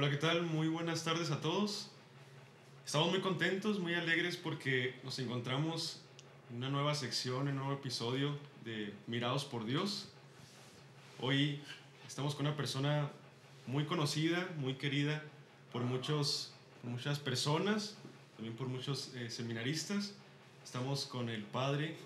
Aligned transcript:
Hola, 0.00 0.08
¿qué 0.08 0.16
tal? 0.16 0.40
Muy 0.46 0.66
buenas 0.68 1.04
tardes 1.04 1.30
a 1.30 1.42
todos. 1.42 1.90
Estamos 2.86 3.10
muy 3.10 3.20
contentos, 3.20 3.78
muy 3.80 3.92
alegres 3.92 4.38
porque 4.38 4.98
nos 5.04 5.18
encontramos 5.18 6.00
en 6.48 6.56
una 6.56 6.70
nueva 6.70 6.94
sección, 6.94 7.48
en 7.48 7.58
un 7.58 7.64
nuevo 7.66 7.74
episodio 7.74 8.34
de 8.64 8.94
Mirados 9.06 9.44
por 9.44 9.66
Dios. 9.66 10.08
Hoy 11.20 11.60
estamos 12.08 12.34
con 12.34 12.46
una 12.46 12.56
persona 12.56 13.10
muy 13.66 13.84
conocida, 13.84 14.48
muy 14.56 14.76
querida 14.76 15.22
por, 15.70 15.82
muchos, 15.82 16.54
por 16.80 16.92
muchas 16.92 17.18
personas, 17.18 17.98
también 18.36 18.56
por 18.56 18.68
muchos 18.68 19.12
eh, 19.16 19.28
seminaristas. 19.28 20.14
Estamos 20.64 21.04
con 21.04 21.28
el 21.28 21.42
padre 21.42 21.88
eh, 21.88 21.96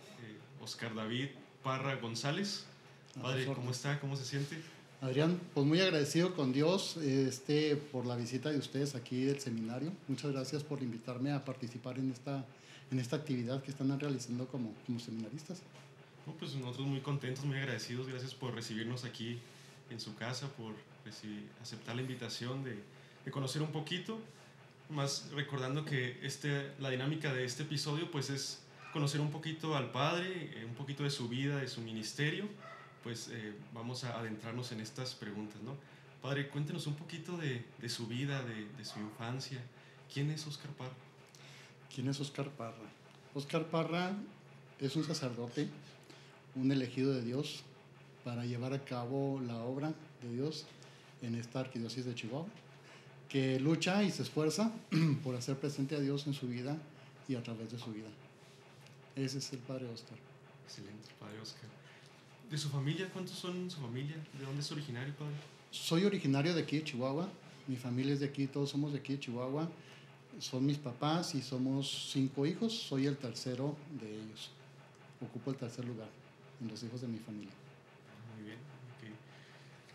Oscar 0.60 0.96
David 0.96 1.28
Parra 1.62 1.94
González. 1.94 2.66
Padre, 3.22 3.46
¿cómo 3.46 3.70
está? 3.70 4.00
¿Cómo 4.00 4.16
se 4.16 4.24
siente? 4.24 4.60
Adrián, 5.00 5.38
pues 5.52 5.66
muy 5.66 5.80
agradecido 5.80 6.34
con 6.34 6.52
Dios 6.52 6.96
este, 6.96 7.76
por 7.76 8.06
la 8.06 8.16
visita 8.16 8.50
de 8.50 8.58
ustedes 8.58 8.94
aquí 8.94 9.24
del 9.24 9.38
seminario. 9.38 9.92
Muchas 10.08 10.32
gracias 10.32 10.62
por 10.62 10.82
invitarme 10.82 11.32
a 11.32 11.44
participar 11.44 11.98
en 11.98 12.10
esta, 12.10 12.44
en 12.90 12.98
esta 12.98 13.16
actividad 13.16 13.62
que 13.62 13.70
están 13.70 13.98
realizando 13.98 14.46
como, 14.46 14.72
como 14.86 14.98
seminaristas. 14.98 15.60
pues 16.38 16.54
nosotros 16.54 16.86
muy 16.86 17.00
contentos, 17.00 17.44
muy 17.44 17.58
agradecidos. 17.58 18.08
Gracias 18.08 18.34
por 18.34 18.54
recibirnos 18.54 19.04
aquí 19.04 19.38
en 19.90 20.00
su 20.00 20.14
casa, 20.14 20.48
por 20.48 20.72
aceptar 21.60 21.96
la 21.96 22.02
invitación 22.02 22.64
de, 22.64 22.78
de, 23.24 23.30
conocer 23.30 23.60
un 23.60 23.72
poquito. 23.72 24.18
Más 24.88 25.30
recordando 25.32 25.84
que 25.84 26.18
este, 26.22 26.72
la 26.78 26.88
dinámica 26.88 27.32
de 27.32 27.44
este 27.44 27.64
episodio 27.64 28.10
pues 28.10 28.30
es 28.30 28.60
conocer 28.92 29.20
un 29.20 29.30
poquito 29.30 29.76
al 29.76 29.90
Padre, 29.90 30.50
eh, 30.54 30.64
un 30.64 30.74
poquito 30.74 31.02
de 31.02 31.10
su 31.10 31.28
vida, 31.28 31.56
de 31.56 31.68
su 31.68 31.82
ministerio 31.82 32.48
pues 33.04 33.28
eh, 33.30 33.52
vamos 33.74 34.02
a 34.04 34.18
adentrarnos 34.18 34.72
en 34.72 34.80
estas 34.80 35.14
preguntas, 35.14 35.62
¿no? 35.62 35.76
Padre, 36.22 36.48
cuéntenos 36.48 36.86
un 36.86 36.94
poquito 36.94 37.36
de, 37.36 37.62
de 37.80 37.88
su 37.90 38.06
vida, 38.06 38.42
de, 38.42 38.64
de, 38.64 38.84
su 38.84 38.98
infancia. 38.98 39.60
¿Quién 40.12 40.30
es 40.30 40.46
Oscar 40.46 40.70
Parra? 40.70 40.94
¿Quién 41.94 42.08
es 42.08 42.18
Oscar 42.18 42.48
Parra? 42.48 42.88
Oscar 43.34 43.66
Parra 43.66 44.12
es 44.80 44.96
un 44.96 45.04
sacerdote, 45.04 45.68
un 46.54 46.72
elegido 46.72 47.12
de 47.12 47.22
Dios 47.22 47.62
para 48.24 48.46
llevar 48.46 48.72
a 48.72 48.82
cabo 48.82 49.38
la 49.46 49.58
obra 49.58 49.92
de 50.22 50.32
Dios 50.32 50.64
en 51.20 51.34
esta 51.34 51.60
arquidiócesis 51.60 52.06
de 52.06 52.14
Chihuahua, 52.14 52.48
que 53.28 53.60
lucha 53.60 54.02
y 54.02 54.10
se 54.10 54.22
esfuerza 54.22 54.72
por 55.22 55.36
hacer 55.36 55.58
presente 55.58 55.94
a 55.94 56.00
Dios 56.00 56.26
en 56.26 56.32
su 56.32 56.48
vida 56.48 56.78
y 57.28 57.34
a 57.34 57.42
través 57.42 57.70
de 57.70 57.78
su 57.78 57.92
vida. 57.92 58.08
Ese 59.14 59.38
es 59.38 59.52
el 59.52 59.58
Padre 59.58 59.88
Oscar. 59.90 60.16
Excelente, 60.66 61.10
Padre 61.20 61.38
Oscar. 61.40 61.83
¿De 62.50 62.58
su 62.58 62.68
familia? 62.68 63.08
¿Cuántos 63.12 63.36
son 63.36 63.70
su 63.70 63.80
familia? 63.80 64.16
¿De 64.38 64.44
dónde 64.44 64.60
es 64.60 64.70
originario, 64.70 65.14
padre? 65.14 65.34
Soy 65.70 66.04
originario 66.04 66.54
de 66.54 66.62
aquí 66.62 66.78
de 66.78 66.84
Chihuahua. 66.84 67.28
Mi 67.66 67.76
familia 67.76 68.14
es 68.14 68.20
de 68.20 68.26
aquí, 68.26 68.46
todos 68.46 68.70
somos 68.70 68.92
de 68.92 68.98
aquí 68.98 69.14
de 69.14 69.20
Chihuahua. 69.20 69.68
Son 70.38 70.64
mis 70.64 70.78
papás 70.78 71.34
y 71.34 71.42
somos 71.42 72.10
cinco 72.12 72.46
hijos. 72.46 72.72
Soy 72.72 73.06
el 73.06 73.16
tercero 73.16 73.76
de 74.00 74.14
ellos. 74.14 74.50
Ocupo 75.20 75.50
el 75.50 75.56
tercer 75.56 75.84
lugar 75.84 76.08
en 76.60 76.68
los 76.68 76.82
hijos 76.82 77.00
de 77.00 77.08
mi 77.08 77.18
familia. 77.18 77.52
Muy 78.36 78.46
bien. 78.46 78.58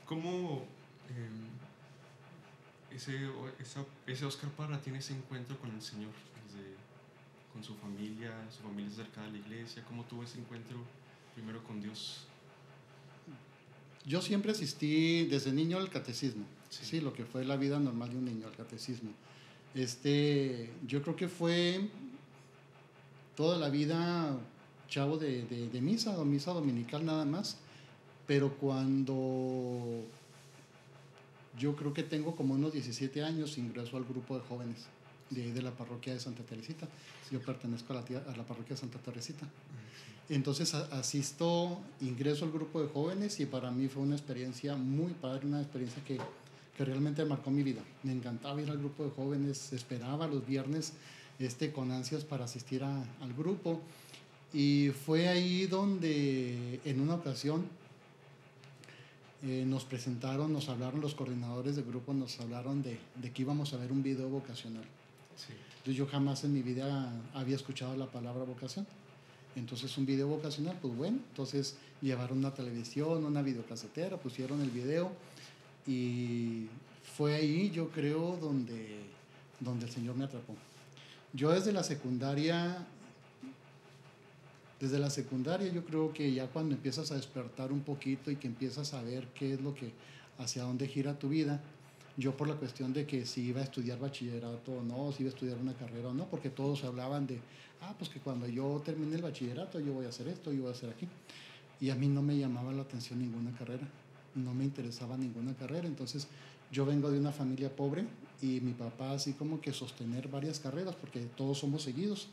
¿Cómo 0.06 0.64
eh, 1.10 2.96
ese, 2.96 3.30
ese 4.08 4.26
Oscar 4.26 4.50
Parra 4.52 4.82
tiene 4.82 5.00
ese 5.00 5.14
encuentro 5.14 5.58
con 5.60 5.72
el 5.72 5.82
Señor? 5.82 6.12
con 7.52 7.64
su 7.64 7.76
familia, 7.76 8.32
su 8.50 8.64
familia 8.64 8.92
cerca 8.92 9.22
de 9.22 9.32
la 9.32 9.38
iglesia. 9.38 9.84
¿Cómo 9.88 10.04
tuvo 10.06 10.24
ese 10.24 10.40
encuentro 10.40 10.78
primero 11.34 11.64
con 11.64 11.82
Dios? 11.82 12.28
Yo 14.06 14.22
siempre 14.22 14.52
asistí 14.52 15.26
desde 15.26 15.52
niño 15.52 15.78
al 15.78 15.90
catecismo, 15.90 16.46
sí. 16.70 17.02
lo 17.02 17.14
que 17.14 17.26
fue 17.26 17.46
la 17.46 17.58
vida 17.58 17.80
normal 17.80 18.10
de 18.10 18.18
un 18.18 18.26
niño, 18.26 18.48
al 18.48 18.56
catecismo. 18.56 19.12
Este, 19.76 20.72
yo 20.88 21.02
creo 21.02 21.16
que 21.16 21.28
fue 21.28 21.88
toda 23.36 23.58
la 23.58 23.70
vida 23.70 24.38
chavo 24.88 25.18
de, 25.18 25.44
de, 25.44 25.70
de 25.70 25.82
misa, 25.82 26.18
o 26.18 26.26
misa 26.26 26.52
dominical 26.52 27.06
nada 27.06 27.26
más, 27.26 27.58
pero 28.26 28.56
cuando 28.56 30.04
yo 31.58 31.76
creo 31.76 31.94
que 31.94 32.04
tengo 32.04 32.36
como 32.36 32.54
unos 32.54 32.74
17 32.74 33.24
años, 33.24 33.58
ingreso 33.58 33.98
al 33.98 34.06
grupo 34.06 34.36
de 34.36 34.42
jóvenes 34.46 34.88
de, 35.30 35.54
de 35.54 35.62
la 35.62 35.72
parroquia 35.72 36.14
de 36.14 36.20
Santa 36.20 36.44
Teresita. 36.44 36.88
Yo 37.32 37.42
pertenezco 37.42 37.94
a 37.94 37.98
la, 37.98 38.02
a 38.02 38.38
la 38.38 38.46
parroquia 38.46 38.76
de 38.76 38.78
Santa 38.78 39.00
Teresita. 39.00 39.48
Entonces 40.30 40.76
asisto, 40.76 41.80
ingreso 42.02 42.46
al 42.46 42.52
grupo 42.52 42.82
de 42.82 42.88
jóvenes 42.88 43.40
y 43.40 43.48
para 43.48 43.72
mí 43.72 43.88
fue 43.88 44.04
una 44.04 44.16
experiencia 44.16 44.76
muy 44.76 45.14
padre, 45.14 45.48
una 45.48 45.60
experiencia 45.60 46.04
que, 46.04 46.20
que 46.78 46.86
realmente 46.86 47.26
marcó 47.26 47.50
mi 47.50 47.64
vida. 47.64 47.82
Me 48.04 48.12
encantaba 48.12 48.62
ir 48.62 48.70
al 48.70 48.78
grupo 48.78 49.04
de 49.04 49.10
jóvenes, 49.10 49.74
esperaba 49.74 50.28
los 50.28 50.46
viernes 50.46 50.94
este, 51.40 51.72
con 51.72 51.92
ansias 51.92 52.24
para 52.26 52.46
asistir 52.46 52.84
a, 52.84 53.02
al 53.22 53.34
grupo. 53.34 53.82
Y 54.54 54.92
fue 55.06 55.28
ahí 55.28 55.66
donde 55.66 56.80
en 56.86 57.00
una 57.02 57.16
ocasión 57.16 57.66
eh, 59.42 59.64
nos 59.66 59.84
presentaron, 59.84 60.54
nos 60.54 60.70
hablaron 60.70 61.02
los 61.02 61.16
coordinadores 61.16 61.76
del 61.76 61.86
grupo, 61.86 62.14
nos 62.14 62.40
hablaron 62.40 62.84
de, 62.84 63.00
de 63.16 63.32
que 63.32 63.42
íbamos 63.42 63.74
a 63.74 63.78
ver 63.78 63.92
un 63.92 64.04
video 64.04 64.30
vocacional. 64.30 64.84
Sí. 65.36 65.54
Entonces 65.78 65.96
yo 65.96 66.06
jamás 66.06 66.44
en 66.44 66.54
mi 66.54 66.62
vida 66.62 67.12
había 67.34 67.56
escuchado 67.56 67.96
la 67.96 68.06
palabra 68.06 68.44
vocación. 68.44 68.86
Entonces 69.60 69.98
un 69.98 70.06
video 70.06 70.28
vocacional, 70.28 70.78
pues 70.82 70.96
bueno, 70.96 71.18
entonces 71.30 71.76
llevaron 72.02 72.38
una 72.38 72.54
televisión, 72.54 73.26
una 73.26 73.42
videocasetera, 73.42 74.18
pusieron 74.18 74.62
el 74.62 74.70
video 74.70 75.12
y 75.86 76.68
fue 77.18 77.36
ahí 77.36 77.70
yo 77.70 77.90
creo 77.90 78.38
donde, 78.38 79.02
donde 79.60 79.86
el 79.86 79.92
Señor 79.92 80.16
me 80.16 80.26
atrapó. 80.26 80.56
Yo 81.34 81.52
desde 81.52 81.74
la 81.74 81.84
secundaria, 81.84 82.88
desde 84.80 84.98
la 84.98 85.10
secundaria 85.10 85.72
yo 85.72 85.84
creo 85.84 86.14
que 86.14 86.32
ya 86.34 86.48
cuando 86.48 86.74
empiezas 86.74 87.12
a 87.12 87.16
despertar 87.16 87.72
un 87.72 87.82
poquito 87.82 88.32
y 88.32 88.38
que 88.38 88.48
empiezas 88.48 88.94
a 88.94 89.04
ver 89.04 89.28
qué 89.36 89.54
es 89.54 89.62
lo 89.62 89.76
que, 89.76 89.92
hacia 90.38 90.64
dónde 90.64 90.88
gira 90.88 91.20
tu 91.20 91.30
vida, 91.30 91.62
yo 92.18 92.36
por 92.36 92.48
la 92.48 92.56
cuestión 92.56 92.94
de 92.94 93.06
que 93.06 93.26
si 93.26 93.42
iba 93.42 93.62
a 93.62 93.64
estudiar 93.64 94.00
bachillerato 94.00 94.72
o 94.74 94.84
no, 94.84 95.12
si 95.12 95.24
iba 95.24 95.32
a 95.32 95.34
estudiar 95.34 95.58
una 95.58 95.74
carrera 95.74 96.10
o 96.10 96.14
no, 96.14 96.26
porque 96.26 96.50
todos 96.50 96.84
hablaban 96.84 97.28
de, 97.28 97.40
ah, 97.82 97.94
pues 97.98 98.10
que 98.10 98.20
cuando 98.20 98.48
yo 98.48 98.82
termine 98.84 99.16
el 99.16 99.22
bachillerato 99.22 99.80
yo 99.80 99.94
voy 99.94 100.06
a 100.06 100.10
hacer 100.10 100.28
esto, 100.28 100.52
yo 100.52 100.64
voy 100.64 100.72
a 100.72 100.74
hacer 100.74 100.90
aquí. 100.90 101.08
Y 101.80 101.90
a 101.92 101.96
mí 101.96 102.08
no 102.08 102.22
me 102.22 102.38
llamaba 102.38 102.74
la 102.74 102.82
atención 102.82 103.20
ninguna 103.20 103.52
carrera, 103.58 103.88
no 104.36 104.54
me 104.54 104.66
interesaba 104.66 105.18
ninguna 105.18 105.54
carrera. 105.54 105.88
Entonces 105.88 106.28
yo 106.72 106.86
vengo 106.86 107.10
de 107.10 107.20
una 107.20 107.32
familia 107.32 107.74
pobre 107.76 108.06
y 108.42 108.60
mi 108.62 108.74
papá 108.74 109.12
así 109.12 109.34
como 109.34 109.62
que 109.62 109.72
sostener 109.72 110.28
varias 110.28 110.60
carreras, 110.60 110.96
porque 110.96 111.22
todos 111.38 111.60
somos 111.60 111.84
seguidos. 111.84 112.28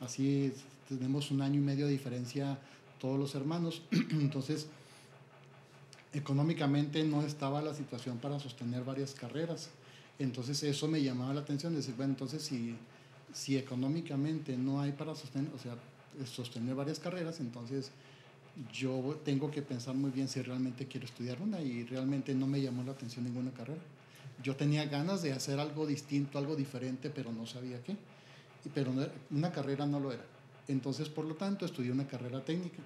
Así 0.00 0.52
tenemos 0.88 1.30
un 1.30 1.42
año 1.42 1.60
y 1.60 1.62
medio 1.62 1.86
de 1.86 1.92
diferencia 1.92 2.58
todos 3.00 3.18
los 3.18 3.34
hermanos. 3.34 3.82
Entonces 3.90 4.68
económicamente 6.12 7.04
no 7.04 7.22
estaba 7.22 7.62
la 7.62 7.74
situación 7.74 8.18
para 8.18 8.38
sostener 8.38 8.84
varias 8.84 9.14
carreras. 9.14 9.70
Entonces 10.18 10.62
eso 10.62 10.88
me 10.88 11.02
llamaba 11.02 11.34
la 11.34 11.40
atención, 11.40 11.74
decir, 11.74 11.94
bueno, 11.96 12.12
entonces 12.12 12.42
si 12.42 12.76
si 13.32 13.56
económicamente 13.56 14.56
no 14.56 14.80
hay 14.80 14.92
para 14.92 15.14
sostener, 15.14 15.50
o 15.54 15.58
sea, 15.58 15.76
sostener 16.26 16.74
varias 16.74 16.98
carreras, 16.98 17.40
entonces 17.40 17.90
yo 18.72 19.18
tengo 19.24 19.50
que 19.50 19.62
pensar 19.62 19.94
muy 19.94 20.10
bien 20.10 20.28
si 20.28 20.42
realmente 20.42 20.86
quiero 20.86 21.06
estudiar 21.06 21.40
una 21.40 21.60
y 21.60 21.84
realmente 21.84 22.34
no 22.34 22.46
me 22.46 22.60
llamó 22.60 22.84
la 22.84 22.92
atención 22.92 23.24
ninguna 23.24 23.50
carrera. 23.52 23.80
Yo 24.42 24.56
tenía 24.56 24.84
ganas 24.86 25.22
de 25.22 25.32
hacer 25.32 25.58
algo 25.58 25.86
distinto, 25.86 26.38
algo 26.38 26.56
diferente, 26.56 27.10
pero 27.10 27.32
no 27.32 27.46
sabía 27.46 27.82
qué. 27.82 27.96
Pero 28.74 28.92
una 29.30 29.52
carrera 29.52 29.86
no 29.86 30.00
lo 30.00 30.12
era. 30.12 30.24
Entonces, 30.68 31.08
por 31.08 31.24
lo 31.24 31.34
tanto, 31.34 31.64
estudié 31.64 31.90
una 31.92 32.06
carrera 32.06 32.44
técnica. 32.44 32.78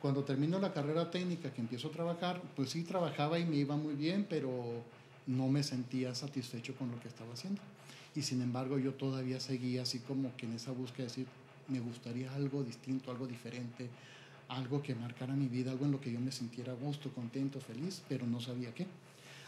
Cuando 0.00 0.24
termino 0.24 0.58
la 0.58 0.72
carrera 0.72 1.10
técnica, 1.10 1.52
que 1.52 1.60
empiezo 1.60 1.88
a 1.88 1.92
trabajar, 1.92 2.40
pues 2.56 2.70
sí 2.70 2.84
trabajaba 2.84 3.38
y 3.38 3.44
me 3.44 3.56
iba 3.56 3.76
muy 3.76 3.94
bien, 3.94 4.26
pero 4.28 4.50
no 5.26 5.48
me 5.48 5.62
sentía 5.62 6.14
satisfecho 6.14 6.74
con 6.74 6.90
lo 6.90 6.98
que 7.00 7.08
estaba 7.08 7.34
haciendo 7.34 7.60
y 8.14 8.22
sin 8.22 8.42
embargo 8.42 8.78
yo 8.78 8.94
todavía 8.94 9.40
seguía 9.40 9.82
así 9.82 10.00
como 10.00 10.34
que 10.36 10.46
en 10.46 10.54
esa 10.54 10.72
búsqueda 10.72 11.04
de 11.04 11.10
decir, 11.10 11.26
me 11.68 11.80
gustaría 11.80 12.32
algo 12.34 12.62
distinto, 12.62 13.10
algo 13.10 13.26
diferente, 13.26 13.88
algo 14.48 14.82
que 14.82 14.94
marcara 14.94 15.34
mi 15.34 15.46
vida, 15.46 15.70
algo 15.70 15.84
en 15.84 15.92
lo 15.92 16.00
que 16.00 16.12
yo 16.12 16.18
me 16.18 16.32
sintiera 16.32 16.72
gusto, 16.72 17.10
contento, 17.10 17.60
feliz, 17.60 18.02
pero 18.08 18.26
no 18.26 18.40
sabía 18.40 18.74
qué. 18.74 18.86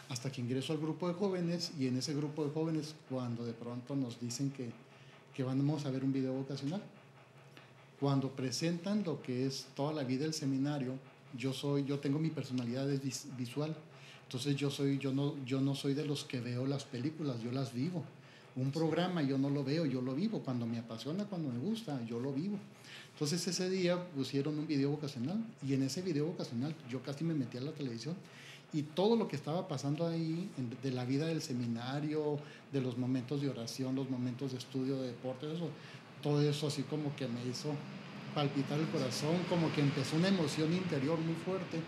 Hasta 0.09 0.31
que 0.31 0.41
ingreso 0.41 0.71
al 0.73 0.79
grupo 0.79 1.07
de 1.07 1.13
jóvenes 1.15 1.73
y 1.77 1.87
en 1.87 1.97
ese 1.97 2.13
grupo 2.13 2.45
de 2.45 2.51
jóvenes 2.51 2.95
cuando 3.09 3.45
de 3.45 3.53
pronto 3.53 3.95
nos 3.95 4.19
dicen 4.19 4.51
que, 4.51 4.69
que 5.33 5.43
vamos 5.43 5.85
a 5.85 5.91
ver 5.91 6.03
un 6.03 6.13
video 6.13 6.33
vocacional, 6.33 6.81
cuando 7.99 8.29
presentan 8.31 9.03
lo 9.03 9.21
que 9.21 9.45
es 9.45 9.67
toda 9.75 9.93
la 9.93 10.03
vida 10.03 10.23
del 10.23 10.33
seminario, 10.33 10.93
yo 11.37 11.53
soy, 11.53 11.85
yo 11.85 11.99
tengo 11.99 12.19
mi 12.19 12.29
personalidad 12.29 12.87
visual, 13.37 13.75
entonces 14.23 14.55
yo 14.55 14.69
soy, 14.69 14.97
yo 14.97 15.13
no, 15.13 15.35
yo 15.45 15.61
no 15.61 15.75
soy 15.75 15.93
de 15.93 16.05
los 16.05 16.23
que 16.23 16.41
veo 16.41 16.65
las 16.65 16.83
películas, 16.83 17.41
yo 17.41 17.51
las 17.51 17.73
vivo 17.73 18.03
un 18.55 18.71
programa 18.71 19.21
yo 19.23 19.37
no 19.37 19.49
lo 19.49 19.63
veo, 19.63 19.85
yo 19.85 20.01
lo 20.01 20.13
vivo. 20.13 20.39
Cuando 20.39 20.65
me 20.65 20.77
apasiona, 20.77 21.25
cuando 21.25 21.49
me 21.49 21.59
gusta, 21.59 22.03
yo 22.05 22.19
lo 22.19 22.31
vivo. 22.31 22.57
Entonces 23.13 23.47
ese 23.47 23.69
día 23.69 24.03
pusieron 24.09 24.57
un 24.57 24.67
video 24.67 24.91
vocacional 24.91 25.43
y 25.65 25.73
en 25.73 25.83
ese 25.83 26.01
video 26.01 26.25
vocacional 26.25 26.75
yo 26.89 27.01
casi 27.01 27.23
me 27.23 27.33
metí 27.33 27.57
a 27.57 27.61
la 27.61 27.71
televisión 27.71 28.15
Y 28.73 28.81
todo 28.81 29.15
lo 29.15 29.27
que 29.27 29.35
estaba 29.35 29.67
pasando 29.67 30.07
ahí, 30.07 30.49
de 30.81 30.91
la 30.91 31.05
vida 31.05 31.27
del 31.27 31.43
seminario, 31.43 32.39
de 32.71 32.81
los 32.81 32.97
momentos 32.97 33.39
de 33.41 33.49
oración, 33.49 33.93
los 33.95 34.09
momentos 34.09 34.51
de 34.51 34.57
estudio 34.57 34.99
de 34.99 35.07
deporte, 35.09 35.45
eso, 35.53 35.69
todo 36.23 36.41
eso 36.41 36.67
así 36.67 36.83
como 36.83 37.15
que 37.15 37.27
me 37.27 37.45
hizo 37.45 37.75
palpitar 38.33 38.79
el 38.79 38.87
corazón, 38.87 39.37
como 39.49 39.71
que 39.73 39.81
empezó 39.81 40.15
una 40.15 40.29
emoción 40.29 40.73
interior 40.73 41.19
muy 41.19 41.35
fuerte. 41.35 41.79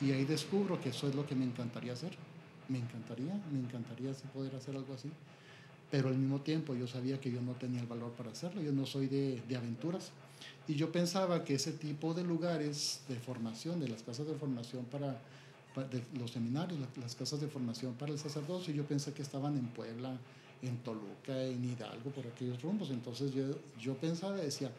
Y 0.00 0.12
ahí 0.12 0.24
descubro 0.24 0.80
que 0.80 0.88
eso 0.88 1.08
es 1.08 1.14
lo 1.14 1.26
que 1.26 1.34
me 1.34 1.44
encantaría 1.44 1.92
hacer. 1.92 2.10
Me 2.68 2.78
encantaría, 2.78 3.40
me 3.52 3.60
encantaría 3.60 4.12
poder 4.34 4.56
hacer 4.56 4.74
algo 4.74 4.94
así. 4.94 5.10
Pero 5.90 6.08
al 6.08 6.18
mismo 6.18 6.40
tiempo 6.40 6.74
yo 6.74 6.88
sabía 6.88 7.20
que 7.20 7.30
yo 7.30 7.40
no 7.40 7.52
tenía 7.52 7.80
el 7.80 7.86
valor 7.86 8.10
para 8.12 8.30
hacerlo, 8.30 8.60
yo 8.60 8.72
no 8.72 8.86
soy 8.86 9.06
de, 9.06 9.40
de 9.48 9.56
aventuras. 9.56 10.10
Y 10.66 10.74
yo 10.74 10.90
pensaba 10.90 11.44
que 11.44 11.54
ese 11.54 11.72
tipo 11.72 12.12
de 12.12 12.24
lugares 12.24 13.02
de 13.08 13.16
formación, 13.16 13.78
de 13.78 13.88
las 13.88 14.02
casas 14.02 14.26
de 14.26 14.34
formación 14.34 14.84
para, 14.86 15.20
de 15.84 16.02
los 16.18 16.32
seminarios, 16.32 16.80
las 16.96 17.14
casas 17.14 17.40
de 17.40 17.46
formación 17.46 17.94
para 17.94 18.12
el 18.12 18.18
sacerdocio, 18.18 18.74
yo 18.74 18.84
pensé 18.84 19.12
que 19.12 19.22
estaban 19.22 19.56
en 19.56 19.66
Puebla, 19.66 20.18
en 20.62 20.78
Toluca, 20.78 21.42
en 21.42 21.64
Hidalgo, 21.64 22.10
por 22.10 22.26
aquellos 22.26 22.60
rumbos. 22.62 22.90
Entonces 22.90 23.32
yo, 23.32 23.44
yo 23.78 23.94
pensaba, 23.94 24.36
decía, 24.36 24.70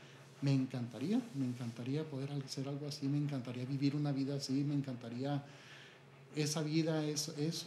me 0.41 0.53
encantaría, 0.53 1.21
me 1.35 1.45
encantaría 1.45 2.03
poder 2.03 2.31
hacer 2.31 2.67
algo 2.67 2.87
así, 2.87 3.07
me 3.07 3.17
encantaría 3.17 3.65
vivir 3.65 3.95
una 3.95 4.11
vida 4.11 4.35
así, 4.35 4.63
me 4.63 4.75
encantaría, 4.75 5.43
esa 6.35 6.61
vida 6.61 7.03
es 7.05 7.29
eso, 7.29 7.65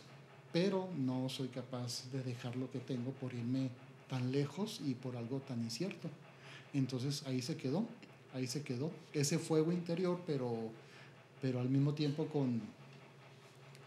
pero 0.52 0.88
no 0.96 1.28
soy 1.28 1.48
capaz 1.48 2.10
de 2.12 2.22
dejar 2.22 2.56
lo 2.56 2.70
que 2.70 2.78
tengo 2.78 3.10
por 3.12 3.34
irme 3.34 3.70
tan 4.08 4.30
lejos 4.30 4.80
y 4.84 4.94
por 4.94 5.16
algo 5.16 5.38
tan 5.40 5.62
incierto. 5.62 6.08
Entonces 6.72 7.24
ahí 7.26 7.42
se 7.42 7.56
quedó, 7.56 7.84
ahí 8.34 8.46
se 8.46 8.62
quedó, 8.62 8.90
ese 9.12 9.38
fuego 9.38 9.72
interior, 9.72 10.20
pero, 10.26 10.56
pero 11.42 11.60
al 11.60 11.68
mismo 11.68 11.94
tiempo 11.94 12.26
con, 12.26 12.60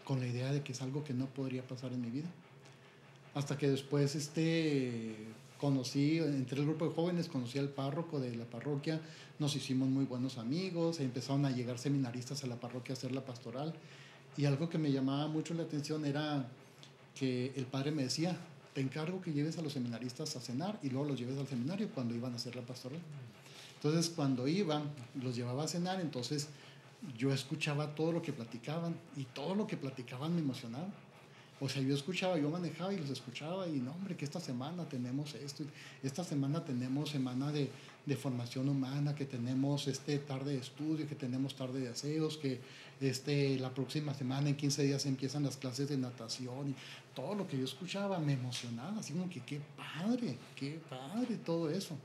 con 0.04 0.20
la 0.20 0.26
idea 0.26 0.52
de 0.52 0.62
que 0.62 0.72
es 0.72 0.82
algo 0.82 1.04
que 1.04 1.14
no 1.14 1.26
podría 1.26 1.66
pasar 1.66 1.92
en 1.92 2.02
mi 2.02 2.10
vida. 2.10 2.28
Hasta 3.34 3.58
que 3.58 3.68
después 3.68 4.14
este, 4.14 5.16
conocí, 5.58 6.18
entre 6.18 6.60
el 6.60 6.66
grupo 6.66 6.88
de 6.88 6.94
jóvenes, 6.94 7.28
conocí 7.28 7.58
al 7.58 7.68
párroco 7.68 8.20
de 8.20 8.36
la 8.36 8.44
parroquia, 8.44 9.00
nos 9.38 9.56
hicimos 9.56 9.88
muy 9.88 10.04
buenos 10.04 10.38
amigos, 10.38 11.00
empezaron 11.00 11.44
a 11.46 11.50
llegar 11.50 11.78
seminaristas 11.78 12.44
a 12.44 12.46
la 12.46 12.56
parroquia 12.56 12.94
a 12.94 12.98
hacer 12.98 13.12
la 13.12 13.24
pastoral. 13.24 13.74
Y 14.36 14.44
algo 14.44 14.68
que 14.68 14.78
me 14.78 14.92
llamaba 14.92 15.26
mucho 15.26 15.54
la 15.54 15.62
atención 15.62 16.04
era 16.04 16.48
que 17.18 17.52
el 17.56 17.66
padre 17.66 17.92
me 17.92 18.02
decía, 18.02 18.36
te 18.74 18.80
encargo 18.80 19.20
que 19.20 19.32
lleves 19.32 19.56
a 19.58 19.62
los 19.62 19.72
seminaristas 19.72 20.36
a 20.36 20.40
cenar 20.40 20.78
y 20.82 20.90
luego 20.90 21.08
los 21.08 21.18
lleves 21.18 21.38
al 21.38 21.46
seminario 21.46 21.88
cuando 21.94 22.14
iban 22.14 22.32
a 22.32 22.36
hacer 22.36 22.56
la 22.56 22.62
pastoral. 22.62 22.98
Entonces, 23.76 24.10
cuando 24.10 24.48
iban, 24.48 24.90
los 25.22 25.36
llevaba 25.36 25.64
a 25.64 25.68
cenar, 25.68 26.00
entonces 26.00 26.48
yo 27.16 27.32
escuchaba 27.32 27.94
todo 27.94 28.12
lo 28.12 28.22
que 28.22 28.32
platicaban 28.32 28.96
y 29.16 29.24
todo 29.24 29.54
lo 29.54 29.66
que 29.66 29.76
platicaban 29.76 30.34
me 30.34 30.40
emocionaba. 30.40 30.88
O 31.60 31.68
sea, 31.68 31.80
yo 31.82 31.94
escuchaba, 31.94 32.36
yo 32.36 32.50
manejaba 32.50 32.92
y 32.92 32.98
los 32.98 33.10
escuchaba 33.10 33.68
y 33.68 33.78
no, 33.78 33.92
hombre, 33.92 34.16
que 34.16 34.24
esta 34.24 34.40
semana 34.40 34.88
tenemos 34.88 35.34
esto, 35.34 35.64
esta 36.02 36.24
semana 36.24 36.64
tenemos 36.64 37.10
semana 37.10 37.52
de, 37.52 37.70
de 38.06 38.16
formación 38.16 38.68
humana, 38.68 39.14
que 39.14 39.24
tenemos 39.24 39.86
este 39.86 40.18
tarde 40.18 40.52
de 40.54 40.58
estudio, 40.58 41.08
que 41.08 41.14
tenemos 41.14 41.54
tarde 41.54 41.80
de 41.80 41.88
aseos, 41.88 42.36
que 42.36 42.60
este, 43.00 43.58
la 43.58 43.72
próxima 43.72 44.14
semana, 44.14 44.48
en 44.48 44.56
15 44.56 44.82
días, 44.82 45.06
empiezan 45.06 45.44
las 45.44 45.56
clases 45.56 45.88
de 45.88 45.96
natación 45.96 46.70
y 46.70 46.74
todo 47.14 47.34
lo 47.34 47.46
que 47.46 47.56
yo 47.56 47.64
escuchaba 47.64 48.18
me 48.18 48.32
emocionaba, 48.32 48.98
así 48.98 49.12
como 49.12 49.30
que 49.30 49.40
qué 49.40 49.60
padre, 49.76 50.36
qué 50.56 50.80
padre 50.90 51.36
todo 51.36 51.70
eso. 51.70 51.96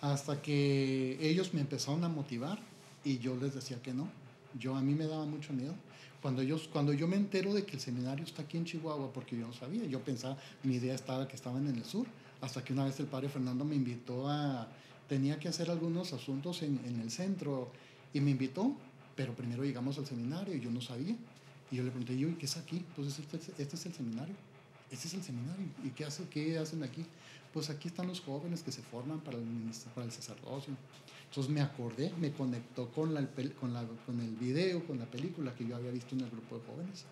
Hasta 0.00 0.40
que 0.40 1.18
ellos 1.20 1.52
me 1.54 1.60
empezaron 1.60 2.04
a 2.04 2.08
motivar 2.08 2.58
y 3.04 3.18
yo 3.18 3.36
les 3.36 3.54
decía 3.54 3.80
que 3.82 3.92
no. 3.92 4.08
Yo 4.58 4.74
a 4.74 4.80
mí 4.80 4.94
me 4.94 5.06
daba 5.06 5.24
mucho 5.26 5.52
miedo. 5.52 5.74
Cuando 6.22 6.42
yo, 6.42 6.58
cuando 6.72 6.92
yo 6.92 7.08
me 7.08 7.16
entero 7.16 7.54
de 7.54 7.64
que 7.64 7.72
el 7.72 7.80
seminario 7.80 8.24
está 8.24 8.42
aquí 8.42 8.56
en 8.56 8.64
Chihuahua, 8.64 9.12
porque 9.12 9.38
yo 9.38 9.46
no 9.46 9.52
sabía, 9.52 9.84
yo 9.86 10.00
pensaba, 10.00 10.36
mi 10.62 10.74
idea 10.74 10.94
estaba 10.94 11.26
que 11.26 11.36
estaban 11.36 11.66
en 11.66 11.76
el 11.76 11.84
sur, 11.84 12.06
hasta 12.40 12.62
que 12.62 12.72
una 12.72 12.84
vez 12.84 13.00
el 13.00 13.06
padre 13.06 13.28
Fernando 13.28 13.64
me 13.64 13.74
invitó 13.74 14.28
a, 14.28 14.68
tenía 15.08 15.38
que 15.38 15.48
hacer 15.48 15.70
algunos 15.70 16.12
asuntos 16.12 16.62
en, 16.62 16.80
en 16.84 17.00
el 17.00 17.10
centro 17.10 17.70
y 18.12 18.20
me 18.20 18.32
invitó, 18.32 18.76
pero 19.16 19.34
primero 19.34 19.64
llegamos 19.64 19.98
al 19.98 20.06
seminario 20.06 20.54
y 20.54 20.60
yo 20.60 20.70
no 20.70 20.80
sabía. 20.80 21.16
Y 21.70 21.76
yo 21.76 21.82
le 21.84 21.90
pregunté, 21.90 22.18
yo, 22.18 22.28
¿y 22.28 22.34
qué 22.34 22.46
es 22.46 22.56
aquí? 22.56 22.84
Pues 22.96 23.18
este, 23.18 23.36
este 23.36 23.76
es 23.76 23.86
el 23.86 23.94
seminario. 23.94 24.34
Este 24.90 25.06
es 25.06 25.14
el 25.14 25.22
seminario. 25.22 25.66
¿Y 25.84 25.90
qué, 25.90 26.04
hace, 26.04 26.24
qué 26.28 26.58
hacen 26.58 26.82
aquí? 26.82 27.06
Pues 27.52 27.70
aquí 27.70 27.88
están 27.88 28.08
los 28.08 28.20
jóvenes 28.20 28.62
que 28.62 28.72
se 28.72 28.82
forman 28.82 29.20
para 29.20 29.38
el, 29.38 29.44
para 29.94 30.06
el 30.06 30.12
sacerdocio. 30.12 30.74
Entonces 31.30 31.52
me 31.52 31.60
acordé, 31.60 32.12
me 32.18 32.32
conectó 32.32 32.88
con, 32.88 33.14
la, 33.14 33.24
con, 33.60 33.72
la, 33.72 33.86
con 34.04 34.20
el 34.20 34.34
video, 34.34 34.84
con 34.84 34.98
la 34.98 35.06
película 35.06 35.54
que 35.54 35.64
yo 35.64 35.76
había 35.76 35.92
visto 35.92 36.16
en 36.16 36.22
el 36.22 36.30
grupo 36.30 36.58
de 36.58 36.66
jóvenes. 36.66 37.04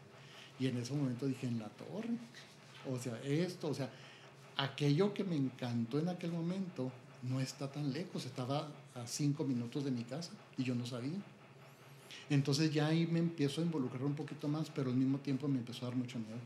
Y 0.59 0.67
en 0.67 0.77
ese 0.77 0.93
momento 0.93 1.27
dije, 1.27 1.47
en 1.47 1.61
la 1.61 1.69
torre. 1.69 2.11
O 2.93 2.99
sea, 2.99 3.17
esto, 3.23 3.69
o 3.69 3.75
sea, 3.75 3.89
aquello 4.57 5.15
que 5.15 5.23
me 5.23 5.37
encantó 5.37 6.01
en 6.01 6.09
aquel 6.09 6.33
momento 6.33 6.91
no 7.23 7.41
está 7.41 7.71
tan 7.71 7.93
lejos, 7.93 8.27
estaba 8.27 8.69
a 8.97 9.07
cinco 9.07 9.45
minutos 9.45 9.85
de 9.85 9.93
mi 9.93 10.03
casa 10.03 10.33
y 10.57 10.65
yo 10.65 10.75
no 10.75 10.85
sabía. 10.85 11.23
Entonces 12.29 12.73
ya 12.73 12.89
ahí 12.89 13.07
me 13.07 13.21
empiezo 13.21 13.61
a 13.61 13.65
involucrar 13.65 14.03
un 14.03 14.15
poquito 14.15 14.49
más, 14.49 14.69
pero 14.71 14.91
al 14.91 14.97
mismo 14.97 15.19
tiempo 15.19 15.47
me 15.47 15.59
empezó 15.59 15.87
a 15.87 15.91
dar 15.91 15.97
mucho 15.97 16.19
miedo. 16.19 16.39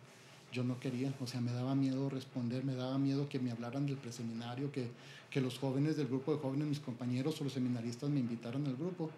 Yo 0.53 0.65
no 0.65 0.79
quería, 0.79 1.13
o 1.21 1.27
sea, 1.27 1.41
me 1.41 1.51
daba 1.51 1.75
miedo 1.75 2.11
responder, 2.11 2.63
me 2.63 2.75
daba 2.75 2.99
miedo 2.99 3.29
que 3.29 3.39
me 3.39 3.51
hablaran 3.51 3.87
del 3.87 3.97
preseminario, 3.97 4.71
que, 4.71 4.89
que 5.31 5.41
los 5.41 5.59
jóvenes 5.59 5.97
del 5.97 6.09
grupo 6.09 6.35
de 6.35 6.39
jóvenes, 6.41 6.69
mis 6.69 6.81
compañeros 6.81 7.41
o 7.41 7.45
los 7.45 7.55
seminaristas 7.55 8.11
me 8.11 8.21
invitaran 8.21 8.67
al 8.67 8.77
grupo, 8.77 9.11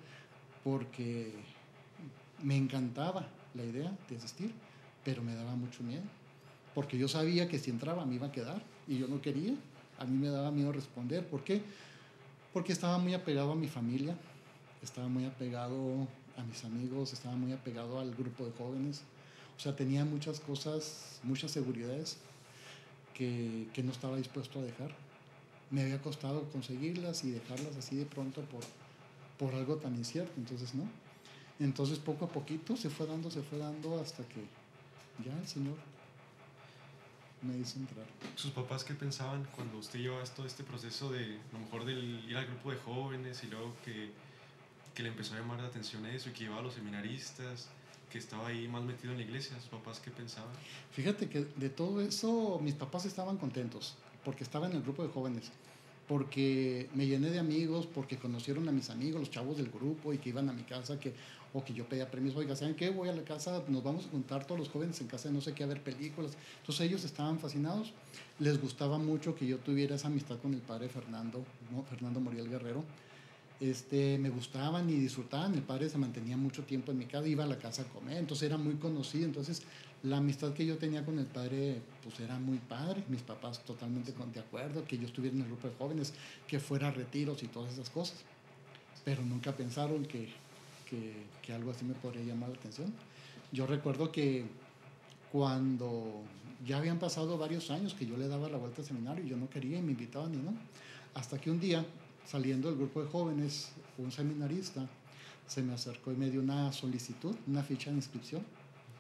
porque 0.63 1.33
me 2.43 2.57
encantaba 2.57 3.27
la 3.55 3.65
idea 3.65 3.97
de 4.09 4.17
asistir, 4.17 4.53
pero 5.05 5.23
me 5.23 5.35
daba 5.35 5.57
mucho 5.57 5.83
miedo, 5.83 6.03
porque 6.75 6.99
yo 6.99 7.09
sabía 7.09 7.49
que 7.49 7.59
si 7.59 7.71
entraba 7.71 8.07
me 8.07 8.15
iba 8.15 8.29
a 8.29 8.33
quedar 8.33 8.63
y 8.87 8.99
yo 8.99 9.09
no 9.09 9.21
quería, 9.21 9.55
a 9.99 10.05
mí 10.05 10.17
me 10.17 10.29
daba 10.29 10.51
miedo 10.51 10.73
responder, 10.73 11.27
¿por 11.27 11.43
qué? 11.43 11.63
Porque 12.53 12.73
estaba 12.73 12.99
muy 12.99 13.15
apegado 13.15 13.53
a 13.53 13.57
mi 13.57 13.69
familia, 13.69 14.17
estaba 14.83 15.09
muy 15.09 15.25
apegado 15.25 16.07
a 16.37 16.43
mis 16.45 16.65
amigos, 16.65 17.13
estaba 17.13 17.37
muy 17.37 17.53
apegado 17.53 17.99
al 17.99 18.15
grupo 18.15 18.45
de 18.45 18.53
jóvenes, 18.53 19.03
o 19.57 19.61
sea, 19.61 19.77
tenía 19.77 20.05
muchas 20.05 20.41
cosas, 20.41 21.21
muchas 21.23 21.51
seguridades 21.51 22.19
que, 23.15 23.69
que 23.73 23.83
no 23.83 23.93
estaba 23.93 24.17
dispuesto 24.17 24.59
a 24.59 24.63
dejar 24.63 24.95
me 25.71 25.83
había 25.83 26.01
costado 26.01 26.45
conseguirlas 26.51 27.25
y 27.25 27.33
dejarlas 27.33 27.77
así 27.77 27.97
de 27.97 28.07
pronto 28.07 28.43
por, 28.43 28.63
por 29.39 29.55
algo 29.55 29.77
tan 29.77 29.97
incierto, 29.97 30.33
entonces 30.37 30.75
no. 30.75 30.85
Entonces 31.59 31.99
poco 31.99 32.27
a 32.27 32.29
poquito 32.29 32.77
se 32.77 32.91
fue 32.91 33.07
dando, 33.07 33.31
se 33.31 33.43
fue 33.43 33.59
dando 33.59 34.01
hasta 34.01 34.23
que 34.29 34.45
ya 35.25 35.37
el 35.37 35.47
Señor 35.47 35.77
me 37.43 37.59
hizo 37.59 37.79
entrar. 37.79 38.07
¿Sus 38.37 38.53
papás 38.53 38.85
qué 38.85 38.95
pensaban 38.95 39.45
cuando 39.55 39.79
usted 39.79 39.99
llevaba 39.99 40.25
todo 40.25 40.47
este 40.47 40.65
proceso 40.65 41.11
de, 41.11 41.39
a 41.39 41.53
lo 41.53 41.59
mejor, 41.59 41.85
del 41.85 42.25
ir 42.29 42.37
al 42.37 42.47
grupo 42.47 42.71
de 42.71 42.77
jóvenes 42.79 43.43
y 43.45 43.49
luego 43.49 43.75
que, 43.85 44.11
que 44.95 45.03
le 45.03 45.11
empezó 45.11 45.35
a 45.35 45.39
llamar 45.39 45.61
la 45.61 45.67
atención 45.67 46.07
eso 46.07 46.31
y 46.31 46.33
que 46.33 46.45
llevaba 46.45 46.61
a 46.61 46.65
los 46.65 46.75
seminaristas, 46.75 47.69
que 48.15 48.19
estaba 48.21 48.47
ahí 48.47 48.69
más 48.69 48.85
metido 48.85 49.11
en 49.11 49.19
la 49.19 49.25
iglesia? 49.25 49.59
¿Sus 49.59 49.71
papás 49.71 49.99
qué 49.99 50.13
pensaban? 50.13 50.53
Fíjate 50.93 51.29
que 51.29 51.47
de 51.57 51.69
todo 51.69 52.01
eso 52.01 52.61
mis 52.63 52.75
papás 52.75 53.07
estaban 53.07 53.39
contentos 53.39 53.97
porque 54.25 54.45
estaba 54.45 54.69
en 54.69 54.75
el 54.75 54.83
grupo 54.83 55.03
de 55.03 55.09
jóvenes, 55.09 55.51
porque 56.07 56.89
me 56.95 57.09
llené 57.09 57.31
de 57.31 57.41
amigos, 57.41 57.89
porque 57.93 58.17
conocieron 58.17 58.69
a 58.69 58.73
mis 58.73 58.89
amigos, 58.89 59.19
los 59.19 59.33
chavos 59.33 59.57
del 59.57 59.69
grupo 59.69 60.13
y 60.13 60.19
que 60.19 60.29
iban 60.29 60.49
a 60.49 60.53
mi 60.53 60.63
casa, 60.63 61.01
que, 61.01 61.13
o 61.53 61.65
que 61.65 61.75
yo 61.75 61.89
pedía 61.89 62.09
premios, 62.09 62.37
oiga, 62.37 62.55
¿saben 62.55 62.77
qué? 62.77 62.89
Voy 62.89 63.09
a 63.09 63.13
la 63.13 63.25
casa, 63.25 63.65
nos 63.67 63.83
vamos 63.83 64.07
a 64.07 64.11
juntar 64.11 64.47
todos 64.47 64.61
los 64.61 64.69
jóvenes 64.69 65.01
en 65.01 65.09
casa 65.09 65.29
de 65.29 65.35
no 65.35 65.41
sé 65.41 65.53
qué 65.53 65.65
a 65.65 65.67
ver 65.67 65.83
películas. 65.83 66.37
Entonces 66.61 66.87
ellos 66.87 67.03
estaban 67.03 67.41
fascinados, 67.41 67.93
les 68.39 68.61
gustaba 68.61 68.97
mucho 68.97 69.35
que 69.35 69.45
yo 69.45 69.59
tuviera 69.59 69.97
esa 69.97 70.07
amistad 70.07 70.39
con 70.39 70.55
el 70.55 70.61
padre 70.61 70.89
Fernando, 70.89 71.45
¿no? 71.73 71.83
Fernando 71.83 72.21
Moriel 72.21 72.49
Guerrero. 72.49 72.85
Este, 73.65 74.19
me 74.19 74.29
gustaban 74.29 74.91
y 74.91 74.95
disfrutaban. 74.95 75.55
El 75.55 75.63
padre 75.63 75.89
se 75.89 75.97
mantenía 75.97 76.37
mucho 76.37 76.65
tiempo 76.65 76.93
en 76.93 76.99
mi 76.99 77.07
casa, 77.07 77.27
iba 77.27 77.45
a 77.45 77.47
la 77.47 77.57
casa 77.57 77.81
a 77.81 77.85
comer, 77.87 78.19
entonces 78.19 78.47
era 78.47 78.59
muy 78.59 78.75
conocido. 78.75 79.25
Entonces 79.25 79.63
la 80.03 80.19
amistad 80.19 80.53
que 80.53 80.67
yo 80.67 80.77
tenía 80.77 81.03
con 81.03 81.19
el 81.19 81.25
padre 81.25 81.81
pues 82.03 82.21
era 82.21 82.39
muy 82.39 82.59
padre, 82.59 83.03
mis 83.09 83.23
papás 83.23 83.65
totalmente 83.65 84.13
de 84.13 84.41
acuerdo, 84.41 84.85
que 84.85 84.99
yo 84.99 85.07
estuviera 85.07 85.35
en 85.35 85.43
el 85.43 85.49
grupo 85.49 85.69
de 85.69 85.75
jóvenes, 85.77 86.13
que 86.47 86.61
fuera 86.61 86.89
a 86.89 86.91
retiros 86.91 87.43
y 87.43 87.47
todas 87.47 87.73
esas 87.73 87.89
cosas, 87.89 88.19
pero 89.03 89.23
nunca 89.23 89.57
pensaron 89.57 90.05
que, 90.05 90.29
que, 90.85 91.15
que 91.41 91.53
algo 91.55 91.71
así 91.71 91.87
me 91.87 91.95
podría 91.95 92.23
llamar 92.23 92.51
la 92.51 92.57
atención. 92.57 92.93
Yo 93.51 93.67
recuerdo 93.67 94.13
que 94.13 94.45
cuando 95.33 96.21
ya 96.67 96.77
habían 96.77 96.99
pasado 96.99 97.39
varios 97.39 97.71
años 97.71 97.95
que 97.95 98.05
yo 98.05 98.19
le 98.19 98.29
daba 98.29 98.51
la 98.51 98.59
vuelta 98.59 98.83
al 98.83 98.87
seminario 98.87 99.25
y 99.25 99.29
yo 99.29 99.39
no 99.39 99.49
quería 99.49 99.79
y 99.79 99.83
me 99.83 99.93
invitaban 99.93 100.33
ni 100.33 100.39
no, 100.39 100.53
hasta 101.15 101.39
que 101.39 101.51
un 101.51 101.61
día, 101.61 101.83
saliendo 102.27 102.69
del 102.69 102.79
grupo 102.79 103.03
de 103.03 103.09
jóvenes, 103.09 103.73
un 103.99 104.11
seminarista 104.11 104.89
se 105.47 105.63
me 105.63 105.75
acercó 105.75 106.11
y 106.13 106.17
me 106.17 106.31
dio 106.31 106.41
una 106.41 106.73
solicitud, 106.73 107.37
una 107.47 107.63
ficha 107.63 107.91
de 107.91 107.97
inscripción 107.97 108.43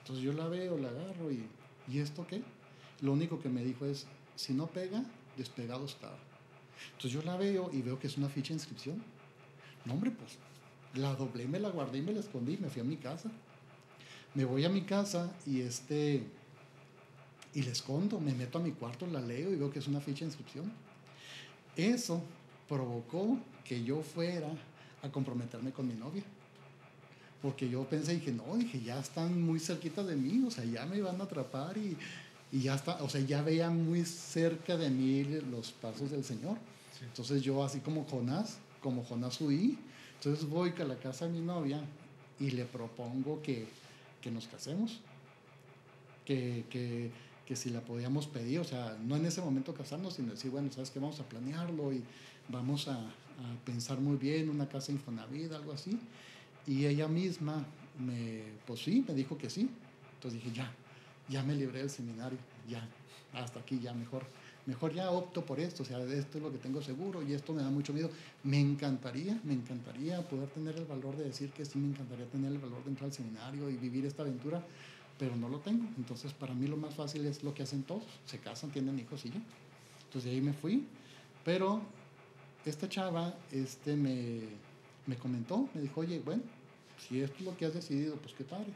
entonces 0.04 0.22
yo 0.22 0.34
la 0.34 0.48
veo, 0.48 0.76
la 0.76 0.90
agarro 0.90 1.32
y, 1.32 1.46
¿y 1.88 1.98
esto 1.98 2.26
qué? 2.26 2.42
Lo 3.00 3.12
único 3.12 3.40
que 3.40 3.48
me 3.48 3.64
dijo 3.64 3.86
es, 3.86 4.06
si 4.36 4.52
no 4.52 4.66
pega, 4.66 5.02
despegado 5.38 5.86
estaba. 5.86 6.18
Entonces 6.92 7.12
yo 7.12 7.22
la 7.22 7.38
veo 7.38 7.70
y 7.72 7.80
veo 7.80 7.98
que 7.98 8.08
es 8.08 8.18
una 8.18 8.28
ficha 8.28 8.48
de 8.48 8.56
inscripción. 8.56 9.02
No, 9.86 9.94
hombre, 9.94 10.10
pues 10.10 10.36
la 10.92 11.14
doblé, 11.14 11.48
me 11.48 11.58
la 11.58 11.70
guardé 11.70 11.98
y 11.98 12.02
me 12.02 12.12
la 12.12 12.20
escondí 12.20 12.52
y 12.52 12.58
me 12.58 12.68
fui 12.68 12.82
a 12.82 12.84
mi 12.84 12.98
casa. 12.98 13.30
Me 14.34 14.44
voy 14.44 14.66
a 14.66 14.68
mi 14.68 14.82
casa 14.82 15.34
y 15.46 15.62
este 15.62 16.22
y 17.54 17.62
le 17.62 17.70
escondo, 17.70 18.20
me 18.20 18.34
meto 18.34 18.58
a 18.58 18.60
mi 18.60 18.72
cuarto, 18.72 19.06
la 19.06 19.22
leo 19.22 19.50
y 19.54 19.56
veo 19.56 19.70
que 19.70 19.78
es 19.78 19.88
una 19.88 20.00
ficha 20.00 20.20
de 20.20 20.26
inscripción. 20.26 20.70
Eso 21.76 22.22
provocó 22.68 23.38
que 23.64 23.82
yo 23.84 24.02
fuera 24.02 24.48
a 25.02 25.08
comprometerme 25.10 25.72
con 25.72 25.88
mi 25.88 25.94
novia. 25.94 26.24
Porque 27.42 27.68
yo 27.68 27.84
pensé, 27.84 28.14
dije, 28.14 28.32
no, 28.32 28.56
dije, 28.56 28.80
ya 28.80 28.98
están 28.98 29.42
muy 29.42 29.60
cerquita 29.60 30.02
de 30.02 30.16
mí, 30.16 30.44
o 30.46 30.50
sea, 30.50 30.64
ya 30.64 30.86
me 30.86 31.00
van 31.02 31.20
a 31.20 31.24
atrapar 31.24 31.76
y, 31.76 31.96
y 32.50 32.60
ya 32.60 32.74
está, 32.74 33.02
o 33.02 33.08
sea, 33.08 33.20
ya 33.20 33.42
veía 33.42 33.68
muy 33.68 34.04
cerca 34.04 34.76
de 34.76 34.88
mí 34.88 35.24
los 35.50 35.72
pasos 35.72 36.10
del 36.10 36.24
Señor. 36.24 36.56
Entonces 37.02 37.42
yo 37.42 37.62
así 37.62 37.80
como 37.80 38.04
Jonás, 38.04 38.58
como 38.80 39.04
Jonás 39.04 39.40
huí, 39.40 39.78
entonces 40.14 40.48
voy 40.48 40.72
a 40.78 40.84
la 40.84 40.96
casa 40.96 41.26
de 41.26 41.32
mi 41.32 41.40
novia 41.40 41.82
y 42.40 42.50
le 42.50 42.64
propongo 42.64 43.42
que, 43.42 43.66
que 44.22 44.30
nos 44.30 44.46
casemos, 44.46 45.00
que, 46.24 46.64
que, 46.70 47.10
que, 47.46 47.56
si 47.56 47.70
la 47.70 47.80
podíamos 47.80 48.26
pedir, 48.26 48.60
o 48.60 48.64
sea, 48.64 48.96
no 49.04 49.16
en 49.16 49.26
ese 49.26 49.40
momento 49.40 49.74
casarnos, 49.74 50.14
sino 50.14 50.32
decir, 50.32 50.50
bueno, 50.50 50.70
sabes 50.72 50.90
que 50.90 50.98
vamos 50.98 51.20
a 51.20 51.24
planearlo 51.24 51.92
y 51.92 52.02
vamos 52.48 52.88
a, 52.88 52.98
pensar 53.64 53.98
muy 53.98 54.16
bien, 54.16 54.48
una 54.48 54.68
casa 54.68 54.92
Infonavit, 54.92 55.52
algo 55.52 55.72
así. 55.72 55.98
Y 56.68 56.86
ella 56.86 57.08
misma 57.08 57.64
me, 57.98 58.42
pues 58.64 58.80
sí, 58.84 59.04
me 59.06 59.12
dijo 59.12 59.36
que 59.36 59.50
sí. 59.50 59.68
Entonces 60.14 60.40
dije, 60.40 60.54
ya, 60.56 60.72
ya 61.28 61.42
me 61.42 61.54
libré 61.54 61.80
del 61.80 61.90
seminario, 61.90 62.38
ya, 62.68 62.88
hasta 63.32 63.60
aquí, 63.60 63.80
ya 63.80 63.92
mejor. 63.92 64.24
Mejor 64.66 64.94
ya 64.94 65.10
opto 65.10 65.44
por 65.44 65.60
esto, 65.60 65.82
o 65.82 65.86
sea, 65.86 65.98
esto 66.04 66.38
es 66.38 66.44
lo 66.44 66.50
que 66.50 66.56
tengo 66.56 66.80
seguro 66.80 67.22
y 67.22 67.34
esto 67.34 67.52
me 67.52 67.62
da 67.62 67.68
mucho 67.68 67.92
miedo. 67.92 68.08
Me 68.44 68.58
encantaría, 68.58 69.38
me 69.44 69.52
encantaría 69.52 70.22
poder 70.22 70.48
tener 70.48 70.74
el 70.76 70.86
valor 70.86 71.16
de 71.16 71.24
decir 71.24 71.50
que 71.50 71.66
sí, 71.66 71.78
me 71.78 71.88
encantaría 71.88 72.24
tener 72.26 72.50
el 72.50 72.58
valor 72.58 72.82
de 72.82 72.90
entrar 72.90 73.06
al 73.06 73.12
seminario 73.12 73.68
y 73.68 73.76
vivir 73.76 74.06
esta 74.06 74.22
aventura, 74.22 74.64
pero 75.18 75.36
no 75.36 75.48
lo 75.48 75.60
tengo. 75.60 75.86
Entonces, 75.96 76.32
para 76.32 76.54
mí 76.54 76.66
lo 76.66 76.76
más 76.76 76.94
fácil 76.94 77.26
es 77.26 77.42
lo 77.42 77.54
que 77.54 77.62
hacen 77.62 77.82
todos, 77.82 78.04
se 78.26 78.38
casan, 78.38 78.70
tienen 78.70 78.98
hijos 78.98 79.24
y 79.24 79.30
ya. 79.30 79.42
Entonces, 80.04 80.24
de 80.24 80.30
ahí 80.30 80.40
me 80.40 80.52
fui, 80.52 80.86
pero 81.44 81.82
esta 82.64 82.88
chava 82.88 83.34
este, 83.50 83.96
me, 83.96 84.40
me 85.06 85.16
comentó, 85.16 85.68
me 85.74 85.82
dijo, 85.82 86.00
oye, 86.00 86.20
bueno, 86.20 86.42
si 86.98 87.20
esto 87.20 87.36
es 87.38 87.44
lo 87.44 87.56
que 87.56 87.66
has 87.66 87.74
decidido, 87.74 88.16
pues 88.16 88.34
qué 88.34 88.44
padre. 88.44 88.72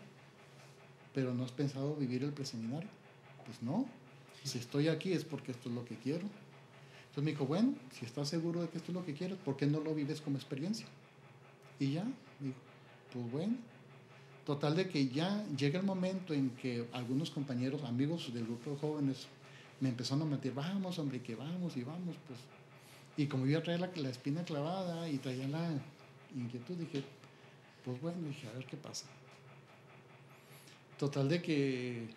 Pero 1.14 1.32
no 1.34 1.44
has 1.44 1.52
pensado 1.52 1.96
vivir 1.96 2.22
el 2.22 2.32
preseminario. 2.32 2.88
Pues 3.46 3.62
no. 3.62 3.86
Si 4.44 4.58
estoy 4.58 4.88
aquí 4.88 5.12
es 5.12 5.24
porque 5.24 5.52
esto 5.52 5.68
es 5.68 5.74
lo 5.74 5.84
que 5.84 5.96
quiero. 5.96 6.26
Entonces 7.08 7.24
me 7.24 7.30
dijo, 7.30 7.46
bueno, 7.46 7.74
si 7.92 8.04
estás 8.04 8.28
seguro 8.28 8.60
de 8.60 8.68
que 8.68 8.78
esto 8.78 8.92
es 8.92 8.94
lo 8.94 9.04
que 9.04 9.14
quieres, 9.14 9.38
¿por 9.38 9.56
qué 9.56 9.66
no 9.66 9.80
lo 9.80 9.94
vives 9.94 10.20
como 10.20 10.36
experiencia? 10.36 10.86
Y 11.80 11.92
ya, 11.92 12.04
dijo, 12.40 12.58
pues 13.12 13.32
bueno. 13.32 13.56
Total 14.48 14.74
de 14.74 14.88
que 14.88 15.08
ya 15.08 15.44
llega 15.58 15.78
el 15.78 15.84
momento 15.84 16.32
en 16.32 16.48
que 16.56 16.88
algunos 16.94 17.28
compañeros, 17.28 17.84
amigos 17.84 18.32
del 18.32 18.46
grupo 18.46 18.70
de 18.70 18.76
jóvenes, 18.78 19.26
me 19.78 19.90
empezaron 19.90 20.22
a 20.22 20.24
meter, 20.24 20.54
vamos, 20.54 20.98
hombre, 20.98 21.20
que 21.20 21.34
vamos 21.34 21.76
y 21.76 21.82
vamos, 21.82 22.16
pues. 22.26 22.38
Y 23.18 23.26
como 23.26 23.44
yo 23.44 23.62
traía 23.62 23.80
la, 23.80 23.90
la 23.94 24.08
espina 24.08 24.42
clavada 24.44 25.06
y 25.06 25.18
traía 25.18 25.46
la 25.48 25.68
inquietud, 26.34 26.76
dije, 26.76 27.04
pues 27.84 28.00
bueno, 28.00 28.26
dije, 28.26 28.48
a 28.48 28.52
ver 28.54 28.64
qué 28.64 28.78
pasa. 28.78 29.04
Total 30.98 31.28
de 31.28 31.42
que 31.42 32.08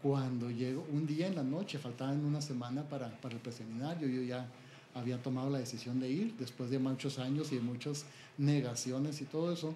cuando 0.00 0.52
llego, 0.52 0.86
un 0.92 1.08
día 1.08 1.26
en 1.26 1.34
la 1.34 1.42
noche, 1.42 1.80
faltaban 1.80 2.24
una 2.24 2.40
semana 2.40 2.88
para, 2.88 3.20
para 3.20 3.34
el 3.34 3.40
preseminario, 3.40 4.06
yo 4.06 4.22
ya 4.22 4.46
había 4.94 5.20
tomado 5.20 5.50
la 5.50 5.58
decisión 5.58 5.98
de 5.98 6.08
ir, 6.08 6.36
después 6.38 6.70
de 6.70 6.78
muchos 6.78 7.18
años 7.18 7.50
y 7.50 7.56
de 7.56 7.62
muchas 7.62 8.04
negaciones 8.38 9.20
y 9.20 9.24
todo 9.24 9.52
eso, 9.52 9.74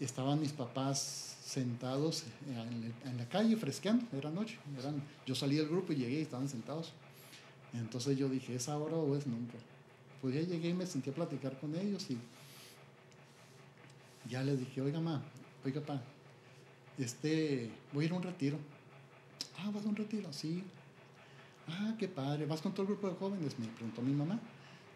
estaban 0.00 0.40
mis 0.40 0.52
papás 0.52 1.36
sentados 1.44 2.24
en, 2.46 3.18
la 3.18 3.28
calle 3.28 3.56
fresqueando, 3.56 4.06
era 4.16 4.30
noche, 4.30 4.58
eran, 4.78 5.02
yo 5.26 5.34
salí 5.34 5.56
del 5.56 5.68
grupo 5.68 5.92
y 5.92 5.96
llegué 5.96 6.18
y 6.20 6.22
estaban 6.22 6.48
sentados. 6.48 6.92
Entonces 7.72 8.16
yo 8.16 8.28
dije, 8.28 8.54
¿es 8.54 8.68
ahora 8.68 8.96
o 8.96 9.16
es 9.16 9.26
nunca? 9.26 9.54
Pues 10.22 10.34
ya 10.34 10.40
llegué 10.42 10.70
y 10.70 10.74
me 10.74 10.86
senté 10.86 11.10
a 11.10 11.14
platicar 11.14 11.58
con 11.58 11.74
ellos 11.74 12.10
y 12.10 12.18
ya 14.28 14.42
les 14.42 14.58
dije, 14.58 14.80
oiga, 14.80 15.00
ma, 15.00 15.22
oiga, 15.64 15.80
pa, 15.80 16.00
este, 16.98 17.70
voy 17.92 18.04
a 18.04 18.06
ir 18.06 18.12
a 18.12 18.16
un 18.16 18.22
retiro. 18.22 18.58
Ah, 19.58 19.70
vas 19.72 19.84
a 19.84 19.88
un 19.88 19.96
retiro, 19.96 20.32
sí. 20.32 20.62
Ah, 21.68 21.94
qué 21.98 22.08
padre, 22.08 22.46
¿vas 22.46 22.60
con 22.60 22.72
todo 22.72 22.82
el 22.82 22.88
grupo 22.88 23.08
de 23.08 23.14
jóvenes? 23.16 23.58
Me 23.58 23.66
preguntó 23.68 24.02
mi 24.02 24.12
mamá. 24.12 24.38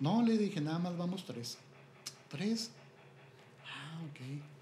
No, 0.01 0.23
le 0.23 0.37
dije, 0.37 0.61
nada 0.61 0.79
más 0.79 0.97
vamos 0.97 1.25
tres. 1.25 1.59
¿Tres? 2.29 2.71
Ah, 3.67 4.01
ok. 4.11 4.54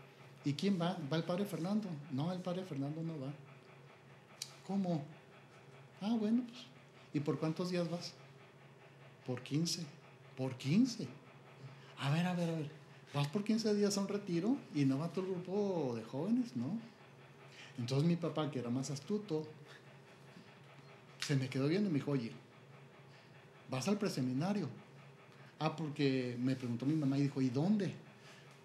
¿Y 0.44 0.54
quién 0.54 0.80
va? 0.80 0.96
¿Va 1.12 1.16
el 1.16 1.25
padre 1.25 1.44
Fernando? 1.44 1.88
No, 2.11 2.32
el 2.32 2.40
padre 2.40 2.64
Fernando 2.64 3.02
no 3.02 3.18
va. 3.20 3.32
¿Cómo? 4.66 5.02
Ah, 6.00 6.14
bueno, 6.18 6.42
pues. 6.46 6.66
¿Y 7.14 7.20
por 7.20 7.38
cuántos 7.38 7.70
días 7.70 7.88
vas? 7.90 8.12
Por 9.26 9.42
15. 9.42 9.84
¿Por 10.37 10.56
15? 10.56 11.06
A 11.99 12.11
ver, 12.11 12.26
a 12.26 12.34
ver, 12.34 12.50
a 12.50 12.52
ver 12.54 12.82
vas 13.14 13.28
por 13.28 13.44
15 13.44 13.75
días 13.75 13.96
a 13.96 14.00
un 14.00 14.08
retiro 14.08 14.56
y 14.75 14.84
no 14.84 14.99
va 14.99 15.11
el 15.14 15.22
grupo 15.22 15.94
de 15.96 16.02
jóvenes, 16.04 16.56
¿no? 16.56 16.78
Entonces 17.78 18.06
mi 18.06 18.16
papá, 18.16 18.50
que 18.50 18.58
era 18.58 18.70
más 18.70 18.90
astuto, 18.90 19.46
se 21.20 21.37
me 21.37 21.49
quedó 21.49 21.68
viendo 21.68 21.88
y 21.88 21.92
me 21.92 21.99
dijo, 21.99 22.12
oye, 22.12 22.32
¿vas 23.70 23.88
al 23.88 23.99
preseminario? 23.99 24.68
Ah, 25.58 25.76
porque 25.76 26.37
me 26.40 26.56
preguntó 26.56 26.87
mi 26.87 26.94
mamá 26.94 27.18
y 27.18 27.22
dijo, 27.22 27.40
¿y 27.40 27.50
dónde? 27.50 27.94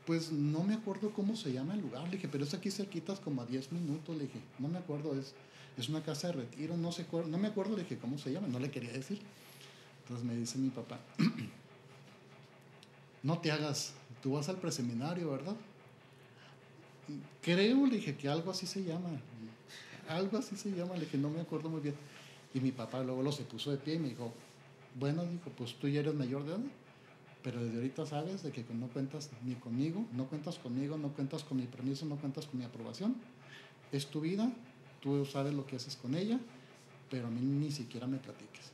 Pues 0.08 0.32
no 0.32 0.64
me 0.64 0.74
acuerdo 0.74 1.12
cómo 1.12 1.36
se 1.36 1.54
llama 1.54 1.76
el 1.76 1.82
lugar. 1.82 2.06
Le 2.06 2.12
dije, 2.12 2.28
pero 2.28 2.46
es 2.46 2.54
aquí 2.56 2.72
cerquitas 2.72 3.20
como 3.20 3.44
a 3.44 3.46
10 3.46 3.74
minutos. 3.74 4.16
Le 4.16 4.24
dije, 4.24 4.40
no 4.58 4.70
me 4.70 4.80
acuerdo, 4.80 5.14
es, 5.20 5.36
es 5.78 5.90
una 5.90 6.02
casa 6.02 6.28
de 6.28 6.34
retiro, 6.34 6.78
no, 6.78 6.92
sé, 6.92 7.06
no 7.12 7.38
me 7.38 7.50
acuerdo. 7.50 7.76
Le 7.76 7.84
dije, 7.84 7.98
¿cómo 7.98 8.18
se 8.18 8.32
llama? 8.32 8.48
No 8.48 8.58
le 8.58 8.72
quería 8.72 8.92
decir. 8.92 9.20
Entonces 10.04 10.26
me 10.26 10.36
dice 10.36 10.58
mi 10.58 10.70
papá, 10.70 11.00
no 13.24 13.38
te 13.40 13.52
hagas 13.52 13.94
tú 14.22 14.34
vas 14.34 14.50
al 14.50 14.58
preseminario, 14.58 15.32
¿verdad? 15.32 15.56
Creo, 17.42 17.86
le 17.86 17.96
dije 17.96 18.16
que 18.16 18.28
algo 18.28 18.52
así 18.52 18.66
se 18.66 18.84
llama. 18.84 19.10
Algo 20.10 20.38
así 20.38 20.56
se 20.56 20.72
llama, 20.72 20.96
le 20.96 21.02
dije, 21.02 21.18
no 21.18 21.30
me 21.30 21.42
acuerdo 21.42 21.70
muy 21.70 21.82
bien. 21.82 21.96
Y 22.54 22.60
mi 22.60 22.72
papá 22.72 23.04
luego 23.04 23.22
lo 23.22 23.32
se 23.32 23.44
puso 23.44 23.72
de 23.72 23.78
pie 23.78 23.96
y 23.96 24.00
me 24.00 24.10
dijo, 24.10 24.34
bueno, 24.96 25.26
dijo, 25.26 25.50
pues 25.58 25.76
tú 25.76 25.88
ya 25.88 26.00
eres 26.00 26.14
mayor 26.14 26.44
de 26.44 26.52
edad, 26.52 26.60
pero 27.44 27.64
desde 27.64 27.78
ahorita 27.78 28.06
sabes 28.06 28.44
de 28.44 28.52
que 28.52 28.66
no 28.74 28.88
cuentas 28.88 29.30
ni 29.44 29.56
conmigo, 29.56 30.06
no 30.14 30.28
cuentas 30.28 30.58
conmigo, 30.58 30.98
no 30.98 31.10
cuentas 31.10 31.44
con 31.44 31.58
mi 31.58 31.66
permiso, 31.66 32.06
no 32.06 32.18
cuentas 32.18 32.46
con 32.48 32.60
mi 32.60 32.66
aprobación. 32.66 33.16
Es 33.92 34.08
tu 34.08 34.22
vida, 34.22 34.52
tú 35.02 35.26
sabes 35.26 35.54
lo 35.54 35.66
que 35.66 35.76
haces 35.78 35.96
con 35.96 36.16
ella, 36.16 36.40
pero 37.10 37.28
a 37.28 37.30
mí 37.30 37.42
ni 37.42 37.72
siquiera 37.72 38.08
me 38.08 38.18
platiques. 38.18 38.72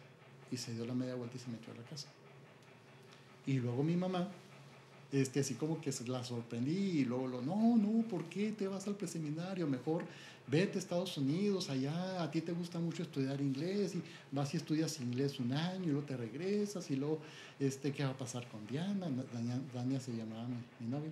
Y 0.52 0.58
se 0.58 0.74
dio 0.74 0.86
la 0.86 0.94
media 0.94 1.16
vuelta 1.16 1.38
y 1.38 1.40
se 1.40 1.50
metió 1.50 1.74
a 1.74 1.76
la 1.76 1.84
casa. 1.84 2.08
Y 3.46 3.60
luego 3.60 3.84
mi 3.84 3.96
mamá 3.96 4.30
este, 5.14 5.42
así 5.42 5.54
como 5.54 5.80
que 5.80 5.94
la 6.08 6.24
sorprendí 6.24 7.00
y 7.00 7.06
luego, 7.06 7.28
lo, 7.28 7.42
no, 7.44 7.78
no, 7.78 8.02
¿por 8.08 8.24
qué 8.26 8.52
te 8.52 8.68
vas 8.68 8.88
al 8.88 8.96
preseminario? 8.96 9.68
Mejor 9.68 10.04
vete 10.48 10.78
a 10.78 10.80
Estados 10.80 11.18
Unidos, 11.20 11.70
allá 11.70 12.24
a 12.24 12.32
ti 12.32 12.42
te 12.42 12.52
gusta 12.52 12.80
mucho 12.80 13.04
estudiar 13.04 13.40
inglés 13.40 13.94
y 13.94 14.02
vas 14.32 14.52
y 14.56 14.58
estudias 14.58 15.00
inglés 15.00 15.40
un 15.40 15.54
año 15.54 15.84
y 15.84 15.92
luego 15.92 16.08
te 16.08 16.18
regresas 16.18 16.90
y 16.90 16.96
luego, 16.96 17.20
este, 17.60 17.92
¿qué 17.92 18.04
va 18.04 18.10
a 18.10 18.18
pasar 18.18 18.48
con 18.48 18.66
Diana? 18.66 19.08
Dania, 19.72 20.00
se 20.00 20.14
llamaba 20.14 20.48
mi, 20.80 20.88
novia. 20.88 21.12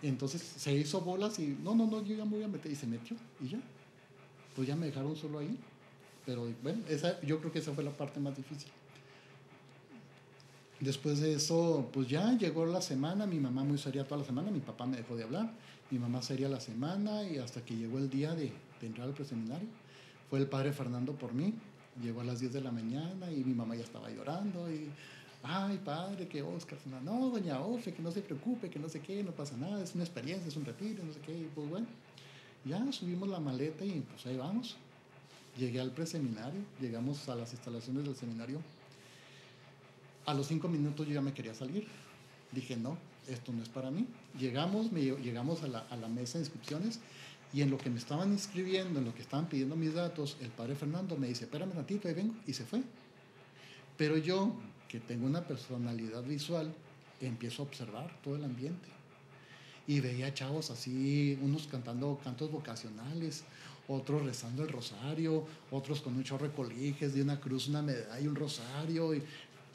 Entonces 0.00 0.40
se 0.40 0.72
hizo 0.72 1.02
bolas 1.02 1.38
y, 1.38 1.58
no, 1.62 1.74
no, 1.74 1.86
no, 1.86 2.02
yo 2.02 2.16
ya 2.16 2.24
me 2.24 2.36
voy 2.36 2.44
a 2.44 2.48
meter 2.48 2.72
y 2.72 2.76
se 2.76 2.86
metió 2.86 3.14
y 3.42 3.48
ya. 3.48 3.60
Pues 4.56 4.66
ya 4.66 4.74
me 4.74 4.86
dejaron 4.86 5.14
solo 5.14 5.40
ahí. 5.40 5.54
Pero 6.24 6.48
bueno, 6.62 6.82
esa, 6.88 7.20
yo 7.20 7.40
creo 7.40 7.52
que 7.52 7.58
esa 7.58 7.72
fue 7.72 7.84
la 7.84 7.90
parte 7.90 8.20
más 8.20 8.34
difícil. 8.34 8.70
Después 10.80 11.18
de 11.18 11.34
eso, 11.34 11.88
pues 11.92 12.08
ya 12.08 12.32
llegó 12.38 12.64
la 12.64 12.80
semana, 12.80 13.26
mi 13.26 13.40
mamá 13.40 13.64
muy 13.64 13.78
seria 13.78 14.04
toda 14.04 14.20
la 14.20 14.24
semana, 14.24 14.52
mi 14.52 14.60
papá 14.60 14.86
me 14.86 14.96
dejó 14.96 15.16
de 15.16 15.24
hablar, 15.24 15.50
mi 15.90 15.98
mamá 15.98 16.22
seria 16.22 16.48
la 16.48 16.60
semana 16.60 17.24
y 17.24 17.38
hasta 17.38 17.64
que 17.64 17.74
llegó 17.74 17.98
el 17.98 18.08
día 18.08 18.32
de, 18.34 18.52
entrar 18.80 19.08
al 19.08 19.14
preseminario, 19.14 19.66
fue 20.30 20.38
el 20.38 20.46
padre 20.46 20.72
Fernando 20.72 21.14
por 21.14 21.34
mí, 21.34 21.52
llegó 22.00 22.20
a 22.20 22.24
las 22.24 22.38
10 22.38 22.52
de 22.52 22.60
la 22.60 22.70
mañana 22.70 23.32
y 23.32 23.42
mi 23.42 23.54
mamá 23.54 23.74
ya 23.74 23.82
estaba 23.82 24.08
llorando 24.08 24.70
y, 24.72 24.88
ay 25.42 25.80
padre, 25.84 26.28
que 26.28 26.42
Oscar, 26.42 26.78
no, 27.02 27.30
doña 27.30 27.60
Ofe, 27.60 27.92
que 27.92 28.00
no 28.00 28.12
se 28.12 28.20
preocupe, 28.20 28.70
que 28.70 28.78
no 28.78 28.88
sé 28.88 29.00
qué, 29.00 29.24
no 29.24 29.32
pasa 29.32 29.56
nada, 29.56 29.82
es 29.82 29.96
una 29.96 30.04
experiencia, 30.04 30.46
es 30.46 30.56
un 30.56 30.64
retiro, 30.64 31.02
no 31.02 31.12
sé 31.12 31.18
qué, 31.26 31.36
y 31.36 31.50
pues 31.56 31.68
bueno, 31.68 31.88
ya 32.64 32.80
subimos 32.92 33.28
la 33.28 33.40
maleta 33.40 33.84
y 33.84 34.00
pues 34.00 34.26
ahí 34.26 34.36
vamos. 34.36 34.76
Llegué 35.56 35.80
al 35.80 35.90
preseminario, 35.90 36.60
llegamos 36.80 37.28
a 37.28 37.34
las 37.34 37.52
instalaciones 37.52 38.04
del 38.04 38.14
seminario 38.14 38.60
a 40.28 40.34
los 40.34 40.46
cinco 40.46 40.68
minutos 40.68 41.06
yo 41.06 41.14
ya 41.14 41.20
me 41.22 41.32
quería 41.32 41.54
salir. 41.54 41.86
Dije, 42.52 42.76
no, 42.76 42.98
esto 43.28 43.52
no 43.52 43.62
es 43.62 43.68
para 43.68 43.90
mí. 43.90 44.06
Llegamos, 44.38 44.92
me, 44.92 45.00
llegamos 45.00 45.62
a 45.62 45.68
la, 45.68 45.80
a 45.90 45.96
la 45.96 46.08
mesa 46.08 46.38
de 46.38 46.44
inscripciones 46.44 47.00
y 47.52 47.62
en 47.62 47.70
lo 47.70 47.78
que 47.78 47.88
me 47.88 47.98
estaban 47.98 48.30
inscribiendo, 48.30 48.98
en 48.98 49.06
lo 49.06 49.14
que 49.14 49.22
estaban 49.22 49.48
pidiendo 49.48 49.74
mis 49.74 49.94
datos, 49.94 50.36
el 50.40 50.50
padre 50.50 50.74
Fernando 50.74 51.16
me 51.16 51.28
dice, 51.28 51.44
espérame 51.44 51.70
un 51.70 51.76
ratito, 51.78 52.08
ahí 52.08 52.14
vengo, 52.14 52.34
y 52.46 52.52
se 52.52 52.64
fue. 52.64 52.82
Pero 53.96 54.18
yo, 54.18 54.52
que 54.86 55.00
tengo 55.00 55.26
una 55.26 55.42
personalidad 55.46 56.22
visual, 56.24 56.74
empiezo 57.20 57.62
a 57.62 57.66
observar 57.66 58.10
todo 58.22 58.36
el 58.36 58.44
ambiente. 58.44 58.88
y 59.88 60.00
veía 60.00 60.34
chavos 60.34 60.70
así, 60.70 61.38
unos 61.40 61.66
cantando 61.66 62.20
cantos 62.22 62.52
vocacionales, 62.52 63.44
otros 63.88 64.22
rezando 64.22 64.62
el 64.62 64.68
rosario, 64.68 65.46
otros 65.70 66.02
con 66.02 66.14
un 66.14 66.22
chorro 66.22 66.46
de 66.46 67.08
de 67.08 67.22
una 67.22 67.40
cruz, 67.40 67.68
una 67.68 67.80
medalla, 67.80 68.28
un 68.28 68.36
rosario, 68.36 69.14
y 69.14 69.22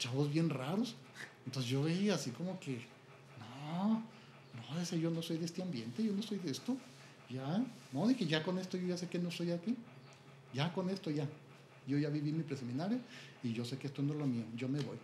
chavos 0.04 0.30
bien 0.30 0.50
raros. 0.50 0.94
Entonces 1.46 1.70
yo 1.70 1.82
veía 1.82 2.14
así 2.14 2.30
como 2.30 2.58
que, 2.60 2.80
no, 3.38 4.02
no, 4.54 4.80
ese 4.80 5.00
yo 5.00 5.10
no 5.10 5.22
soy 5.22 5.38
de 5.38 5.46
este 5.46 5.62
ambiente, 5.62 6.04
yo 6.04 6.12
no 6.12 6.22
soy 6.22 6.38
de 6.38 6.50
esto. 6.50 6.76
Ya, 7.30 7.64
no, 7.92 8.06
dije, 8.06 8.26
ya 8.26 8.42
con 8.42 8.58
esto 8.58 8.76
yo 8.76 8.86
ya 8.88 8.98
sé 8.98 9.08
que 9.08 9.18
no 9.18 9.30
soy 9.30 9.50
aquí. 9.50 9.76
Ya 10.52 10.72
con 10.72 10.90
esto 10.90 11.10
ya. 11.10 11.26
Yo 11.86 11.98
ya 11.98 12.08
viví 12.08 12.32
mi 12.32 12.42
preseminario 12.42 12.98
y 13.42 13.52
yo 13.52 13.64
sé 13.64 13.76
que 13.76 13.88
esto 13.88 14.02
no 14.02 14.12
es 14.12 14.18
lo 14.18 14.26
mío, 14.26 14.44
yo 14.56 14.68
me 14.68 14.80
voy. 14.80 14.96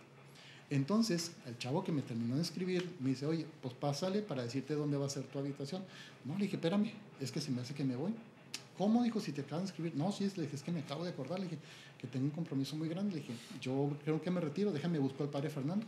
Entonces, 0.69 1.33
el 1.45 1.57
chavo 1.57 1.83
que 1.83 1.91
me 1.91 2.01
terminó 2.01 2.37
de 2.37 2.41
escribir 2.41 2.89
me 3.01 3.09
dice, 3.09 3.25
oye, 3.25 3.45
pues 3.61 3.73
pásale 3.73 4.21
para 4.21 4.43
decirte 4.43 4.73
dónde 4.73 4.97
va 4.97 5.05
a 5.05 5.09
ser 5.09 5.23
tu 5.23 5.37
habitación. 5.37 5.83
No, 6.23 6.33
le 6.37 6.45
dije, 6.45 6.55
espérame, 6.55 6.91
es 7.19 7.31
que 7.31 7.41
se 7.41 7.51
me 7.51 7.61
hace 7.61 7.73
que 7.73 7.83
me 7.83 7.95
voy. 7.95 8.13
¿Cómo? 8.77 9.03
Dijo, 9.03 9.19
si 9.19 9.33
te 9.33 9.41
acaban 9.41 9.65
de 9.65 9.69
escribir. 9.69 9.93
No, 9.95 10.11
sí, 10.11 10.31
le 10.35 10.43
dije, 10.43 10.55
es 10.55 10.63
que 10.63 10.71
me 10.71 10.79
acabo 10.79 11.03
de 11.03 11.11
acordar. 11.11 11.39
Le 11.39 11.45
dije, 11.45 11.59
que 12.01 12.07
tengo 12.07 12.25
un 12.25 12.31
compromiso 12.31 12.75
muy 12.75 12.89
grande. 12.89 13.15
Le 13.15 13.21
dije, 13.21 13.33
yo 13.61 13.91
creo 14.03 14.19
que 14.19 14.31
me 14.31 14.41
retiro, 14.41 14.71
déjame 14.71 14.97
buscar 14.97 15.21
al 15.23 15.29
padre 15.29 15.49
Fernando. 15.49 15.85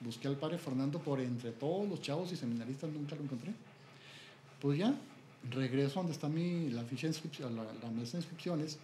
Busqué 0.00 0.26
al 0.26 0.36
padre 0.36 0.58
Fernando 0.58 0.98
por 0.98 1.20
entre 1.20 1.52
todos 1.52 1.88
los 1.88 2.02
chavos 2.02 2.32
y 2.32 2.36
seminaristas, 2.36 2.90
nunca 2.90 3.14
lo 3.14 3.22
encontré. 3.22 3.54
Pues 4.60 4.78
ya, 4.78 4.92
regreso 5.50 6.00
donde 6.00 6.12
está 6.12 6.28
mi, 6.28 6.70
la 6.70 6.82
ficha 6.82 7.08
la, 7.40 7.72
la 7.80 7.90
mesa 7.90 8.12
de 8.12 8.18
inscripciones. 8.18 8.78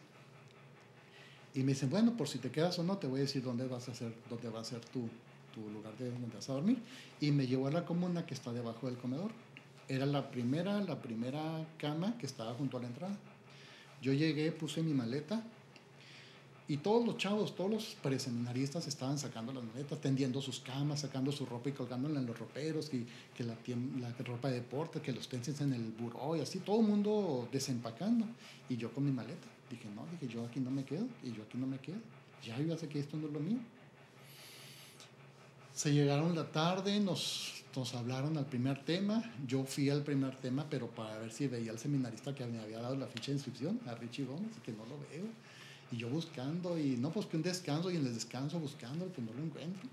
Y 1.54 1.60
me 1.64 1.72
dicen, 1.72 1.90
bueno, 1.90 2.16
por 2.16 2.28
si 2.28 2.38
te 2.38 2.50
quedas 2.52 2.78
o 2.78 2.84
no, 2.84 2.98
te 2.98 3.08
voy 3.08 3.18
a 3.18 3.22
decir 3.22 3.42
dónde 3.42 3.66
vas 3.66 3.88
a 3.88 3.92
hacer, 3.92 4.14
dónde 4.30 4.48
va 4.48 4.60
a 4.60 4.64
ser 4.64 4.80
tu, 4.80 5.08
tu 5.52 5.68
lugar 5.70 5.96
de 5.98 6.10
donde 6.10 6.28
vas 6.32 6.48
a 6.48 6.52
dormir. 6.52 6.78
Y 7.20 7.32
me 7.32 7.48
llevó 7.48 7.66
a 7.66 7.72
la 7.72 7.84
comuna 7.84 8.24
que 8.24 8.34
está 8.34 8.52
debajo 8.52 8.86
del 8.86 8.98
comedor. 8.98 9.32
Era 9.88 10.06
la 10.06 10.30
primera, 10.30 10.80
la 10.82 11.02
primera 11.02 11.66
cama 11.78 12.16
que 12.18 12.26
estaba 12.26 12.54
junto 12.54 12.76
a 12.76 12.82
la 12.82 12.86
entrada. 12.86 13.16
Yo 14.00 14.12
llegué, 14.12 14.52
puse 14.52 14.82
mi 14.82 14.94
maleta 14.94 15.42
y 16.68 16.76
todos 16.76 17.06
los 17.06 17.16
chavos, 17.16 17.54
todos 17.54 17.70
los 17.70 17.84
preseminaristas 18.02 18.86
estaban 18.86 19.18
sacando 19.18 19.52
las 19.52 19.64
maletas, 19.64 20.00
tendiendo 20.00 20.42
sus 20.42 20.60
camas, 20.60 21.00
sacando 21.00 21.32
su 21.32 21.46
ropa 21.46 21.70
y 21.70 21.72
colgándola 21.72 22.20
en 22.20 22.26
los 22.26 22.38
roperos, 22.38 22.90
que, 22.90 23.06
que 23.34 23.42
la, 23.42 23.56
la, 23.98 24.12
ropa 24.24 24.48
de 24.48 24.56
deporte, 24.56 25.00
que 25.00 25.12
los 25.12 25.26
penses 25.26 25.60
en 25.62 25.72
el 25.72 25.90
buró 25.92 26.36
y 26.36 26.40
así, 26.40 26.58
todo 26.58 26.80
el 26.80 26.86
mundo 26.86 27.48
desempacando. 27.50 28.26
Y 28.68 28.76
yo 28.76 28.92
con 28.92 29.04
mi 29.04 29.10
maleta. 29.10 29.48
Dije, 29.70 29.88
no, 29.94 30.06
dije, 30.12 30.28
yo 30.32 30.44
aquí 30.44 30.60
no 30.60 30.70
me 30.70 30.84
quedo 30.84 31.06
y 31.22 31.32
yo 31.32 31.42
aquí 31.42 31.56
no 31.56 31.66
me 31.66 31.78
quedo. 31.78 31.98
Ya 32.44 32.58
yo 32.60 32.76
sé 32.76 32.88
que 32.88 33.00
esto 33.00 33.16
no 33.16 33.28
es 33.28 33.32
lo 33.32 33.40
mío. 33.40 33.58
Se 35.74 35.92
llegaron 35.92 36.34
la 36.34 36.50
tarde, 36.50 37.00
nos 37.00 37.58
nos 37.78 37.94
hablaron 37.94 38.36
al 38.36 38.46
primer 38.46 38.84
tema, 38.84 39.22
yo 39.46 39.64
fui 39.64 39.88
al 39.88 40.02
primer 40.02 40.34
tema, 40.36 40.66
pero 40.68 40.88
para 40.88 41.16
ver 41.18 41.30
si 41.30 41.46
veía 41.46 41.70
al 41.70 41.78
seminarista 41.78 42.34
que 42.34 42.44
me 42.44 42.58
había 42.58 42.80
dado 42.80 42.96
la 42.96 43.06
ficha 43.06 43.26
de 43.26 43.34
inscripción, 43.34 43.78
a 43.86 43.94
Richie 43.94 44.24
Gómez, 44.24 44.50
y 44.56 44.60
que 44.62 44.72
no 44.72 44.84
lo 44.86 44.98
veo. 44.98 45.26
Y 45.90 45.96
yo 45.96 46.08
buscando, 46.08 46.78
y 46.78 46.96
no, 46.96 47.10
pues 47.10 47.26
que 47.26 47.36
un 47.36 47.42
descanso, 47.42 47.90
y 47.90 47.96
en 47.96 48.06
el 48.06 48.14
descanso 48.14 48.58
buscando, 48.58 49.06
pues 49.06 49.26
no 49.26 49.32
lo 49.32 49.42
encuentro. 49.42 49.88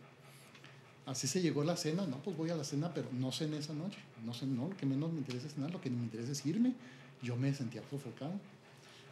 Así 1.05 1.27
se 1.27 1.41
llegó 1.41 1.63
la 1.63 1.77
cena, 1.77 2.05
no, 2.05 2.17
pues 2.17 2.35
voy 2.35 2.49
a 2.49 2.55
la 2.55 2.63
cena, 2.63 2.93
pero 2.93 3.09
no 3.11 3.31
cené 3.31 3.57
esa 3.57 3.73
noche. 3.73 3.99
No 4.25 4.33
sé, 4.33 4.45
no, 4.45 4.67
lo 4.69 4.75
que 4.75 4.85
menos 4.85 5.11
me 5.11 5.19
interesa 5.19 5.47
es 5.47 5.53
cenar, 5.53 5.71
lo 5.71 5.79
que 5.79 5.89
me 5.89 6.03
interesa 6.03 6.31
es 6.31 6.45
irme. 6.45 6.73
Yo 7.21 7.35
me 7.35 7.53
sentía 7.53 7.81
sofocado. 7.89 8.33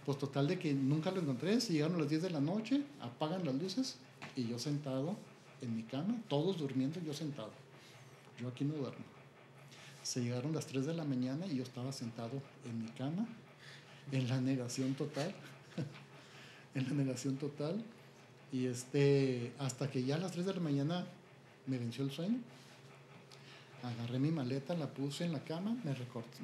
Pues 0.06 0.18
total 0.18 0.48
de 0.48 0.60
que 0.60 0.74
nunca 0.74 1.12
lo 1.12 1.22
encontré, 1.22 1.62
se 1.62 1.74
llegaron 1.74 1.96
a 1.96 2.00
las 2.00 2.10
10 2.10 2.24
de 2.24 2.30
la 2.32 2.42
noche, 2.42 2.82
apagan 3.00 3.46
las 3.46 3.56
luces, 3.56 3.96
y 4.36 4.48
yo 4.48 4.60
sentado 4.60 5.16
en 5.62 5.76
mi 5.76 5.84
cama, 5.84 6.22
todos 6.28 6.58
durmiendo, 6.58 7.00
yo 7.00 7.14
sentado 7.14 7.52
yo 8.40 8.48
aquí 8.50 8.66
no 8.66 8.74
duermo. 8.74 9.06
Se 10.02 10.22
llegaron 10.22 10.54
las 10.54 10.66
3 10.68 10.86
de 10.86 10.94
la 10.94 11.06
mañana 11.06 11.46
y 11.48 11.56
yo 11.56 11.64
estaba 11.64 11.92
sentado 11.92 12.42
en 12.66 12.84
mi 12.84 12.90
cama, 12.90 13.26
en 14.12 14.28
la 14.28 14.42
negación 14.42 14.96
total, 14.96 15.34
en 16.76 16.86
la 16.86 16.94
negación 16.94 17.38
total, 17.38 17.84
y 18.52 18.66
este, 18.66 19.52
hasta 19.60 19.90
que 19.90 20.04
ya 20.04 20.16
a 20.16 20.20
las 20.20 20.32
3 20.32 20.46
de 20.46 20.54
la 20.54 20.60
mañana 20.60 21.06
me 21.68 21.78
venció 21.78 22.04
el 22.04 22.12
sueño, 22.12 22.40
agarré 23.84 24.20
mi 24.20 24.32
maleta, 24.32 24.76
la 24.76 24.88
puse 24.88 25.26
en 25.26 25.34
la 25.34 25.44
cama, 25.44 25.76
me, 25.84 25.96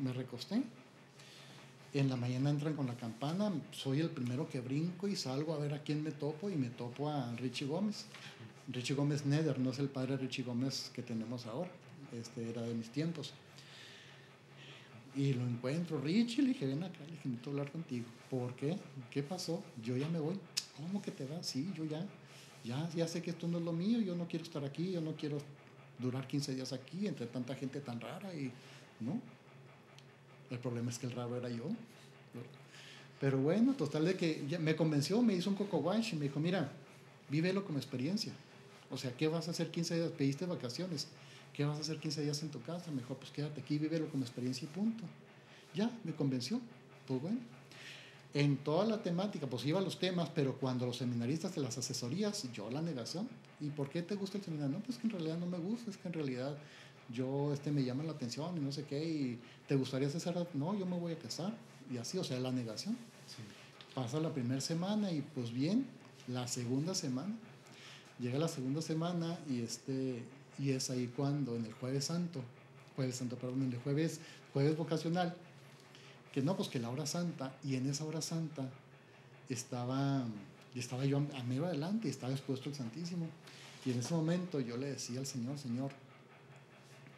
me 0.04 0.14
recosté, 0.14 0.64
en 1.94 2.10
la 2.10 2.16
mañana 2.16 2.52
entran 2.52 2.76
con 2.76 2.86
la 2.86 2.96
campana, 2.96 3.52
soy 3.72 4.00
el 4.00 4.10
primero 4.10 4.48
que 4.48 4.60
brinco 4.60 5.08
y 5.08 5.16
salgo 5.16 5.54
a 5.54 5.58
ver 5.58 5.74
a 5.74 5.82
quién 5.82 6.04
me 6.04 6.12
topo 6.12 6.50
y 6.50 6.56
me 6.56 6.70
topo 6.70 7.10
a 7.10 7.36
Richie 7.36 7.66
Gómez. 7.66 8.06
Richie 8.68 8.94
Gómez 8.94 9.26
Neder, 9.26 9.58
no 9.58 9.72
es 9.72 9.80
el 9.80 9.90
padre 9.90 10.18
Richie 10.18 10.44
Gómez 10.44 10.92
que 10.94 11.02
tenemos 11.02 11.48
ahora, 11.48 11.72
este 12.14 12.48
era 12.48 12.62
de 12.62 12.76
mis 12.76 12.90
tiempos. 12.90 13.34
Y 15.20 15.34
lo 15.34 15.46
encuentro, 15.46 16.00
Richie, 16.00 16.42
le 16.44 16.48
dije, 16.54 16.66
ven 16.66 16.82
acá, 16.82 17.00
le 17.02 17.12
dije, 17.12 17.28
necesito 17.28 17.50
hablar 17.50 17.70
contigo. 17.70 18.06
¿Por 18.30 18.56
qué? 18.56 18.78
¿Qué 19.12 19.22
pasó? 19.22 19.62
Yo 19.84 19.98
ya 19.98 20.08
me 20.08 20.18
voy. 20.18 20.40
¿Cómo 20.78 21.02
que 21.02 21.12
te 21.12 21.26
vas? 21.26 21.46
Sí, 21.46 21.70
yo 21.76 21.84
ya, 21.84 22.06
ya, 22.64 22.90
ya 22.96 23.06
sé 23.06 23.22
que 23.22 23.32
esto 23.32 23.46
no 23.46 23.58
es 23.58 23.66
lo 23.66 23.74
mío, 23.74 24.00
yo 24.00 24.16
no 24.16 24.30
quiero 24.30 24.46
estar 24.46 24.64
aquí, 24.64 24.94
yo 24.94 25.02
no 25.02 25.18
quiero 25.18 25.38
durar 25.98 26.26
15 26.26 26.56
días 26.56 26.72
aquí 26.72 27.06
entre 27.06 27.26
tanta 27.26 27.54
gente 27.54 27.82
tan 27.82 28.00
rara 28.00 28.34
y, 28.34 28.50
¿no? 29.02 29.20
El 30.50 30.60
problema 30.60 30.90
es 30.90 30.98
que 30.98 31.08
el 31.08 31.12
raro 31.12 31.36
era 31.36 31.50
yo. 31.50 31.66
Pero 33.20 33.40
bueno, 33.40 33.74
total 33.74 34.06
de 34.06 34.16
que 34.16 34.58
me 34.62 34.78
convenció, 34.78 35.22
me 35.22 35.34
hizo 35.34 35.50
un 35.50 35.58
coco 35.58 35.80
wash 35.80 36.14
y 36.14 36.16
me 36.16 36.28
dijo, 36.28 36.40
mira, 36.40 36.72
vívelo 37.30 37.66
como 37.66 37.78
experiencia. 37.78 38.32
O 38.90 38.98
sea, 38.98 39.12
¿qué 39.18 39.28
vas 39.28 39.50
a 39.50 39.52
hacer 39.52 39.70
15 39.70 39.96
días? 39.96 40.12
Pediste 40.12 40.46
vacaciones. 40.46 41.10
¿Qué 41.54 41.66
vas 41.66 41.78
a 41.78 41.82
hacer 41.82 42.00
15 42.00 42.24
días 42.24 42.42
en 42.44 42.50
tu 42.50 42.62
casa? 42.62 42.92
Mejor 42.92 43.18
pues 43.18 43.32
quédate 43.32 43.62
aquí, 43.62 43.78
vívelo 43.78 44.10
como 44.10 44.24
experiencia 44.24 44.66
y 44.66 44.68
punto. 44.74 45.04
Ya, 45.74 45.92
me 46.04 46.14
convenció. 46.14 46.60
Pues 47.08 47.22
bueno. 47.22 47.40
En 48.34 48.58
toda 48.58 48.86
la 48.86 49.02
temática, 49.02 49.48
pues 49.48 49.66
iba 49.66 49.80
a 49.80 49.82
los 49.82 49.98
temas, 49.98 50.30
pero 50.30 50.56
cuando 50.56 50.86
los 50.86 50.98
seminaristas 50.98 51.56
de 51.56 51.62
las 51.62 51.78
asesorías, 51.80 52.52
yo 52.54 52.70
la 52.70 52.82
negación. 52.82 53.28
¿Y 53.60 53.70
por 53.70 53.90
qué 53.90 54.04
te 54.04 54.16
gusta 54.16 54.38
el 54.38 54.44
seminario? 54.44 54.78
No, 54.78 54.84
pues 54.84 55.00
que 55.00 55.08
en 55.08 55.12
realidad 55.14 55.38
no 55.40 55.48
me 55.48 55.58
gusta, 55.58 55.90
es 55.90 55.98
que 55.98 56.08
en 56.08 56.14
realidad 56.14 56.56
yo 57.12 57.52
este 57.54 57.72
me 57.72 57.84
llama 57.84 58.04
la 58.04 58.12
atención 58.12 58.56
y 58.56 58.60
no 58.60 58.72
sé 58.72 58.84
qué, 58.84 59.04
y 59.04 59.40
te 59.68 59.76
gustaría 59.76 60.08
hacer, 60.08 60.48
no, 60.54 60.78
yo 60.78 60.86
me 60.86 60.98
voy 60.98 61.14
a 61.14 61.18
casar, 61.18 61.54
y 61.92 61.98
así, 61.98 62.20
o 62.20 62.24
sea, 62.24 62.40
la 62.40 62.52
negación. 62.52 62.96
Pasa 63.96 64.20
la 64.20 64.32
primera 64.32 64.62
semana 64.62 65.12
y 65.12 65.22
pues 65.22 65.52
bien, 65.52 65.88
la 66.28 66.48
segunda 66.48 66.94
semana, 66.94 67.36
llega 68.20 68.38
la 68.38 68.48
segunda 68.48 68.82
semana 68.82 69.40
y, 69.50 69.62
este, 69.62 70.24
y 70.60 70.72
es 70.72 70.90
ahí 70.90 71.12
cuando 71.16 71.56
en 71.56 71.66
el 71.66 71.74
jueves 71.74 72.06
santo, 72.06 72.42
jueves 72.96 73.16
santo, 73.16 73.38
perdón, 73.38 73.64
en 73.64 73.74
el 73.74 73.80
jueves, 73.80 74.20
jueves 74.54 74.76
vocacional, 74.76 75.36
que 76.34 76.42
no, 76.42 76.56
pues 76.56 76.70
que 76.70 76.80
la 76.80 76.90
hora 76.90 77.06
santa, 77.06 77.56
y 77.64 77.76
en 77.76 77.90
esa 77.90 78.06
hora 78.06 78.22
santa 78.22 78.70
estaba, 79.50 80.26
estaba 80.76 81.06
yo 81.06 81.18
a 81.18 81.44
medio 81.44 81.66
adelante 81.66 82.08
y 82.08 82.12
estaba 82.12 82.34
expuesto 82.34 82.70
el 82.70 82.76
Santísimo. 82.76 83.28
Y 83.86 83.92
en 83.92 84.00
ese 84.00 84.14
momento 84.14 84.60
yo 84.60 84.78
le 84.78 84.88
decía 84.92 85.20
al 85.20 85.26
Señor, 85.26 85.58
Señor, 85.58 85.92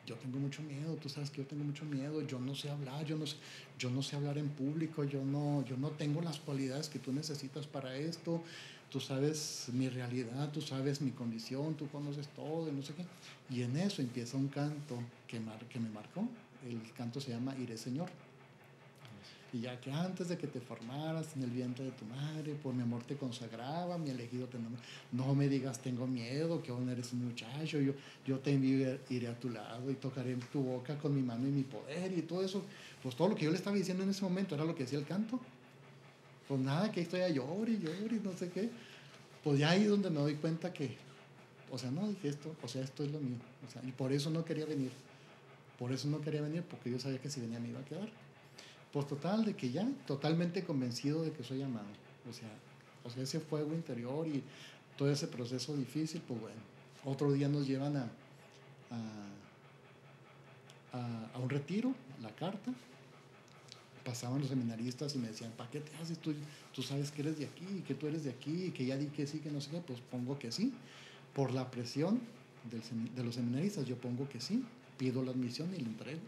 yo 0.05 0.15
tengo 0.15 0.39
mucho 0.39 0.61
miedo, 0.61 0.95
tú 0.95 1.09
sabes 1.09 1.29
que 1.29 1.41
yo 1.41 1.47
tengo 1.47 1.63
mucho 1.63 1.85
miedo, 1.85 2.21
yo 2.21 2.39
no 2.39 2.55
sé 2.55 2.69
hablar, 2.69 3.05
yo 3.05 3.17
no 3.17 3.25
sé, 3.25 3.37
yo 3.77 3.89
no 3.89 4.01
sé 4.01 4.15
hablar 4.15 4.37
en 4.37 4.49
público, 4.49 5.03
yo 5.03 5.23
no, 5.23 5.63
yo 5.65 5.77
no 5.77 5.89
tengo 5.89 6.21
las 6.21 6.39
cualidades 6.39 6.89
que 6.89 6.99
tú 6.99 7.11
necesitas 7.11 7.67
para 7.67 7.95
esto, 7.95 8.43
tú 8.91 8.99
sabes 8.99 9.67
mi 9.71 9.89
realidad, 9.89 10.51
tú 10.51 10.61
sabes 10.61 11.01
mi 11.01 11.11
condición, 11.11 11.75
tú 11.75 11.87
conoces 11.87 12.27
todo 12.27 12.67
y 12.67 12.73
no 12.73 12.83
sé 12.83 12.93
qué. 12.93 13.05
Y 13.49 13.63
en 13.63 13.77
eso 13.77 14.01
empieza 14.01 14.37
un 14.37 14.49
canto 14.49 14.97
que, 15.27 15.39
me 15.39 15.89
marcó, 15.89 16.27
el 16.67 16.91
canto 16.93 17.21
se 17.21 17.31
llama 17.31 17.55
Iré 17.57 17.77
Señor. 17.77 18.09
Y 19.53 19.61
ya 19.61 19.79
que 19.81 19.91
antes 19.91 20.29
de 20.29 20.37
que 20.37 20.47
te 20.47 20.61
formaras 20.61 21.35
en 21.35 21.43
el 21.43 21.49
vientre 21.49 21.83
de 21.83 21.91
tu 21.91 22.05
madre, 22.05 22.53
por 22.55 22.73
mi 22.73 22.83
amor 22.83 23.03
te 23.03 23.17
consagraba, 23.17 23.97
mi 23.97 24.09
elegido 24.09 24.47
te 24.47 24.57
No 25.11 25.35
me 25.35 25.49
digas 25.49 25.81
tengo 25.81 26.07
miedo, 26.07 26.61
que 26.61 26.71
aún 26.71 26.87
eres 26.89 27.11
un 27.11 27.25
muchacho, 27.25 27.79
yo, 27.79 27.93
yo 28.25 28.39
te 28.39 28.51
iré 28.51 29.27
a 29.27 29.39
tu 29.39 29.49
lado 29.49 29.91
y 29.91 29.95
tocaré 29.95 30.35
tu 30.53 30.61
boca 30.63 30.97
con 30.97 31.13
mi 31.13 31.21
mano 31.21 31.47
y 31.47 31.51
mi 31.51 31.63
poder 31.63 32.17
y 32.17 32.21
todo 32.21 32.43
eso. 32.43 32.63
Pues 33.03 33.15
todo 33.15 33.29
lo 33.29 33.35
que 33.35 33.45
yo 33.45 33.51
le 33.51 33.57
estaba 33.57 33.75
diciendo 33.75 34.03
en 34.03 34.09
ese 34.09 34.21
momento 34.21 34.55
era 34.55 34.63
lo 34.63 34.75
que 34.75 34.83
decía 34.83 34.99
el 34.99 35.05
canto. 35.05 35.39
Pues 36.51 36.59
nada, 36.59 36.91
que 36.91 36.99
estoy 36.99 37.21
a 37.21 37.29
llorar 37.29 37.69
y 37.69 37.77
llorar 37.77 38.11
y 38.11 38.19
no 38.19 38.33
sé 38.33 38.49
qué. 38.49 38.69
Pues 39.41 39.57
ya 39.57 39.69
ahí 39.69 39.83
es 39.83 39.89
donde 39.89 40.09
me 40.09 40.19
doy 40.19 40.35
cuenta 40.35 40.73
que, 40.73 40.97
o 41.71 41.77
sea, 41.77 41.89
no 41.91 42.05
dije 42.09 42.27
esto, 42.27 42.53
o 42.61 42.67
sea, 42.67 42.83
esto 42.83 43.05
es 43.05 43.11
lo 43.13 43.21
mío. 43.21 43.37
O 43.65 43.71
sea, 43.71 43.81
y 43.87 43.93
por 43.93 44.11
eso 44.11 44.29
no 44.29 44.43
quería 44.43 44.65
venir. 44.65 44.91
Por 45.79 45.93
eso 45.93 46.09
no 46.09 46.19
quería 46.19 46.41
venir, 46.41 46.63
porque 46.63 46.91
yo 46.91 46.99
sabía 46.99 47.19
que 47.19 47.29
si 47.29 47.39
venía 47.39 47.57
me 47.61 47.69
iba 47.69 47.79
a 47.79 47.85
quedar. 47.85 48.09
Pues 48.91 49.07
total, 49.07 49.45
de 49.45 49.55
que 49.55 49.71
ya, 49.71 49.87
totalmente 50.05 50.65
convencido 50.65 51.23
de 51.23 51.31
que 51.31 51.41
soy 51.41 51.61
amado. 51.61 51.87
O 52.29 52.33
sea, 52.33 52.49
o 53.05 53.09
sea, 53.09 53.23
ese 53.23 53.39
fuego 53.39 53.73
interior 53.73 54.27
y 54.27 54.43
todo 54.97 55.09
ese 55.09 55.27
proceso 55.27 55.73
difícil, 55.77 56.21
pues 56.27 56.41
bueno. 56.41 56.59
Otro 57.05 57.31
día 57.31 57.47
nos 57.47 57.65
llevan 57.65 57.95
a, 57.95 58.09
a, 60.91 61.29
a, 61.33 61.39
un 61.39 61.49
retiro, 61.49 61.95
la 62.21 62.35
carta. 62.35 62.73
Pasaban 64.05 64.39
los 64.39 64.49
seminaristas 64.49 65.15
y 65.15 65.19
me 65.19 65.27
decían, 65.27 65.51
¿para 65.51 65.69
qué 65.69 65.79
te 65.79 65.95
haces? 65.97 66.17
Tú, 66.17 66.33
tú 66.73 66.81
sabes 66.81 67.11
que 67.11 67.21
eres 67.21 67.37
de 67.37 67.45
aquí, 67.45 67.83
que 67.87 67.93
tú 67.93 68.07
eres 68.07 68.23
de 68.23 68.31
aquí, 68.31 68.71
que 68.71 68.85
ya 68.85 68.97
di 68.97 69.07
que 69.07 69.27
sí, 69.27 69.39
que 69.39 69.51
no 69.51 69.61
sé 69.61 69.69
qué. 69.71 69.77
Pues 69.79 69.99
pongo 69.99 70.39
que 70.39 70.51
sí. 70.51 70.73
Por 71.33 71.51
la 71.51 71.69
presión 71.69 72.19
del, 72.69 72.81
de 73.15 73.23
los 73.23 73.35
seminaristas, 73.35 73.85
yo 73.85 73.95
pongo 73.97 74.27
que 74.27 74.41
sí. 74.41 74.63
Pido 74.97 75.23
la 75.23 75.31
admisión 75.31 75.73
y 75.75 75.81
la 75.81 75.87
entrego. 75.87 76.21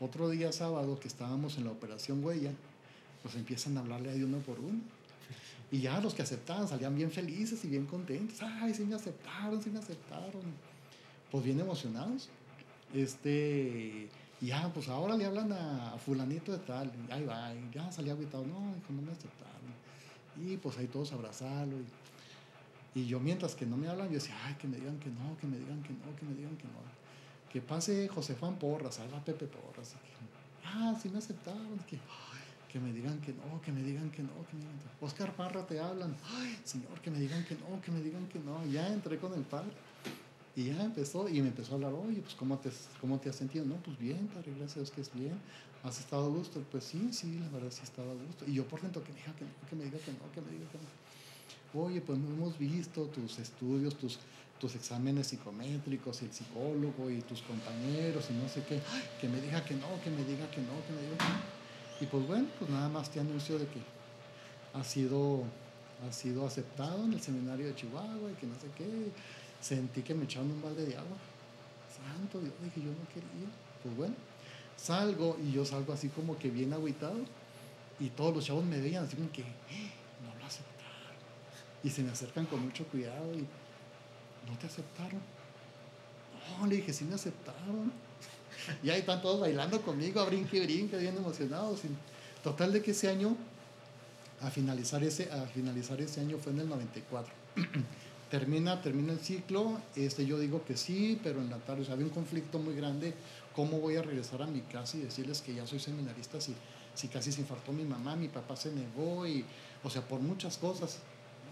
Otro 0.00 0.30
día 0.30 0.50
sábado 0.50 0.98
que 0.98 1.08
estábamos 1.08 1.58
en 1.58 1.64
la 1.64 1.72
operación 1.72 2.24
Huella, 2.24 2.52
pues 3.22 3.34
empiezan 3.34 3.76
a 3.76 3.80
hablarle 3.80 4.12
de 4.12 4.24
uno 4.24 4.38
por 4.38 4.58
uno. 4.58 4.80
Y 5.70 5.80
ya 5.80 6.00
los 6.00 6.14
que 6.14 6.22
aceptaban 6.22 6.66
salían 6.66 6.96
bien 6.96 7.10
felices 7.10 7.64
y 7.64 7.68
bien 7.68 7.86
contentos. 7.86 8.38
Ay, 8.42 8.74
sí 8.74 8.84
me 8.84 8.96
aceptaron, 8.96 9.62
sí 9.62 9.70
me 9.70 9.78
aceptaron. 9.78 10.42
Pues 11.30 11.44
bien 11.44 11.60
emocionados. 11.60 12.28
Este, 12.92 14.08
ya, 14.40 14.72
pues 14.72 14.88
ahora 14.88 15.16
le 15.16 15.26
hablan 15.26 15.52
a, 15.52 15.96
fulanito 15.98 16.52
de 16.52 16.58
tal. 16.58 16.90
Y 17.08 17.12
ahí 17.12 17.24
va, 17.24 17.54
y 17.54 17.70
ya 17.72 17.90
salía 17.92 18.12
aguitado. 18.12 18.44
No, 18.46 18.74
dijo, 18.74 18.92
no 18.92 19.02
me 19.02 19.12
aceptaron. 19.12 19.50
Y 20.36 20.56
pues 20.56 20.78
ahí 20.78 20.86
todos 20.86 21.12
abrazarlo. 21.12 21.76
Y, 22.94 23.00
y, 23.00 23.06
yo 23.06 23.20
mientras 23.20 23.54
que 23.54 23.66
no 23.66 23.76
me 23.76 23.88
hablan, 23.88 24.08
yo 24.08 24.14
decía, 24.14 24.36
ay, 24.46 24.54
que 24.54 24.66
me 24.66 24.78
digan 24.78 24.98
que 24.98 25.10
no, 25.10 25.36
que 25.38 25.46
me 25.46 25.58
digan 25.58 25.82
que 25.82 25.92
no, 25.92 26.16
que 26.16 26.24
me 26.24 26.34
digan 26.34 26.56
que 26.56 26.64
no. 26.64 26.80
Que 27.52 27.60
pase 27.60 28.08
José 28.08 28.36
Juan 28.38 28.58
Porras, 28.58 28.94
salga 28.94 29.22
Pepe 29.24 29.46
Porras. 29.46 29.94
ah, 30.64 30.94
sí 31.00 31.08
me 31.10 31.18
aceptaron. 31.18 31.78
Que, 31.88 31.98
que 32.70 32.78
me 32.78 32.92
digan 32.92 33.20
que 33.20 33.32
no, 33.32 33.60
que 33.60 33.72
me 33.72 33.82
digan 33.82 34.10
que 34.10 34.22
no, 34.22 34.30
que 34.46 34.56
me 34.56 34.62
digan 34.62 34.78
que 34.78 34.84
no. 34.84 35.06
Oscar 35.06 35.34
Parra 35.34 35.66
te 35.66 35.80
hablan, 35.80 36.16
ay, 36.32 36.56
señor, 36.62 37.00
que 37.00 37.10
me 37.10 37.18
digan 37.18 37.44
que 37.44 37.56
no, 37.56 37.80
que 37.82 37.90
me 37.90 38.00
digan 38.00 38.26
que 38.28 38.38
no. 38.38 38.64
ya 38.66 38.86
entré 38.92 39.18
con 39.18 39.34
el 39.34 39.42
padre. 39.42 39.72
Y 40.56 40.64
ya 40.64 40.82
empezó, 40.82 41.28
y 41.28 41.40
me 41.40 41.48
empezó 41.48 41.72
a 41.72 41.74
hablar, 41.76 41.92
oye, 41.92 42.20
pues, 42.20 42.34
¿cómo 42.34 42.58
te, 42.58 42.70
cómo 43.00 43.18
te 43.18 43.30
has 43.30 43.36
sentido? 43.36 43.64
No, 43.64 43.76
pues 43.76 43.98
bien, 43.98 44.26
padre, 44.28 44.52
gracias 44.56 44.76
a 44.76 44.80
Dios 44.80 44.90
que 44.90 45.00
es 45.00 45.14
bien. 45.14 45.38
¿Has 45.82 45.98
estado 45.98 46.26
a 46.26 46.28
gusto? 46.28 46.62
Pues 46.70 46.84
sí, 46.84 47.08
sí, 47.12 47.38
la 47.38 47.48
verdad 47.48 47.70
sí 47.70 47.80
he 47.80 47.84
estado 47.84 48.10
a 48.10 48.14
gusto. 48.14 48.44
Y 48.46 48.54
yo 48.54 48.66
por 48.66 48.82
dentro, 48.82 49.02
que 49.02 49.12
me 49.12 49.20
diga 49.20 49.34
que 49.34 49.44
no, 49.44 49.68
que 49.68 49.76
me 49.76 49.84
diga 49.84 49.98
que 49.98 50.12
no, 50.12 50.32
que 50.32 50.40
me 50.40 50.50
diga 50.50 50.70
que 50.70 50.78
no. 50.78 51.80
Oye, 51.82 52.00
pues 52.00 52.18
no 52.18 52.28
hemos 52.28 52.58
visto 52.58 53.04
tus 53.06 53.38
estudios, 53.38 53.94
tus, 53.96 54.18
tus 54.58 54.74
exámenes 54.74 55.28
psicométricos 55.28 56.20
y 56.22 56.24
el 56.26 56.32
psicólogo 56.32 57.10
y 57.10 57.22
tus 57.22 57.42
compañeros 57.42 58.26
y 58.30 58.34
no 58.34 58.48
sé 58.48 58.64
qué. 58.64 58.80
que 59.20 59.28
me 59.28 59.40
diga 59.40 59.64
que 59.64 59.74
no, 59.74 59.86
que 60.02 60.10
me 60.10 60.24
diga 60.24 60.50
que 60.50 60.60
no, 60.60 60.74
que 60.86 60.92
me 60.92 61.02
diga 61.02 61.16
que 61.16 61.24
no. 61.24 61.60
Y 62.00 62.06
pues 62.06 62.26
bueno, 62.26 62.48
pues 62.58 62.70
nada 62.70 62.88
más 62.88 63.10
te 63.10 63.20
anuncio 63.20 63.58
de 63.58 63.66
que 63.66 63.80
ha 64.74 64.82
sido, 64.84 65.44
ha 66.06 66.12
sido 66.12 66.46
aceptado 66.46 67.04
en 67.04 67.12
el 67.12 67.20
seminario 67.20 67.66
de 67.66 67.74
Chihuahua 67.74 68.32
y 68.32 68.34
que 68.34 68.46
no 68.46 68.54
sé 68.54 68.68
qué. 68.76 69.12
Sentí 69.60 70.02
que 70.02 70.14
me 70.14 70.24
echaron 70.24 70.50
un 70.50 70.62
balde 70.62 70.86
de 70.86 70.96
agua. 70.96 71.16
Santo 71.94 72.40
Dios, 72.40 72.54
dije 72.62 72.80
yo 72.80 72.90
no 72.90 73.06
quería. 73.08 73.48
Pues 73.82 73.96
bueno, 73.96 74.14
salgo 74.76 75.38
y 75.42 75.52
yo 75.52 75.64
salgo 75.64 75.92
así 75.92 76.08
como 76.08 76.38
que 76.38 76.50
bien 76.50 76.72
agüitado. 76.72 77.18
Y 77.98 78.08
todos 78.10 78.34
los 78.34 78.44
chavos 78.46 78.64
me 78.64 78.80
veían 78.80 79.04
así 79.04 79.16
como 79.16 79.30
que 79.30 79.42
eh, 79.42 79.92
no 80.24 80.38
lo 80.38 80.46
aceptaron. 80.46 81.16
Y 81.84 81.90
se 81.90 82.02
me 82.02 82.10
acercan 82.10 82.46
con 82.46 82.64
mucho 82.64 82.84
cuidado 82.86 83.34
y 83.34 83.46
no 84.48 84.58
te 84.58 84.66
aceptaron. 84.66 85.20
No, 86.58 86.66
le 86.66 86.76
dije, 86.76 86.92
sí 86.92 87.04
me 87.04 87.14
aceptaron. 87.14 87.92
Y 88.82 88.90
ahí 88.90 89.00
están 89.00 89.20
todos 89.20 89.40
bailando 89.40 89.80
conmigo, 89.82 90.20
a 90.20 90.24
brinque 90.26 90.60
brinque, 90.62 90.96
bien 90.96 91.16
emocionados. 91.16 91.80
total 92.42 92.72
de 92.72 92.82
que 92.82 92.92
ese 92.92 93.08
año, 93.08 93.36
a 94.40 94.50
finalizar 94.50 95.02
ese, 95.02 95.30
a 95.30 95.46
finalizar 95.46 96.00
ese 96.00 96.20
año 96.20 96.38
fue 96.38 96.52
en 96.52 96.60
el 96.60 96.68
94. 96.68 97.32
Termina, 98.30 98.80
termina 98.80 99.12
el 99.12 99.18
ciclo, 99.18 99.80
este, 99.96 100.24
yo 100.24 100.38
digo 100.38 100.64
que 100.64 100.76
sí, 100.76 101.20
pero 101.22 101.40
en 101.40 101.50
la 101.50 101.58
tarde, 101.58 101.84
había 101.90 102.06
un 102.06 102.12
conflicto 102.12 102.58
muy 102.58 102.74
grande, 102.74 103.12
¿cómo 103.54 103.80
voy 103.80 103.96
a 103.96 104.02
regresar 104.02 104.42
a 104.42 104.46
mi 104.46 104.60
casa 104.60 104.96
y 104.96 105.00
decirles 105.00 105.42
que 105.42 105.52
ya 105.52 105.66
soy 105.66 105.80
seminarista 105.80 106.40
si, 106.40 106.54
si 106.94 107.08
casi 107.08 107.32
se 107.32 107.40
infartó 107.40 107.72
mi 107.72 107.84
mamá, 107.84 108.14
mi 108.14 108.28
papá 108.28 108.56
se 108.56 108.72
negó 108.72 109.26
y, 109.26 109.44
o 109.82 109.90
sea, 109.90 110.02
por 110.02 110.20
muchas 110.20 110.58
cosas, 110.58 111.00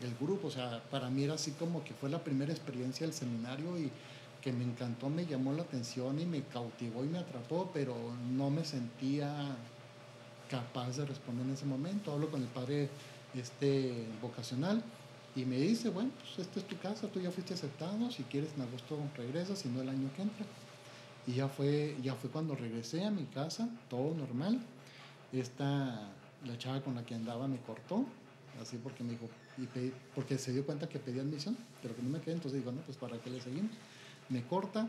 el 0.02 0.14
grupo, 0.14 0.46
o 0.46 0.50
sea, 0.50 0.82
para 0.90 1.10
mí 1.10 1.24
era 1.24 1.34
así 1.34 1.50
como 1.52 1.82
que 1.82 1.92
fue 1.94 2.08
la 2.08 2.22
primera 2.22 2.52
experiencia 2.52 3.04
del 3.04 3.14
seminario 3.14 3.76
y 3.76 3.90
que 4.40 4.52
me 4.52 4.62
encantó, 4.62 5.10
me 5.10 5.26
llamó 5.26 5.52
la 5.52 5.62
atención 5.62 6.20
y 6.20 6.26
me 6.26 6.42
cautivó 6.44 7.04
y 7.04 7.08
me 7.08 7.18
atrapó, 7.18 7.70
pero 7.74 7.96
no 8.30 8.50
me 8.50 8.64
sentía 8.64 9.56
capaz 10.48 10.96
de 10.96 11.06
responder 11.06 11.44
en 11.44 11.54
ese 11.54 11.66
momento. 11.66 12.12
Hablo 12.12 12.30
con 12.30 12.40
el 12.40 12.48
padre 12.48 12.88
este, 13.34 14.06
vocacional 14.22 14.84
y 15.40 15.44
me 15.44 15.56
dice, 15.56 15.90
bueno, 15.90 16.10
pues 16.20 16.46
esta 16.46 16.60
es 16.60 16.66
tu 16.66 16.76
casa, 16.78 17.06
tú 17.08 17.20
ya 17.20 17.30
fuiste 17.30 17.54
aceptado, 17.54 18.10
si 18.10 18.24
quieres 18.24 18.50
en 18.56 18.62
agosto 18.62 18.98
regresas, 19.16 19.58
si 19.58 19.68
no 19.68 19.82
el 19.82 19.88
año 19.88 20.10
que 20.16 20.22
entra. 20.22 20.46
Y 21.26 21.34
ya 21.34 21.48
fue, 21.48 21.96
ya 22.02 22.14
fue 22.14 22.30
cuando 22.30 22.56
regresé 22.56 23.04
a 23.04 23.10
mi 23.10 23.24
casa, 23.24 23.68
todo 23.88 24.14
normal. 24.14 24.60
Esta, 25.32 26.10
la 26.44 26.58
chava 26.58 26.80
con 26.82 26.94
la 26.94 27.04
que 27.04 27.14
andaba 27.14 27.46
me 27.46 27.58
cortó, 27.58 28.04
así 28.60 28.78
porque 28.78 29.04
me 29.04 29.10
dijo, 29.10 29.28
y 29.58 29.66
porque 30.14 30.38
se 30.38 30.52
dio 30.52 30.64
cuenta 30.64 30.88
que 30.88 30.98
pedía 30.98 31.22
admisión, 31.22 31.56
pero 31.82 31.94
que 31.94 32.02
no 32.02 32.08
me 32.08 32.20
quedé, 32.20 32.34
entonces 32.34 32.60
digo, 32.60 32.72
no, 32.72 32.80
pues 32.82 32.96
para 32.96 33.18
qué 33.18 33.30
le 33.30 33.40
seguimos 33.40 33.72
me 34.28 34.42
corta 34.42 34.88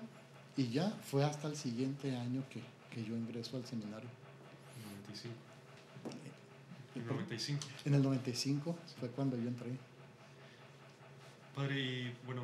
y 0.57 0.69
ya 0.69 0.89
fue 0.89 1.23
hasta 1.23 1.47
el 1.47 1.55
siguiente 1.55 2.15
año 2.15 2.43
que, 2.49 2.62
que 2.93 3.03
yo 3.03 3.15
ingreso 3.15 3.57
al 3.57 3.65
seminario. 3.65 4.09
95. 5.05 5.35
¿En 6.95 7.05
95? 7.05 7.67
En 7.85 7.93
el 7.93 8.03
95 8.03 8.75
fue 8.99 9.09
cuando 9.09 9.38
yo 9.38 9.47
entré. 9.47 9.71
Padre, 11.59 11.77
y 11.77 12.15
bueno, 12.25 12.43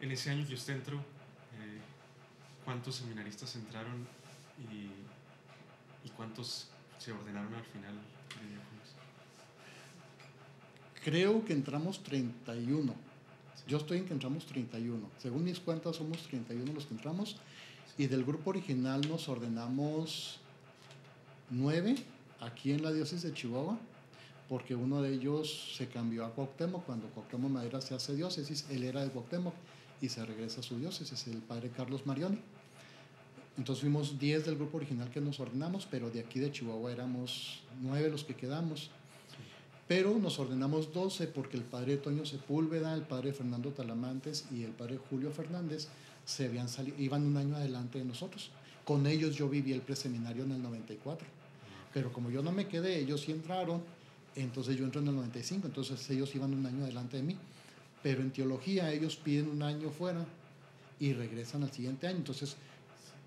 en 0.00 0.12
ese 0.12 0.30
año 0.30 0.46
que 0.46 0.54
usted 0.54 0.74
entró, 0.74 0.96
eh, 0.96 1.80
¿cuántos 2.64 2.94
seminaristas 2.94 3.56
entraron 3.56 4.06
y, 4.70 6.06
y, 6.06 6.10
cuántos 6.10 6.68
se 6.98 7.10
ordenaron 7.10 7.52
al 7.52 7.64
final 7.64 7.94
Creo 11.02 11.44
que 11.44 11.52
entramos 11.52 12.00
31 12.04 12.94
yo 13.66 13.78
estoy 13.78 13.98
en 13.98 14.04
que 14.06 14.12
entramos 14.12 14.46
31. 14.46 15.10
Según 15.18 15.42
mis 15.42 15.58
cuentas, 15.58 15.96
somos 15.96 16.22
31 16.28 16.72
los 16.72 16.86
que 16.86 16.94
entramos. 16.94 17.36
Y 17.98 18.06
del 18.06 18.24
grupo 18.24 18.50
original 18.50 19.00
nos 19.08 19.28
ordenamos 19.28 20.38
9 21.50 21.96
aquí 22.40 22.70
en 22.70 22.84
la 22.84 22.92
diócesis 22.92 23.24
de 23.24 23.32
Chihuahua, 23.34 23.76
porque 24.48 24.74
uno 24.74 25.02
de 25.02 25.12
ellos 25.12 25.74
se 25.76 25.88
cambió 25.88 26.24
a 26.24 26.32
Cuauhtémoc. 26.32 26.84
Cuando 26.84 27.08
Cuauhtémoc 27.08 27.50
Madera 27.50 27.80
se 27.80 27.94
hace 27.94 28.14
diócesis, 28.14 28.66
él 28.70 28.84
era 28.84 29.02
de 29.02 29.10
Cuauhtémoc 29.10 29.54
y 30.00 30.08
se 30.08 30.24
regresa 30.24 30.60
a 30.60 30.62
su 30.62 30.78
diócesis, 30.78 31.26
el 31.26 31.38
padre 31.38 31.70
Carlos 31.70 32.06
Marioni. 32.06 32.38
Entonces 33.58 33.80
fuimos 33.80 34.18
10 34.18 34.44
del 34.44 34.56
grupo 34.56 34.76
original 34.76 35.10
que 35.10 35.20
nos 35.20 35.40
ordenamos, 35.40 35.86
pero 35.90 36.10
de 36.10 36.20
aquí 36.20 36.38
de 36.38 36.52
Chihuahua 36.52 36.92
éramos 36.92 37.62
9 37.80 38.10
los 38.10 38.24
que 38.24 38.34
quedamos. 38.34 38.90
Pero 39.88 40.18
nos 40.18 40.38
ordenamos 40.38 40.92
12 40.92 41.28
porque 41.28 41.56
el 41.56 41.62
padre 41.62 41.96
Toño 41.96 42.26
Sepúlveda, 42.26 42.92
el 42.94 43.02
padre 43.02 43.32
Fernando 43.32 43.70
Talamantes 43.70 44.46
y 44.50 44.64
el 44.64 44.72
padre 44.72 44.98
Julio 45.08 45.30
Fernández 45.30 45.88
se 46.24 46.46
habían 46.46 46.68
salido, 46.68 47.00
iban 47.00 47.24
un 47.24 47.36
año 47.36 47.56
adelante 47.56 47.98
de 47.98 48.04
nosotros. 48.04 48.50
Con 48.84 49.06
ellos 49.06 49.36
yo 49.36 49.48
viví 49.48 49.72
el 49.72 49.80
preseminario 49.80 50.44
en 50.44 50.52
el 50.52 50.62
94. 50.62 51.26
Pero 51.94 52.12
como 52.12 52.30
yo 52.30 52.42
no 52.42 52.52
me 52.52 52.68
quedé, 52.68 52.98
ellos 52.98 53.22
sí 53.22 53.32
entraron, 53.32 53.82
entonces 54.36 54.76
yo 54.76 54.84
entro 54.84 55.00
en 55.00 55.08
el 55.08 55.16
95, 55.16 55.66
entonces 55.66 56.08
ellos 56.10 56.34
iban 56.34 56.52
un 56.54 56.64
año 56.66 56.84
adelante 56.84 57.16
de 57.16 57.22
mí. 57.22 57.36
Pero 58.02 58.22
en 58.22 58.30
teología 58.30 58.92
ellos 58.92 59.16
piden 59.16 59.48
un 59.48 59.62
año 59.62 59.90
fuera 59.90 60.24
y 61.00 61.12
regresan 61.12 61.62
al 61.62 61.72
siguiente 61.72 62.06
año. 62.06 62.18
Entonces 62.18 62.56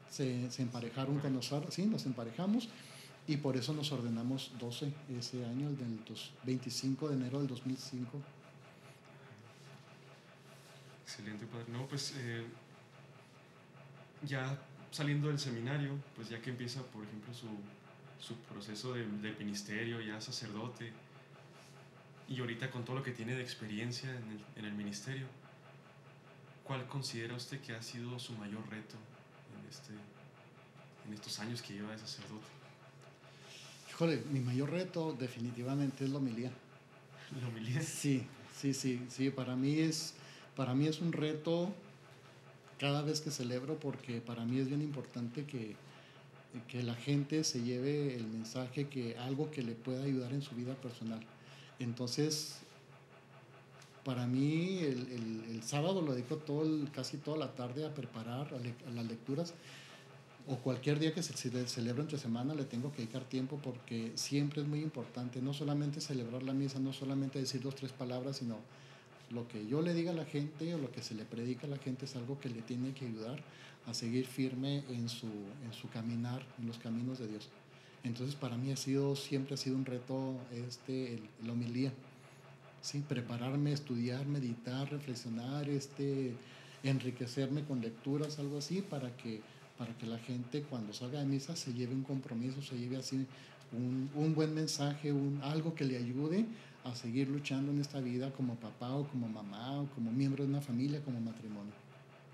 se, 0.10 0.50
se 0.52 0.62
emparejaron 0.62 1.20
con 1.20 1.34
nosotros, 1.34 1.74
sí, 1.74 1.86
nos 1.86 2.06
emparejamos 2.06 2.70
y 3.30 3.38
por 3.38 3.56
eso 3.56 3.74
nos 3.74 3.92
ordenamos 3.92 4.52
12 4.60 4.92
ese 5.20 5.46
año, 5.46 5.70
el 5.70 5.78
del 5.78 6.00
25 6.46 7.10
de 7.10 7.16
enero 7.16 7.38
del 7.38 7.48
2005. 7.48 8.20
Excelente, 11.04 11.46
padre. 11.46 11.66
No, 11.72 11.88
pues 11.88 12.16
eh, 12.18 12.44
ya 14.26 14.60
saliendo 14.90 15.28
del 15.28 15.38
seminario, 15.38 16.00
pues 16.16 16.30
ya 16.30 16.42
que 16.42 16.50
empieza, 16.50 16.82
por 16.82 17.04
ejemplo, 17.04 17.32
su, 17.32 17.46
su 18.20 18.36
proceso 18.36 18.94
de, 18.94 19.06
ministerio, 19.40 20.02
ya 20.02 20.20
sacerdote, 20.22 20.92
y 22.28 22.40
ahorita 22.40 22.70
con 22.70 22.86
todo 22.86 22.98
lo 22.98 23.04
que 23.04 23.12
tiene 23.12 23.34
de 23.34 23.42
experiencia 23.42 24.10
en 24.10 24.32
el, 24.32 24.46
en 24.58 24.66
el 24.66 24.74
ministerio, 24.74 25.26
¿cuál 26.64 26.86
considera 26.88 27.36
usted 27.36 27.60
que 27.62 27.74
ha 27.74 27.82
sido 27.82 28.20
su 28.20 28.34
mayor 28.34 28.62
reto 28.70 28.96
en, 29.58 29.70
este, 29.70 29.94
en 31.08 31.14
estos 31.14 31.40
años 31.40 31.62
que 31.62 31.74
lleva 31.74 31.92
de 31.92 31.98
sacerdote? 31.98 32.46
Híjole, 33.90 34.24
mi 34.32 34.40
mayor 34.40 34.70
reto 34.70 35.16
definitivamente 35.18 36.04
es 36.04 36.12
la 36.12 36.18
homilía. 36.18 36.52
¿La 37.42 37.48
homilía? 37.48 37.82
Sí, 37.82 38.26
sí, 38.56 38.74
sí, 38.74 39.06
sí, 39.10 39.30
para 39.30 39.56
mí 39.56 39.80
es, 39.80 40.14
para 40.56 40.74
mí 40.76 40.88
es 40.88 41.02
un 41.02 41.12
reto 41.12 41.74
cada 42.80 43.02
vez 43.02 43.22
que 43.22 43.32
celebro 43.32 43.78
porque 43.80 44.22
para 44.22 44.46
mí 44.46 44.60
es 44.60 44.68
bien 44.68 44.82
importante 44.82 45.46
que, 45.46 45.76
que 46.68 46.84
la 46.84 46.96
gente 46.96 47.44
se 47.44 47.62
lleve 47.62 48.16
el 48.16 48.28
mensaje 48.28 48.88
que 48.88 49.18
algo 49.18 49.52
que 49.52 49.62
le 49.62 49.74
pueda 49.74 50.04
ayudar 50.04 50.34
en 50.34 50.42
su 50.42 50.56
vida 50.56 50.74
personal. 50.76 51.20
Entonces, 51.80 52.60
para 54.04 54.26
mí 54.26 54.80
el, 54.80 55.46
el, 55.52 55.64
sábado 55.64 56.02
lo 56.02 56.14
dedico 56.14 56.38
todo 56.38 56.66
casi 56.94 57.18
toda 57.18 57.38
la 57.38 57.54
tarde 57.54 57.86
a 57.86 57.94
preparar 57.94 58.52
las 58.96 59.06
lecturas 59.06 59.54
o 60.48 60.58
cualquier 60.58 60.98
día 60.98 61.14
que 61.14 61.22
se 61.22 61.34
celebre 61.68 62.02
entre 62.02 62.18
semana 62.18 62.56
le 62.56 62.66
tengo 62.66 62.92
que 62.92 63.04
dedicar 63.04 63.24
tiempo 63.26 63.60
porque 63.62 64.12
siempre 64.16 64.62
es 64.64 64.68
muy 64.68 64.80
importante 64.80 65.42
no 65.42 65.54
solamente 65.54 66.02
celebrar 66.02 66.42
la 66.42 66.54
misa, 66.54 66.80
no 66.80 66.92
solamente 66.92 67.38
decir 67.40 67.62
dos, 67.62 67.76
tres 67.76 67.92
palabras, 67.92 68.38
sino 68.38 68.58
Lo 69.30 69.48
que 69.48 69.68
yo 69.68 69.84
le 69.84 69.94
diga 69.94 70.10
a 70.10 70.16
la 70.16 70.26
gente 70.26 70.74
o 70.74 70.80
lo 70.80 70.92
que 70.92 71.04
se 71.04 71.14
le 71.14 71.24
predica 71.24 71.68
a 71.68 71.70
la 71.70 71.78
gente 71.78 72.06
es 72.06 72.16
algo 72.16 72.40
que 72.40 72.50
le 72.50 72.64
tiene 72.64 72.94
que 72.94 73.06
ayudar 73.06 73.44
a 73.90 73.94
seguir 73.94 74.26
firme 74.26 74.84
en 74.90 75.10
su, 75.10 75.28
en 75.28 75.74
su 75.74 75.90
caminar, 75.90 76.46
en 76.60 76.68
los 76.68 76.78
caminos 76.78 77.20
de 77.20 77.28
Dios. 77.28 77.50
Entonces 78.04 78.36
para 78.36 78.58
mí 78.58 78.72
ha 78.72 78.78
sido, 78.78 79.16
siempre 79.16 79.56
ha 79.56 79.58
sido 79.58 79.76
un 79.76 79.86
reto 79.86 80.36
este, 80.68 81.22
la 81.44 81.54
homilía. 81.54 81.92
¿sí? 82.82 83.04
Prepararme, 83.08 83.74
estudiar, 83.74 84.26
meditar, 84.26 84.90
reflexionar, 84.90 85.70
este, 85.70 86.34
enriquecerme 86.84 87.64
con 87.64 87.82
lecturas, 87.82 88.40
algo 88.40 88.60
así, 88.60 88.82
para 88.82 89.16
que, 89.18 89.42
para 89.78 89.98
que 89.98 90.06
la 90.06 90.20
gente 90.20 90.62
cuando 90.64 90.94
salga 90.94 91.20
de 91.20 91.26
misa 91.26 91.56
se 91.56 91.74
lleve 91.74 91.94
un 91.94 92.04
compromiso, 92.04 92.62
se 92.62 92.78
lleve 92.78 92.98
así 92.98 93.26
un, 93.72 94.10
un 94.16 94.34
buen 94.34 94.54
mensaje, 94.54 95.12
un, 95.12 95.42
algo 95.44 95.74
que 95.76 95.86
le 95.86 95.98
ayude 95.98 96.46
a 96.86 96.96
seguir 96.96 97.28
luchando 97.28 97.72
en 97.72 97.82
esta 97.82 98.00
vida 98.00 98.32
como 98.32 98.56
papá 98.56 98.94
o 98.94 99.08
como 99.08 99.28
mamá 99.28 99.82
o 99.82 99.88
como 99.88 100.12
miembro 100.12 100.44
de 100.44 100.50
una 100.50 100.62
familia, 100.62 101.02
como 101.04 101.20
matrimonio. 101.20 101.89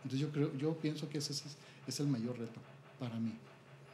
Entonces 0.06 0.20
yo, 0.20 0.32
creo, 0.32 0.56
yo 0.56 0.78
pienso 0.78 1.10
que 1.10 1.18
ese 1.18 1.34
es, 1.34 1.44
es 1.88 2.00
el 2.00 2.06
mayor 2.06 2.38
reto 2.38 2.60
para 3.00 3.16
mí. 3.16 3.34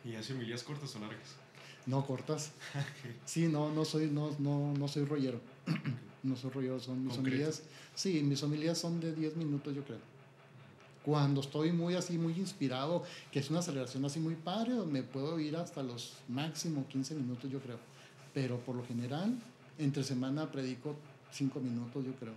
¿Y 0.04 0.16
hace 0.16 0.34
homilías 0.34 0.62
cortas 0.62 0.94
o 0.98 1.00
largas? 1.00 1.38
No, 1.86 2.06
cortas. 2.06 2.52
Sí, 3.26 3.48
no, 3.48 3.72
no 3.72 3.86
soy, 3.86 4.08
no, 4.08 4.36
no, 4.40 4.74
no 4.74 4.88
soy 4.90 5.06
rollero. 5.06 5.40
no 6.24 6.36
soy 6.36 6.52
rollero, 6.52 6.82
son 6.82 7.06
mis 7.06 7.18
homilías. 7.18 7.64
Sí, 7.96 8.22
mis 8.24 8.44
homilías 8.44 8.78
son 8.78 9.00
de 9.00 9.14
10 9.14 9.38
minutos, 9.38 9.74
yo 9.74 9.86
creo. 9.86 10.00
Cuando 11.06 11.40
estoy 11.40 11.72
muy 11.72 11.96
así, 11.96 12.18
muy 12.18 12.34
inspirado, 12.34 13.04
que 13.32 13.40
es 13.40 13.50
una 13.50 13.60
aceleración 13.60 14.04
así 14.04 14.20
muy 14.20 14.36
padre, 14.36 14.74
me 14.86 15.02
puedo 15.02 15.40
ir 15.40 15.56
hasta 15.56 15.82
los 15.82 16.18
máximo 16.28 16.86
15 16.90 17.16
minutos, 17.16 17.50
yo 17.50 17.62
creo. 17.62 17.80
Pero 18.34 18.60
por 18.60 18.76
lo 18.76 18.86
general, 18.86 19.34
entre 19.78 20.04
semana 20.04 20.52
predico 20.52 20.98
5 21.32 21.62
minutos, 21.62 22.04
yo 22.06 22.14
creo. 22.16 22.34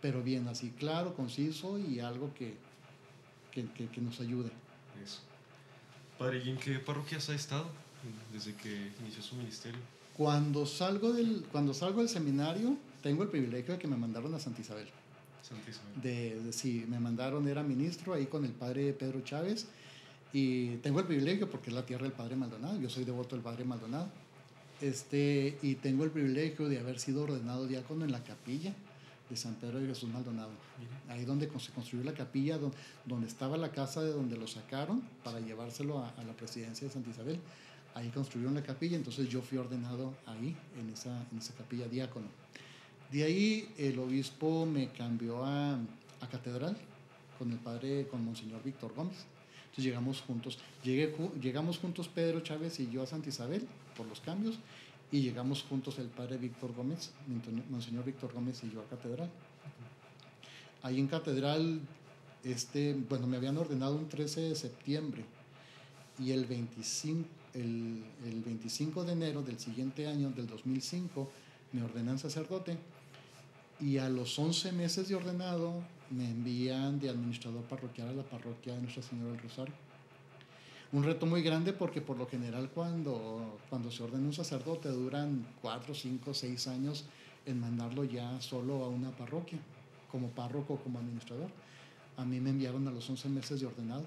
Pero 0.00 0.22
bien, 0.22 0.46
así 0.46 0.70
claro, 0.70 1.14
conciso 1.14 1.80
y 1.80 1.98
algo 1.98 2.32
que, 2.32 2.56
que, 3.50 3.66
que, 3.88 4.00
nos 4.00 4.20
ayude. 4.20 4.50
Eso. 5.02 5.20
Padre, 6.18 6.42
¿y 6.44 6.50
en 6.50 6.56
qué 6.56 6.78
parroquias 6.78 7.28
ha 7.30 7.34
estado 7.34 7.66
desde 8.32 8.54
que 8.54 8.92
inició 9.00 9.22
su 9.22 9.36
ministerio? 9.36 9.80
Cuando 10.16 10.66
salgo 10.66 11.12
del, 11.12 11.46
cuando 11.52 11.72
salgo 11.74 12.00
del 12.00 12.08
seminario, 12.08 12.76
tengo 13.02 13.22
el 13.22 13.28
privilegio 13.28 13.74
de 13.74 13.78
que 13.78 13.86
me 13.86 13.96
mandaron 13.96 14.34
a 14.34 14.38
Santa 14.38 14.60
Isabel. 14.60 14.88
De, 16.02 16.38
de, 16.40 16.52
sí, 16.52 16.84
me 16.88 17.00
mandaron, 17.00 17.48
era 17.48 17.62
ministro 17.62 18.12
ahí 18.12 18.26
con 18.26 18.44
el 18.44 18.52
padre 18.52 18.92
Pedro 18.92 19.22
Chávez 19.22 19.66
y 20.32 20.76
tengo 20.78 21.00
el 21.00 21.06
privilegio 21.06 21.48
porque 21.48 21.70
es 21.70 21.74
la 21.74 21.86
tierra 21.86 22.02
del 22.02 22.12
padre 22.12 22.36
Maldonado, 22.36 22.78
yo 22.78 22.90
soy 22.90 23.04
devoto 23.04 23.34
del 23.34 23.42
padre 23.42 23.64
Maldonado, 23.64 24.10
este, 24.82 25.56
y 25.62 25.76
tengo 25.76 26.04
el 26.04 26.10
privilegio 26.10 26.68
de 26.68 26.78
haber 26.78 26.98
sido 26.98 27.22
ordenado 27.22 27.66
diácono 27.66 28.04
en 28.04 28.12
la 28.12 28.22
capilla 28.22 28.74
de 29.28 29.36
San 29.36 29.54
Pedro 29.56 29.78
de 29.78 29.88
Jesús 29.88 30.08
Maldonado, 30.08 30.50
ahí 31.08 31.24
donde 31.24 31.50
se 31.58 31.70
construyó 31.72 32.04
la 32.04 32.14
capilla, 32.14 32.58
donde, 33.04 33.26
estaba 33.26 33.56
la 33.56 33.70
casa 33.70 34.02
de 34.02 34.12
donde 34.12 34.36
lo 34.36 34.46
sacaron 34.46 35.02
para 35.22 35.40
llevárselo 35.40 35.98
a, 35.98 36.10
a 36.10 36.24
la 36.24 36.32
presidencia 36.32 36.86
de 36.86 36.92
Santa 36.92 37.10
Isabel, 37.10 37.38
ahí 37.94 38.08
construyeron 38.10 38.54
la 38.54 38.62
capilla, 38.62 38.96
entonces 38.96 39.28
yo 39.28 39.42
fui 39.42 39.58
ordenado 39.58 40.14
ahí, 40.26 40.56
en 40.80 40.90
esa, 40.90 41.26
en 41.32 41.38
esa 41.38 41.54
capilla 41.54 41.88
diácono. 41.88 42.26
De 43.10 43.24
ahí 43.24 43.68
el 43.78 43.98
obispo 43.98 44.66
me 44.66 44.90
cambió 44.92 45.44
a, 45.44 45.74
a 45.74 46.28
catedral 46.30 46.76
con 47.38 47.50
el 47.50 47.58
padre, 47.58 48.06
con 48.08 48.24
Monseñor 48.24 48.62
Víctor 48.62 48.94
Gómez. 48.94 49.24
Entonces 49.64 49.84
llegamos 49.84 50.20
juntos, 50.20 50.58
llegué, 50.82 51.14
llegamos 51.40 51.78
juntos 51.78 52.08
Pedro 52.08 52.40
Chávez 52.40 52.80
y 52.80 52.90
yo 52.90 53.02
a 53.02 53.06
Santa 53.06 53.28
Isabel 53.28 53.66
por 53.96 54.06
los 54.06 54.20
cambios 54.20 54.58
y 55.10 55.20
llegamos 55.22 55.62
juntos 55.62 55.98
el 55.98 56.08
padre 56.08 56.36
Víctor 56.36 56.74
Gómez, 56.74 57.12
Monseñor 57.70 58.04
Víctor 58.04 58.32
Gómez 58.32 58.62
y 58.64 58.70
yo 58.70 58.80
a 58.80 58.84
catedral. 58.84 59.30
Ahí 60.82 61.00
en 61.00 61.06
catedral, 61.06 61.80
este, 62.44 62.94
bueno, 62.94 63.26
me 63.26 63.36
habían 63.36 63.56
ordenado 63.56 63.96
un 63.96 64.08
13 64.08 64.42
de 64.42 64.54
septiembre 64.54 65.24
y 66.18 66.32
el 66.32 66.44
25, 66.44 67.28
el, 67.54 68.04
el 68.26 68.42
25 68.42 69.04
de 69.04 69.12
enero 69.12 69.42
del 69.42 69.58
siguiente 69.58 70.06
año, 70.06 70.30
del 70.30 70.46
2005, 70.46 71.30
me 71.72 71.82
ordenan 71.82 72.18
sacerdote 72.18 72.76
y 73.80 73.98
a 73.98 74.08
los 74.08 74.38
11 74.38 74.72
meses 74.72 75.08
de 75.08 75.14
ordenado 75.14 75.82
me 76.10 76.24
envían 76.30 76.98
de 76.98 77.10
administrador 77.10 77.62
parroquial 77.64 78.08
a 78.08 78.12
la 78.12 78.22
parroquia 78.22 78.74
de 78.74 78.82
Nuestra 78.82 79.02
Señora 79.02 79.32
del 79.32 79.40
Rosario. 79.40 79.74
Un 80.90 81.04
reto 81.04 81.26
muy 81.26 81.42
grande 81.42 81.72
porque 81.72 82.00
por 82.00 82.16
lo 82.16 82.26
general 82.26 82.70
cuando, 82.74 83.58
cuando 83.68 83.90
se 83.90 84.02
ordena 84.02 84.26
un 84.26 84.32
sacerdote 84.32 84.88
duran 84.88 85.46
4, 85.60 85.94
5, 85.94 86.32
6 86.32 86.66
años 86.68 87.04
en 87.44 87.60
mandarlo 87.60 88.04
ya 88.04 88.40
solo 88.40 88.84
a 88.84 88.88
una 88.88 89.10
parroquia, 89.10 89.58
como 90.10 90.28
párroco 90.28 90.74
o 90.74 90.76
como 90.78 90.98
administrador. 90.98 91.50
A 92.16 92.24
mí 92.24 92.40
me 92.40 92.50
enviaron 92.50 92.88
a 92.88 92.90
los 92.90 93.08
11 93.08 93.28
meses 93.28 93.60
de 93.60 93.66
ordenado 93.66 94.06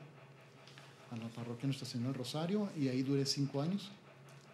a 1.11 1.17
la 1.17 1.27
parroquia 1.27 1.67
Nuestra 1.67 1.87
Señora 1.87 2.11
del 2.11 2.17
Rosario 2.17 2.69
y 2.75 2.87
ahí 2.87 3.03
duré 3.03 3.25
5 3.25 3.61
años. 3.61 3.91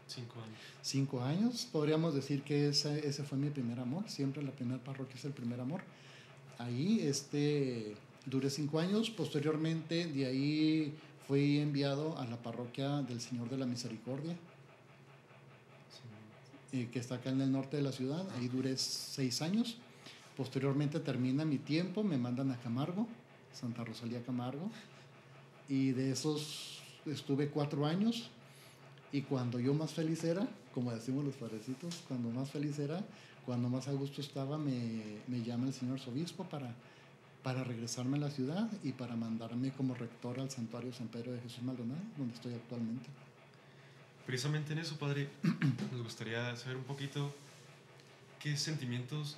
Cinco 0.08 0.36
años. 0.42 0.58
Cinco 0.82 1.22
años. 1.22 1.68
Podríamos 1.72 2.16
decir 2.16 2.42
que 2.42 2.70
ese, 2.70 3.06
ese 3.06 3.24
fue 3.24 3.38
mi 3.38 3.50
primer 3.50 3.80
amor. 3.80 4.10
Siempre 4.10 4.42
la 4.42 4.52
primera 4.52 4.82
parroquia 4.82 5.16
es 5.16 5.26
el 5.26 5.34
primer 5.34 5.60
amor. 5.60 5.82
Ahí 6.58 7.02
este, 7.02 7.96
duré 8.26 8.50
cinco 8.50 8.80
años. 8.80 9.10
Posteriormente, 9.10 10.08
de 10.08 10.26
ahí 10.26 10.94
fui 11.28 11.60
enviado 11.60 12.18
a 12.18 12.26
la 12.26 12.38
parroquia 12.38 13.02
del 13.02 13.20
Señor 13.20 13.50
de 13.50 13.58
la 13.58 13.66
Misericordia, 13.66 14.36
eh, 16.72 16.90
que 16.92 17.00
está 17.00 17.16
acá 17.16 17.30
en 17.30 17.42
el 17.42 17.52
norte 17.52 17.78
de 17.78 17.84
la 17.84 17.92
ciudad. 17.92 18.26
Ahí 18.38 18.48
duré 18.48 18.78
seis 18.78 19.42
años. 19.42 19.78
Posteriormente 20.38 21.00
termina 21.00 21.44
mi 21.44 21.58
tiempo, 21.58 22.04
me 22.04 22.18
mandan 22.18 22.52
a 22.52 22.58
Camargo, 22.58 23.08
Santa 23.52 23.84
Rosalía 23.84 24.24
Camargo. 24.24 24.70
Y 25.68 25.92
de 25.92 26.12
esos 26.12 26.82
estuve 27.06 27.50
cuatro 27.50 27.86
años 27.86 28.30
y 29.12 29.22
cuando 29.22 29.60
yo 29.60 29.74
más 29.74 29.92
feliz 29.94 30.24
era, 30.24 30.48
como 30.74 30.92
decimos 30.92 31.26
los 31.26 31.36
padrecitos, 31.36 32.04
cuando 32.08 32.30
más 32.30 32.52
feliz 32.52 32.78
era, 32.80 33.04
cuando 33.46 33.70
más 33.70 33.88
a 33.88 33.94
gusto 33.94 34.22
estaba, 34.22 34.58
me, 34.58 35.20
me 35.28 35.42
llama 35.42 35.68
el 35.68 35.74
señor 35.74 36.00
obispo 36.08 36.44
para, 36.44 36.74
para 37.44 37.64
regresarme 37.64 38.18
a 38.18 38.22
la 38.22 38.32
ciudad 38.32 38.70
y 38.84 38.92
para 38.92 39.16
mandarme 39.16 39.72
como 39.72 39.96
rector 39.96 40.40
al 40.40 40.52
santuario 40.52 40.92
San 40.94 41.08
Pedro 41.08 41.32
de 41.32 41.42
Jesús 41.42 41.64
Maldonado, 41.64 42.02
donde 42.18 42.34
estoy 42.34 42.54
actualmente. 42.54 43.08
Precisamente 44.26 44.74
en 44.74 44.80
eso, 44.80 44.98
padre, 44.98 45.30
nos 45.92 46.04
gustaría 46.04 46.56
saber 46.56 46.76
un 46.76 46.84
poquito 46.84 47.34
qué 48.40 48.58
sentimientos 48.58 49.38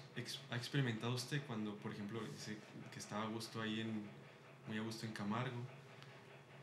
ha 0.49 0.55
experimentado 0.55 1.13
usted 1.13 1.41
cuando, 1.45 1.75
por 1.75 1.93
ejemplo, 1.93 2.19
dice 2.33 2.57
que 2.91 2.99
estaba 2.99 3.23
a 3.23 3.27
gusto 3.27 3.61
ahí 3.61 3.81
en, 3.81 4.01
muy 4.67 4.77
a 4.77 4.81
gusto 4.81 5.05
en 5.05 5.13
Camargo, 5.13 5.57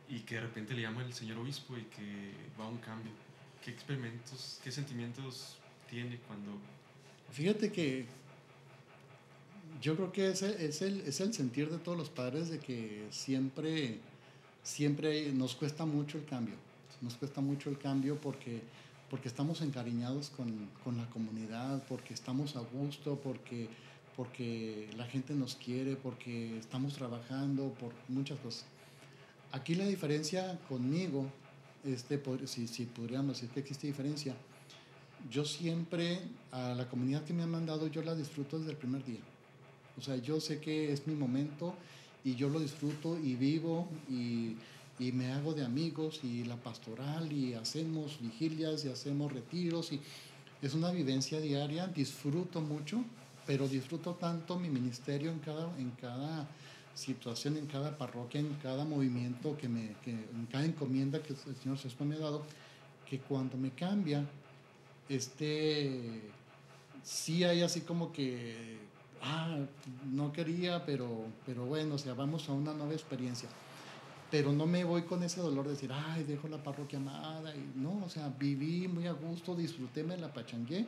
y 0.09 0.19
que 0.19 0.35
de 0.35 0.41
repente 0.41 0.73
le 0.73 0.81
llama 0.83 1.03
el 1.03 1.13
señor 1.13 1.37
obispo 1.37 1.77
y 1.77 1.83
que 1.83 2.31
va 2.59 2.65
a 2.65 2.67
un 2.67 2.77
cambio. 2.77 3.11
¿Qué 3.63 3.71
experimentos, 3.71 4.59
qué 4.63 4.71
sentimientos 4.71 5.57
tiene 5.89 6.17
cuando... 6.27 6.57
Fíjate 7.31 7.71
que 7.71 8.05
yo 9.81 9.95
creo 9.95 10.11
que 10.11 10.29
es 10.29 10.41
el, 10.41 10.53
es 10.53 10.81
el, 10.81 11.01
es 11.01 11.21
el 11.21 11.33
sentir 11.33 11.69
de 11.69 11.77
todos 11.77 11.97
los 11.97 12.09
padres 12.09 12.49
de 12.49 12.59
que 12.59 13.07
siempre, 13.11 13.99
siempre 14.63 15.31
nos 15.31 15.55
cuesta 15.55 15.85
mucho 15.85 16.17
el 16.17 16.25
cambio. 16.25 16.55
Nos 17.01 17.15
cuesta 17.15 17.41
mucho 17.41 17.69
el 17.69 17.77
cambio 17.77 18.19
porque, 18.19 18.61
porque 19.09 19.27
estamos 19.27 19.61
encariñados 19.61 20.29
con, 20.29 20.69
con 20.83 20.97
la 20.97 21.07
comunidad, 21.09 21.83
porque 21.87 22.13
estamos 22.13 22.55
a 22.55 22.61
gusto, 22.61 23.19
porque, 23.23 23.67
porque 24.15 24.89
la 24.97 25.05
gente 25.05 25.35
nos 25.35 25.55
quiere, 25.55 25.95
porque 25.95 26.57
estamos 26.57 26.93
trabajando, 26.93 27.69
por 27.79 27.93
muchas 28.07 28.39
cosas. 28.39 28.65
Aquí 29.51 29.75
la 29.75 29.85
diferencia 29.85 30.59
conmigo, 30.67 31.27
este, 31.85 32.21
si, 32.45 32.67
si 32.67 32.85
podríamos 32.85 33.35
decir 33.35 33.49
que 33.49 33.59
existe 33.59 33.85
diferencia, 33.85 34.35
yo 35.29 35.45
siempre 35.45 36.19
a 36.51 36.73
la 36.73 36.87
comunidad 36.89 37.23
que 37.23 37.33
me 37.33 37.43
han 37.43 37.51
mandado 37.51 37.87
yo 37.87 38.01
la 38.01 38.15
disfruto 38.15 38.57
desde 38.57 38.71
el 38.71 38.77
primer 38.77 39.05
día. 39.05 39.21
O 39.97 40.01
sea, 40.01 40.17
yo 40.17 40.39
sé 40.39 40.59
que 40.59 40.91
es 40.91 41.07
mi 41.07 41.15
momento 41.15 41.73
y 42.23 42.35
yo 42.35 42.49
lo 42.49 42.59
disfruto 42.59 43.17
y 43.17 43.35
vivo 43.35 43.87
y, 44.09 44.55
y 44.99 45.11
me 45.11 45.31
hago 45.31 45.53
de 45.53 45.65
amigos 45.65 46.21
y 46.23 46.43
la 46.43 46.57
pastoral 46.57 47.31
y 47.31 47.53
hacemos 47.53 48.19
vigilias 48.21 48.85
y 48.85 48.89
hacemos 48.89 49.31
retiros 49.31 49.91
y 49.91 49.99
es 50.61 50.73
una 50.73 50.91
vivencia 50.91 51.39
diaria, 51.39 51.87
disfruto 51.87 52.61
mucho, 52.61 53.03
pero 53.45 53.67
disfruto 53.67 54.15
tanto 54.15 54.59
mi 54.59 54.69
ministerio 54.69 55.31
en 55.31 55.39
cada, 55.39 55.77
en 55.77 55.91
cada 55.91 56.47
situación 56.97 57.57
en 57.57 57.67
cada 57.67 57.95
parroquia, 57.95 58.39
en 58.39 58.53
cada 58.55 58.83
movimiento, 58.83 59.55
que 59.55 59.69
me, 59.69 59.95
que, 60.03 60.11
en 60.11 60.47
cada 60.51 60.65
encomienda 60.65 61.21
que 61.21 61.33
el 61.33 61.55
Señor 61.61 61.77
se 61.77 61.89
me 62.03 62.15
ha 62.15 62.19
dado, 62.19 62.43
que 63.07 63.19
cuando 63.19 63.55
me 63.55 63.71
cambia, 63.71 64.27
este, 65.07 66.21
sí 67.03 67.43
hay 67.43 67.61
así 67.61 67.81
como 67.81 68.11
que, 68.11 68.79
ah, 69.21 69.57
no 70.11 70.31
quería, 70.31 70.85
pero, 70.85 71.25
pero 71.45 71.65
bueno, 71.65 71.95
o 71.95 71.97
sea, 71.97 72.13
vamos 72.13 72.47
a 72.49 72.53
una 72.53 72.73
nueva 72.73 72.93
experiencia. 72.93 73.49
Pero 74.29 74.51
no 74.51 74.65
me 74.65 74.83
voy 74.83 75.03
con 75.03 75.23
ese 75.23 75.39
dolor 75.39 75.65
de 75.65 75.71
decir, 75.71 75.91
ay, 75.93 76.23
dejo 76.23 76.47
la 76.47 76.61
parroquia 76.61 76.99
amada. 76.99 77.55
Y 77.55 77.79
no, 77.79 78.03
o 78.05 78.09
sea, 78.09 78.33
viví 78.37 78.87
muy 78.87 79.07
a 79.07 79.13
gusto, 79.13 79.55
disfruté, 79.55 80.03
me 80.03 80.17
la 80.17 80.33
pachangué. 80.33 80.85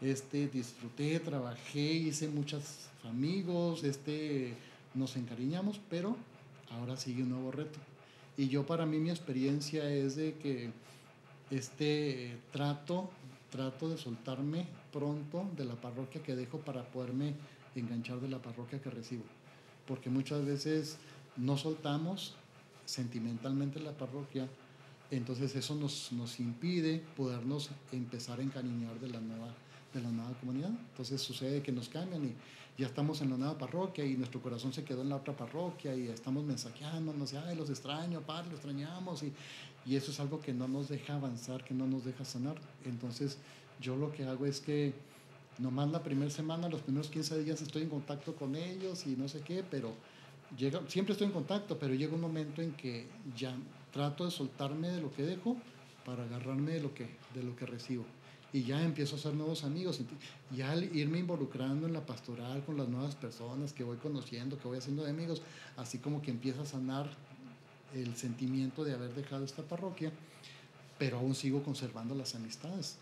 este, 0.00 0.48
disfruté, 0.48 1.20
trabajé, 1.20 1.80
hice 1.80 2.28
muchos 2.28 2.88
amigos, 3.04 3.84
este, 3.84 4.54
nos 4.94 5.16
encariñamos, 5.16 5.80
pero 5.90 6.16
ahora 6.70 6.96
sigue 6.96 7.22
un 7.22 7.30
nuevo 7.30 7.50
reto. 7.50 7.78
Y 8.36 8.48
yo 8.48 8.66
para 8.66 8.86
mí 8.86 8.98
mi 8.98 9.10
experiencia 9.10 9.90
es 9.90 10.16
de 10.16 10.34
que 10.34 10.70
este, 11.50 12.38
trato, 12.52 13.10
trato 13.50 13.88
de 13.88 13.98
soltarme 13.98 14.66
pronto 14.92 15.50
de 15.56 15.64
la 15.64 15.74
parroquia 15.74 16.22
que 16.22 16.36
dejo 16.36 16.58
para 16.58 16.84
poderme 16.84 17.34
enganchar 17.74 18.20
de 18.20 18.28
la 18.28 18.40
parroquia 18.40 18.80
que 18.80 18.90
recibo. 18.90 19.24
Porque 19.86 20.10
muchas 20.10 20.44
veces 20.44 20.98
no 21.36 21.56
soltamos 21.56 22.34
sentimentalmente 22.84 23.80
la 23.80 23.92
parroquia, 23.92 24.48
entonces 25.10 25.54
eso 25.56 25.74
nos, 25.74 26.12
nos 26.12 26.40
impide 26.40 27.02
podernos 27.16 27.70
empezar 27.92 28.40
a 28.40 28.42
encariñar 28.42 28.98
de 29.00 29.08
la 29.08 29.20
nueva 29.20 29.54
de 29.92 30.00
la 30.02 30.10
nueva 30.10 30.32
comunidad. 30.38 30.70
Entonces 30.70 31.20
sucede 31.20 31.62
que 31.62 31.72
nos 31.72 31.88
cambian 31.88 32.24
y 32.24 32.34
ya 32.76 32.86
estamos 32.86 33.20
en 33.22 33.30
la 33.30 33.36
nueva 33.36 33.58
parroquia 33.58 34.04
y 34.04 34.16
nuestro 34.16 34.40
corazón 34.40 34.72
se 34.72 34.84
quedó 34.84 35.02
en 35.02 35.08
la 35.08 35.16
otra 35.16 35.36
parroquia 35.36 35.94
y 35.94 36.08
estamos 36.08 36.44
mensajeando, 36.44 37.12
no 37.12 37.26
sé, 37.26 37.38
ay, 37.38 37.56
los 37.56 37.70
extraño, 37.70 38.20
padre, 38.20 38.50
los 38.50 38.54
extrañamos 38.54 39.22
y, 39.22 39.32
y 39.84 39.96
eso 39.96 40.10
es 40.10 40.20
algo 40.20 40.40
que 40.40 40.52
no 40.52 40.68
nos 40.68 40.88
deja 40.88 41.14
avanzar, 41.14 41.64
que 41.64 41.74
no 41.74 41.86
nos 41.86 42.04
deja 42.04 42.24
sanar. 42.24 42.56
Entonces 42.84 43.38
yo 43.80 43.96
lo 43.96 44.12
que 44.12 44.24
hago 44.24 44.46
es 44.46 44.60
que 44.60 44.92
nomás 45.58 45.90
la 45.90 46.02
primera 46.02 46.30
semana, 46.30 46.68
los 46.68 46.82
primeros 46.82 47.08
15 47.08 47.42
días 47.42 47.60
estoy 47.62 47.82
en 47.82 47.90
contacto 47.90 48.34
con 48.34 48.54
ellos 48.56 49.06
y 49.06 49.16
no 49.16 49.28
sé 49.28 49.40
qué, 49.40 49.64
pero 49.68 49.92
llega, 50.56 50.80
siempre 50.88 51.12
estoy 51.12 51.26
en 51.26 51.32
contacto, 51.32 51.78
pero 51.78 51.94
llega 51.94 52.14
un 52.14 52.20
momento 52.20 52.62
en 52.62 52.72
que 52.72 53.06
ya 53.36 53.54
trato 53.92 54.24
de 54.24 54.30
soltarme 54.30 54.88
de 54.88 55.00
lo 55.00 55.12
que 55.12 55.22
dejo 55.22 55.56
para 56.04 56.24
agarrarme 56.24 56.72
de 56.72 56.80
lo 56.80 56.94
que, 56.94 57.08
de 57.34 57.42
lo 57.42 57.56
que 57.56 57.66
recibo 57.66 58.04
y 58.52 58.62
ya 58.62 58.82
empiezo 58.82 59.16
a 59.16 59.18
hacer 59.18 59.34
nuevos 59.34 59.64
amigos. 59.64 60.00
Y 60.54 60.62
al 60.62 60.84
irme 60.96 61.18
involucrando 61.18 61.86
en 61.86 61.92
la 61.92 62.06
pastoral 62.06 62.64
con 62.64 62.76
las 62.76 62.88
nuevas 62.88 63.14
personas 63.14 63.72
que 63.72 63.84
voy 63.84 63.98
conociendo, 63.98 64.58
que 64.58 64.68
voy 64.68 64.78
haciendo 64.78 65.04
de 65.04 65.10
amigos, 65.10 65.42
así 65.76 65.98
como 65.98 66.22
que 66.22 66.30
empieza 66.30 66.62
a 66.62 66.66
sanar 66.66 67.10
el 67.94 68.16
sentimiento 68.16 68.84
de 68.84 68.94
haber 68.94 69.14
dejado 69.14 69.44
esta 69.44 69.62
parroquia, 69.62 70.12
pero 70.98 71.18
aún 71.18 71.34
sigo 71.34 71.62
conservando 71.62 72.14
las 72.14 72.34
amistades. 72.34 72.98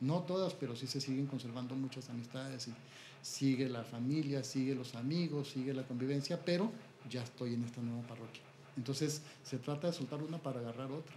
No 0.00 0.20
todas, 0.22 0.54
pero 0.54 0.74
sí 0.76 0.86
se 0.86 1.00
siguen 1.00 1.26
conservando 1.26 1.74
muchas 1.74 2.08
amistades 2.08 2.68
y 2.68 2.74
sigue 3.22 3.68
la 3.68 3.84
familia, 3.84 4.42
sigue 4.42 4.74
los 4.74 4.94
amigos, 4.94 5.50
sigue 5.50 5.74
la 5.74 5.86
convivencia, 5.86 6.42
pero 6.42 6.72
ya 7.08 7.22
estoy 7.22 7.54
en 7.54 7.64
esta 7.64 7.82
nueva 7.82 8.02
parroquia. 8.06 8.42
Entonces 8.76 9.22
se 9.44 9.58
trata 9.58 9.88
de 9.88 9.92
soltar 9.92 10.22
una 10.22 10.38
para 10.38 10.60
agarrar 10.60 10.90
otra. 10.90 11.14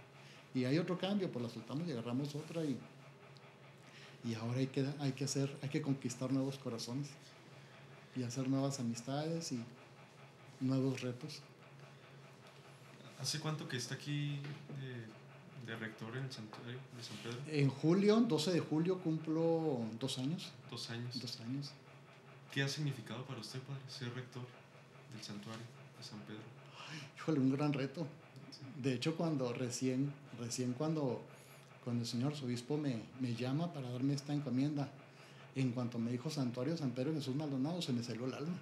Y 0.54 0.66
hay 0.66 0.78
otro 0.78 0.98
cambio, 0.98 1.32
pues 1.32 1.42
la 1.42 1.48
soltamos 1.48 1.88
y 1.88 1.92
agarramos 1.92 2.34
otra 2.34 2.64
y 2.64 2.78
y 4.24 4.34
ahora 4.34 4.58
hay 4.58 4.68
que, 4.68 4.86
hay 5.00 5.12
que 5.12 5.24
hacer, 5.24 5.54
hay 5.62 5.68
que 5.68 5.82
conquistar 5.82 6.32
nuevos 6.32 6.58
corazones 6.58 7.08
y 8.16 8.22
hacer 8.22 8.48
nuevas 8.48 8.80
amistades 8.80 9.52
y 9.52 9.62
nuevos 10.60 11.02
retos. 11.02 11.42
¿Hace 13.20 13.38
cuánto 13.38 13.68
que 13.68 13.76
está 13.76 13.94
aquí 13.94 14.40
de, 15.66 15.76
rector 15.76 16.16
en 16.16 16.30
Santuario 16.30 16.78
de 16.96 17.02
San 17.02 17.16
Pedro? 17.18 17.38
En 17.48 17.68
julio, 17.68 18.20
12 18.20 18.52
de 18.52 18.60
julio, 18.60 18.98
cumplo 18.98 19.80
dos 19.98 20.18
años. 20.18 20.52
Dos 20.70 20.90
años. 20.90 21.20
Dos 21.20 21.40
años. 21.40 21.72
¿Qué 22.52 22.62
ha 22.62 22.68
significado 22.68 23.24
para 23.24 23.40
usted, 23.40 23.60
padre, 23.60 23.82
ser 23.88 24.14
rector 24.14 24.44
del 25.12 25.22
Santuario 25.22 25.64
de 25.98 26.04
San 26.04 26.20
Pedro? 26.20 26.42
híjole, 27.16 27.40
un 27.40 27.52
gran 27.52 27.72
reto. 27.72 28.06
De 28.82 28.94
hecho, 28.94 29.16
cuando 29.16 29.52
recién, 29.52 30.12
recién 30.38 30.72
cuando 30.74 31.22
cuando 31.84 32.02
el 32.02 32.08
señor 32.08 32.32
obispo 32.42 32.78
me, 32.78 33.02
me 33.20 33.34
llama 33.34 33.72
para 33.72 33.90
darme 33.90 34.14
esta 34.14 34.32
encomienda, 34.32 34.88
en 35.54 35.70
cuanto 35.72 35.98
me 35.98 36.10
dijo 36.10 36.30
Santuario 36.30 36.76
San 36.76 36.92
Pedro 36.92 37.12
Jesús 37.12 37.36
Maldonado, 37.36 37.82
se 37.82 37.92
me 37.92 38.02
salió 38.02 38.24
el 38.24 38.32
alma. 38.32 38.56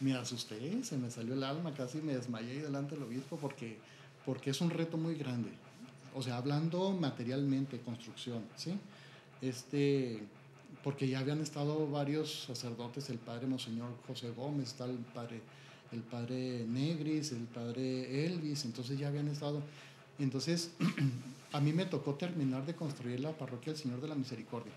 Me 0.00 0.14
asusté, 0.14 0.82
se 0.82 0.96
me 0.96 1.10
salió 1.10 1.34
el 1.34 1.44
alma, 1.44 1.74
casi 1.74 1.98
me 1.98 2.16
desmayé 2.16 2.62
delante 2.62 2.94
del 2.94 3.04
obispo 3.04 3.36
porque, 3.36 3.78
porque 4.24 4.50
es 4.50 4.60
un 4.60 4.70
reto 4.70 4.96
muy 4.96 5.14
grande. 5.16 5.50
O 6.14 6.22
sea, 6.22 6.36
hablando 6.36 6.92
materialmente, 6.92 7.80
construcción, 7.80 8.44
¿sí? 8.56 8.78
Este, 9.42 10.22
porque 10.82 11.08
ya 11.08 11.20
habían 11.20 11.40
estado 11.40 11.90
varios 11.90 12.44
sacerdotes, 12.44 13.10
el 13.10 13.18
padre 13.18 13.46
Monseñor 13.46 13.90
José 14.06 14.30
Gómez, 14.30 14.68
está 14.68 14.84
el 14.84 14.98
padre, 14.98 15.40
el 15.92 16.00
padre 16.00 16.64
Negris, 16.68 17.32
el 17.32 17.44
padre 17.44 18.26
Elvis, 18.26 18.64
entonces 18.64 18.98
ya 18.98 19.08
habían 19.08 19.28
estado. 19.28 19.62
Entonces, 20.18 20.72
a 21.52 21.60
mí 21.60 21.72
me 21.72 21.86
tocó 21.86 22.14
terminar 22.14 22.64
de 22.64 22.74
construir 22.74 23.20
la 23.20 23.32
parroquia 23.32 23.72
del 23.72 23.82
Señor 23.82 24.00
de 24.00 24.08
la 24.08 24.14
Misericordia. 24.14 24.72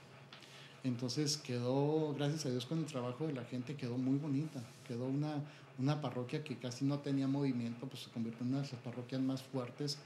Entonces 0.83 1.37
quedó, 1.37 2.13
gracias 2.13 2.45
a 2.45 2.49
Dios 2.49 2.65
con 2.65 2.79
el 2.79 2.85
trabajo 2.85 3.27
de 3.27 3.33
la 3.33 3.43
gente, 3.43 3.75
quedó 3.75 3.97
muy 3.97 4.17
bonita. 4.17 4.63
Quedó 4.87 5.05
una, 5.05 5.43
una 5.77 6.01
parroquia 6.01 6.43
que 6.43 6.57
casi 6.57 6.85
no 6.85 6.99
tenía 6.99 7.27
movimiento, 7.27 7.87
pues 7.87 8.03
se 8.03 8.11
convirtió 8.11 8.43
en 8.43 8.53
una 8.53 8.61
de 8.61 8.71
las 8.71 8.81
parroquias 8.81 9.21
más 9.21 9.43
fuertes, 9.43 9.97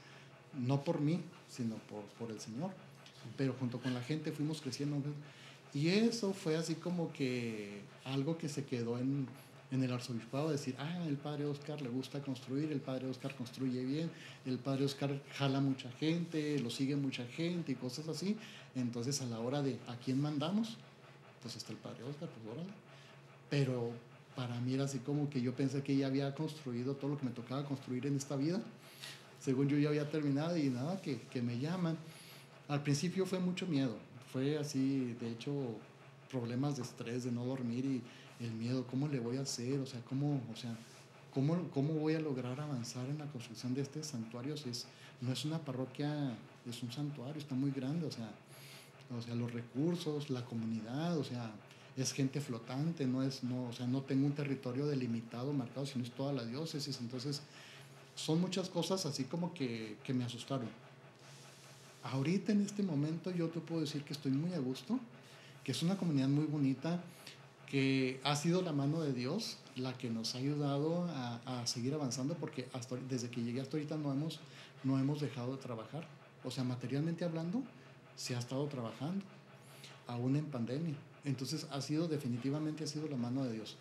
no 0.58 0.82
por 0.84 1.00
mí, 1.00 1.20
sino 1.48 1.76
por, 1.76 2.02
por 2.18 2.30
el 2.30 2.40
Señor. 2.40 2.70
Pero 3.36 3.54
junto 3.58 3.80
con 3.80 3.94
la 3.94 4.02
gente 4.02 4.32
fuimos 4.32 4.60
creciendo. 4.60 4.96
Y 5.74 5.88
eso 5.88 6.32
fue 6.32 6.56
así 6.56 6.74
como 6.74 7.12
que 7.12 7.82
algo 8.04 8.36
que 8.36 8.48
se 8.48 8.64
quedó 8.64 8.98
en, 8.98 9.26
en 9.72 9.82
el 9.82 9.90
arzobispado 9.90 10.50
decir, 10.50 10.76
ah, 10.78 11.04
el 11.06 11.16
padre 11.16 11.46
Oscar 11.46 11.80
le 11.80 11.88
gusta 11.88 12.20
construir, 12.20 12.70
el 12.70 12.80
padre 12.80 13.06
Oscar 13.06 13.34
construye 13.34 13.82
bien, 13.84 14.10
el 14.44 14.58
padre 14.58 14.84
Oscar 14.84 15.18
jala 15.32 15.60
mucha 15.60 15.90
gente, 15.92 16.58
lo 16.60 16.68
sigue 16.68 16.94
mucha 16.94 17.24
gente 17.26 17.72
y 17.72 17.74
cosas 17.74 18.06
así. 18.08 18.36
Entonces 18.74 19.22
a 19.22 19.26
la 19.26 19.40
hora 19.40 19.62
de 19.62 19.78
a 19.88 19.96
quién 19.96 20.20
mandamos, 20.20 20.76
pues 21.40 21.56
está 21.56 21.72
el 21.72 21.78
padre 21.78 22.04
Oscar, 22.04 22.28
pues 22.28 22.54
órale. 22.54 22.72
Pero 23.48 23.92
para 24.36 24.60
mí 24.60 24.74
era 24.74 24.84
así 24.84 24.98
como 24.98 25.30
que 25.30 25.40
yo 25.40 25.54
pensé 25.54 25.82
que 25.82 25.96
ya 25.96 26.06
había 26.06 26.34
construido 26.34 26.94
todo 26.94 27.12
lo 27.12 27.18
que 27.18 27.24
me 27.24 27.32
tocaba 27.32 27.64
construir 27.64 28.06
en 28.06 28.16
esta 28.16 28.36
vida. 28.36 28.60
Según 29.42 29.68
yo 29.68 29.76
ya 29.78 29.88
había 29.88 30.08
terminado 30.08 30.56
y 30.56 30.70
nada, 30.70 31.00
que, 31.00 31.20
que 31.22 31.42
me 31.42 31.58
llaman. 31.58 31.98
Al 32.68 32.82
principio 32.82 33.26
fue 33.26 33.40
mucho 33.40 33.66
miedo, 33.66 33.96
fue 34.32 34.56
así, 34.56 35.16
de 35.20 35.30
hecho, 35.30 35.52
problemas 36.30 36.76
de 36.76 36.82
estrés, 36.82 37.24
de 37.24 37.32
no 37.32 37.44
dormir 37.44 37.84
y 37.84 38.02
el 38.44 38.52
miedo, 38.52 38.86
¿cómo 38.86 39.08
le 39.08 39.20
voy 39.20 39.36
a 39.36 39.42
hacer? 39.42 39.78
O 39.80 39.86
sea, 39.86 40.00
¿cómo, 40.08 40.40
o 40.52 40.56
sea, 40.56 40.74
cómo, 41.34 41.68
cómo 41.74 41.94
voy 41.94 42.14
a 42.14 42.20
lograr 42.20 42.58
avanzar 42.60 43.08
en 43.08 43.18
la 43.18 43.26
construcción 43.26 43.74
de 43.74 43.82
este 43.82 44.02
santuario? 44.04 44.56
Si 44.56 44.70
es, 44.70 44.86
no 45.20 45.32
es 45.32 45.44
una 45.44 45.58
parroquia, 45.58 46.34
es 46.68 46.82
un 46.82 46.92
santuario, 46.92 47.36
está 47.36 47.54
muy 47.54 47.70
grande, 47.72 48.06
o 48.06 48.10
sea, 48.10 48.30
o 49.16 49.20
sea, 49.20 49.34
los 49.34 49.52
recursos, 49.52 50.30
la 50.30 50.44
comunidad, 50.44 51.18
o 51.18 51.24
sea, 51.24 51.52
es 51.96 52.12
gente 52.12 52.40
flotante, 52.40 53.06
no 53.06 53.22
es, 53.22 53.44
no, 53.44 53.64
o 53.68 53.72
sea, 53.72 53.86
no 53.86 54.02
tengo 54.02 54.26
un 54.26 54.32
territorio 54.32 54.86
delimitado, 54.86 55.52
marcado, 55.52 55.84
sino 55.84 56.04
es 56.04 56.10
toda 56.12 56.32
la 56.32 56.44
diócesis, 56.44 56.98
entonces 57.00 57.42
son 58.22 58.40
muchas 58.40 58.68
cosas 58.68 59.04
así 59.04 59.24
como 59.24 59.52
que, 59.52 59.96
que 60.04 60.14
me 60.14 60.24
asustaron. 60.24 60.68
Ahorita 62.04 62.52
en 62.52 62.60
este 62.60 62.84
momento 62.84 63.32
yo 63.32 63.48
te 63.48 63.58
puedo 63.58 63.80
decir 63.80 64.04
que 64.04 64.12
estoy 64.12 64.30
muy 64.30 64.52
a 64.54 64.60
gusto, 64.60 65.00
que 65.64 65.72
es 65.72 65.82
una 65.82 65.96
comunidad 65.96 66.28
muy 66.28 66.44
bonita, 66.44 67.02
que 67.68 68.20
ha 68.22 68.36
sido 68.36 68.62
la 68.62 68.72
mano 68.72 69.00
de 69.00 69.12
Dios 69.12 69.58
la 69.74 69.96
que 69.98 70.08
nos 70.08 70.36
ha 70.36 70.38
ayudado 70.38 71.08
a, 71.10 71.66
seguir 71.66 71.94
avanzando 71.94 72.34
porque 72.34 72.68
hasta, 72.72 72.94
desde 73.08 73.28
que 73.28 73.42
llegué 73.42 73.60
hasta 73.60 73.76
ahorita 73.76 73.96
no 73.96 74.12
hemos, 74.12 74.38
no 74.84 75.00
hemos 75.00 75.20
dejado 75.20 75.56
de 75.56 75.62
trabajar. 75.62 76.06
O 76.44 76.50
sea, 76.50 76.62
materialmente 76.62 77.24
hablando, 77.24 77.62
se 78.14 78.36
ha 78.36 78.38
estado 78.38 78.66
trabajando, 78.66 79.24
aún 80.06 80.36
en 80.36 80.44
pandemia. 80.44 80.94
Entonces 81.24 81.66
ha 81.72 81.80
sido, 81.80 82.06
definitivamente 82.06 82.84
ha 82.84 82.86
sido 82.86 83.08
la 83.08 83.16
mano 83.16 83.42
de 83.44 83.54
Dios, 83.54 83.76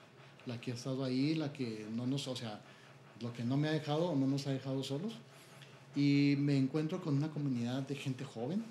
la 0.47 0.59
que 0.59 0.71
ha 0.71 0.75
estado 0.75 1.03
ahí, 1.03 1.35
la 1.35 1.53
que 1.53 1.85
no 1.93 2.07
nos, 2.07 2.27
o 2.27 2.35
sea, 2.35 2.59
lo 3.21 3.33
que 3.33 3.43
no 3.43 3.57
me 3.57 3.67
ha 3.67 3.71
dejado 3.71 4.09
o 4.09 4.15
no 4.15 4.27
nos 4.27 4.47
ha 4.47 4.51
dejado 4.51 4.83
solos. 4.83 5.13
Y 5.95 6.35
me 6.37 6.57
encuentro 6.57 7.01
con 7.01 7.17
una 7.17 7.29
comunidad 7.29 7.81
de 7.83 7.95
gente 7.95 8.23
joven, 8.23 8.63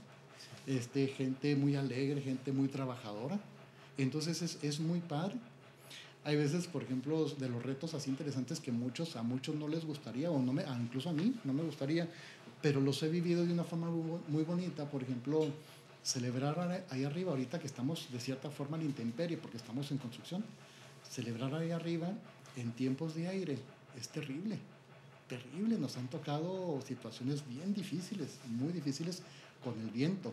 este, 0.66 1.08
gente 1.08 1.54
muy 1.56 1.76
alegre, 1.76 2.22
gente 2.22 2.52
muy 2.52 2.68
trabajadora 2.68 3.40
entonces 4.02 4.42
es, 4.42 4.58
es 4.62 4.80
muy 4.80 5.00
padre. 5.00 5.36
Hay 6.24 6.36
veces, 6.36 6.66
por 6.66 6.82
ejemplo, 6.82 7.24
de 7.26 7.48
los 7.48 7.62
retos 7.62 7.94
así 7.94 8.10
interesantes 8.10 8.60
que 8.60 8.72
muchos, 8.72 9.16
a 9.16 9.22
muchos 9.22 9.54
no 9.54 9.68
les 9.68 9.84
gustaría, 9.84 10.30
o 10.30 10.40
no 10.40 10.52
me, 10.52 10.62
incluso 10.62 11.08
a 11.10 11.12
mí 11.12 11.34
no 11.44 11.52
me 11.52 11.62
gustaría, 11.62 12.08
pero 12.60 12.80
los 12.80 13.02
he 13.02 13.08
vivido 13.08 13.44
de 13.44 13.52
una 13.52 13.64
forma 13.64 13.90
muy 14.28 14.42
bonita. 14.44 14.90
Por 14.90 15.02
ejemplo, 15.02 15.46
celebrar 16.02 16.84
ahí 16.90 17.04
arriba, 17.04 17.30
ahorita 17.30 17.58
que 17.58 17.66
estamos 17.66 18.08
de 18.12 18.20
cierta 18.20 18.50
forma 18.50 18.76
en 18.76 18.84
intemperie, 18.84 19.38
porque 19.38 19.56
estamos 19.56 19.90
en 19.90 19.98
construcción, 19.98 20.44
celebrar 21.08 21.54
ahí 21.54 21.70
arriba 21.70 22.08
en 22.56 22.72
tiempos 22.72 23.14
de 23.14 23.28
aire 23.28 23.58
es 24.00 24.08
terrible, 24.08 24.58
terrible. 25.28 25.78
Nos 25.78 25.96
han 25.96 26.08
tocado 26.08 26.80
situaciones 26.86 27.46
bien 27.46 27.74
difíciles, 27.74 28.38
muy 28.46 28.72
difíciles 28.72 29.22
con 29.62 29.78
el 29.80 29.90
viento. 29.90 30.32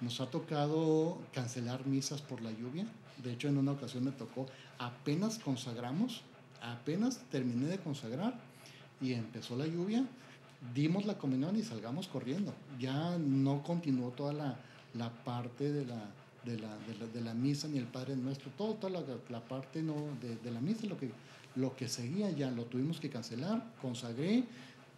Nos 0.00 0.20
ha 0.20 0.26
tocado 0.30 1.18
cancelar 1.32 1.86
misas 1.86 2.22
por 2.22 2.40
la 2.40 2.50
lluvia. 2.50 2.86
De 3.22 3.32
hecho, 3.32 3.48
en 3.48 3.58
una 3.58 3.72
ocasión 3.72 4.04
me 4.04 4.10
tocó, 4.10 4.46
apenas 4.78 5.38
consagramos, 5.38 6.22
apenas 6.60 7.18
terminé 7.30 7.66
de 7.66 7.78
consagrar 7.78 8.34
y 9.00 9.12
empezó 9.12 9.56
la 9.56 9.66
lluvia, 9.66 10.04
dimos 10.74 11.04
la 11.04 11.18
comunión 11.18 11.56
y 11.56 11.62
salgamos 11.62 12.08
corriendo. 12.08 12.54
Ya 12.80 13.16
no 13.18 13.62
continuó 13.62 14.10
toda 14.10 14.32
la, 14.32 14.56
la 14.94 15.10
parte 15.10 15.70
de 15.70 15.84
la, 15.84 16.02
de 16.44 16.58
la, 16.58 16.76
de 17.12 17.20
la, 17.20 17.34
misa 17.34 17.68
ni 17.68 17.78
el 17.78 17.86
Padre 17.86 18.16
Nuestro, 18.16 18.50
todo, 18.56 18.74
toda 18.74 19.00
la, 19.00 19.02
la 19.28 19.40
parte 19.40 19.82
no, 19.82 19.94
de, 20.20 20.36
de, 20.36 20.50
la 20.50 20.60
misa, 20.60 20.86
lo 20.86 20.98
que, 20.98 21.10
lo 21.56 21.76
que 21.76 21.88
seguía 21.88 22.30
ya 22.30 22.50
lo 22.50 22.64
tuvimos 22.64 23.00
que 23.00 23.10
cancelar, 23.10 23.72
consagré, 23.80 24.44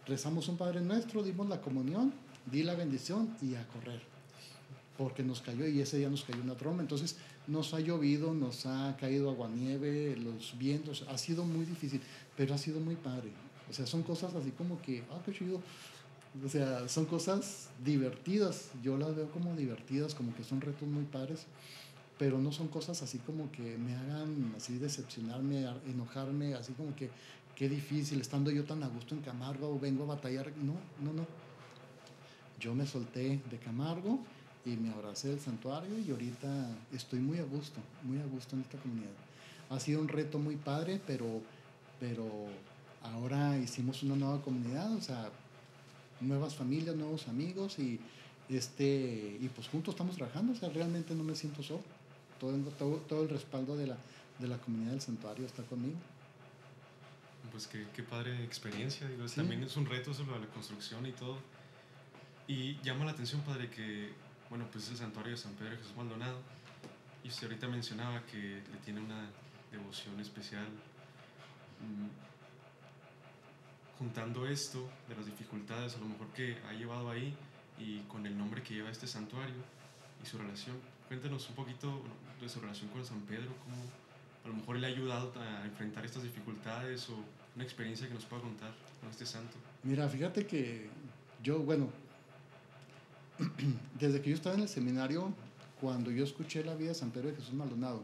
rezamos 0.07 0.47
un 0.47 0.57
Padre 0.57 0.81
Nuestro, 0.81 1.23
dimos 1.23 1.49
la 1.49 1.61
comunión, 1.61 2.13
di 2.51 2.63
la 2.63 2.75
bendición 2.75 3.35
y 3.41 3.55
a 3.55 3.67
correr, 3.67 4.01
porque 4.97 5.23
nos 5.23 5.41
cayó 5.41 5.67
y 5.67 5.81
ese 5.81 5.97
día 5.97 6.09
nos 6.09 6.23
cayó 6.23 6.41
una 6.41 6.55
tromba, 6.55 6.81
entonces 6.81 7.17
nos 7.47 7.73
ha 7.73 7.79
llovido, 7.79 8.33
nos 8.33 8.65
ha 8.65 8.95
caído 8.99 9.29
aguanieve, 9.29 10.15
los 10.17 10.57
vientos, 10.57 11.05
ha 11.09 11.17
sido 11.17 11.43
muy 11.43 11.65
difícil, 11.65 12.01
pero 12.35 12.55
ha 12.55 12.57
sido 12.57 12.79
muy 12.79 12.95
padre. 12.95 13.31
O 13.69 13.73
sea, 13.73 13.85
son 13.85 14.03
cosas 14.03 14.33
así 14.35 14.51
como 14.51 14.81
que, 14.81 15.03
ah, 15.11 15.19
qué 15.25 15.33
chido, 15.33 15.61
o 16.43 16.49
sea, 16.49 16.87
son 16.87 17.05
cosas 17.05 17.69
divertidas, 17.83 18.71
yo 18.83 18.97
las 18.97 19.15
veo 19.15 19.29
como 19.31 19.55
divertidas, 19.55 20.13
como 20.13 20.35
que 20.35 20.43
son 20.43 20.61
retos 20.61 20.87
muy 20.87 21.03
padres, 21.03 21.45
pero 22.17 22.39
no 22.39 22.51
son 22.51 22.67
cosas 22.67 23.01
así 23.01 23.19
como 23.19 23.51
que 23.51 23.77
me 23.77 23.95
hagan 23.95 24.53
así 24.55 24.77
decepcionarme, 24.77 25.67
enojarme, 25.87 26.53
así 26.53 26.73
como 26.73 26.95
que 26.95 27.09
qué 27.55 27.69
difícil, 27.69 28.21
estando 28.21 28.51
yo 28.51 28.63
tan 28.65 28.83
a 28.83 28.87
gusto 28.87 29.15
en 29.15 29.21
Camargo, 29.21 29.79
vengo 29.79 30.03
a 30.03 30.15
batallar, 30.15 30.51
no, 30.57 30.73
no, 31.01 31.13
no. 31.13 31.25
Yo 32.59 32.73
me 32.73 32.85
solté 32.85 33.41
de 33.49 33.57
Camargo 33.57 34.19
y 34.65 34.71
me 34.71 34.91
abracé 34.91 35.29
del 35.29 35.39
santuario 35.39 35.97
y 35.99 36.09
ahorita 36.11 36.69
estoy 36.93 37.19
muy 37.19 37.39
a 37.39 37.43
gusto, 37.43 37.79
muy 38.03 38.19
a 38.19 38.25
gusto 38.25 38.55
en 38.55 38.61
esta 38.61 38.77
comunidad. 38.77 39.11
Ha 39.69 39.79
sido 39.79 40.01
un 40.01 40.07
reto 40.07 40.39
muy 40.39 40.55
padre, 40.55 41.01
pero, 41.05 41.41
pero 41.99 42.25
ahora 43.03 43.57
hicimos 43.57 44.03
una 44.03 44.15
nueva 44.15 44.41
comunidad, 44.41 44.93
o 44.93 45.01
sea, 45.01 45.29
nuevas 46.21 46.55
familias, 46.55 46.95
nuevos 46.95 47.27
amigos 47.27 47.79
y, 47.79 47.99
este, 48.49 49.37
y 49.41 49.49
pues 49.53 49.67
juntos 49.67 49.93
estamos 49.93 50.15
trabajando, 50.15 50.53
o 50.53 50.55
sea, 50.55 50.69
realmente 50.69 51.13
no 51.15 51.23
me 51.23 51.35
siento 51.35 51.63
solo. 51.63 51.83
Todo, 52.39 52.57
todo, 52.77 52.97
todo 52.97 53.23
el 53.23 53.29
respaldo 53.29 53.77
de 53.77 53.87
la, 53.87 53.97
de 54.39 54.47
la 54.47 54.57
comunidad 54.57 54.91
del 54.91 55.01
santuario 55.01 55.45
está 55.45 55.63
conmigo. 55.63 55.97
Pues 57.51 57.67
qué, 57.67 57.85
qué 57.95 58.03
padre 58.03 58.43
experiencia, 58.43 59.07
digo, 59.07 59.25
también 59.27 59.63
es 59.63 59.77
un 59.77 59.85
reto 59.85 60.13
sobre 60.13 60.39
la 60.39 60.47
construcción 60.47 61.05
y 61.05 61.11
todo. 61.11 61.37
Y 62.47 62.79
llama 62.81 63.05
la 63.05 63.11
atención, 63.11 63.41
padre, 63.41 63.69
que, 63.69 64.11
bueno, 64.49 64.67
pues 64.71 64.85
es 64.85 64.91
el 64.91 64.97
santuario 64.97 65.31
de 65.31 65.37
San 65.37 65.53
Pedro 65.53 65.71
de 65.71 65.77
Jesús 65.77 65.95
Maldonado. 65.95 66.39
Y 67.23 67.29
usted 67.29 67.47
ahorita 67.47 67.67
mencionaba 67.67 68.21
que 68.25 68.37
le 68.37 68.77
tiene 68.83 68.99
una 68.99 69.29
devoción 69.71 70.19
especial. 70.19 70.67
Mm, 71.81 72.25
juntando 73.97 74.45
esto 74.45 74.89
de 75.07 75.15
las 75.15 75.25
dificultades 75.25 75.95
a 75.95 75.99
lo 75.99 76.05
mejor 76.05 76.27
que 76.33 76.57
ha 76.67 76.73
llevado 76.73 77.09
ahí 77.09 77.35
y 77.79 77.99
con 78.01 78.25
el 78.25 78.37
nombre 78.37 78.61
que 78.61 78.73
lleva 78.73 78.89
este 78.89 79.07
santuario 79.07 79.55
y 80.21 80.25
su 80.25 80.37
relación. 80.37 80.77
Cuéntanos 81.07 81.47
un 81.49 81.55
poquito 81.55 82.01
de 82.41 82.49
su 82.49 82.59
relación 82.59 82.89
con 82.89 83.05
San 83.05 83.21
Pedro, 83.21 83.51
cómo 83.63 83.75
a 84.43 84.47
lo 84.47 84.53
mejor 84.55 84.77
le 84.77 84.87
ha 84.87 84.89
ayudado 84.89 85.31
a 85.39 85.65
enfrentar 85.65 86.05
estas 86.05 86.23
dificultades 86.23 87.09
o 87.09 87.15
una 87.55 87.63
experiencia 87.63 88.07
que 88.07 88.13
nos 88.13 88.25
pueda 88.25 88.41
contar 88.41 88.71
con 88.99 89.09
este 89.09 89.25
santo. 89.25 89.55
Mira, 89.83 90.07
fíjate 90.09 90.45
que 90.45 90.89
yo, 91.43 91.59
bueno, 91.59 91.89
desde 93.99 94.21
que 94.21 94.31
yo 94.31 94.35
estaba 94.35 94.55
en 94.55 94.63
el 94.63 94.67
seminario, 94.67 95.33
cuando 95.79 96.09
yo 96.11 96.23
escuché 96.23 96.63
la 96.63 96.75
vida 96.75 96.89
de 96.89 96.95
San 96.95 97.11
Pedro 97.11 97.29
de 97.29 97.35
Jesús 97.35 97.53
Maldonado, 97.53 98.01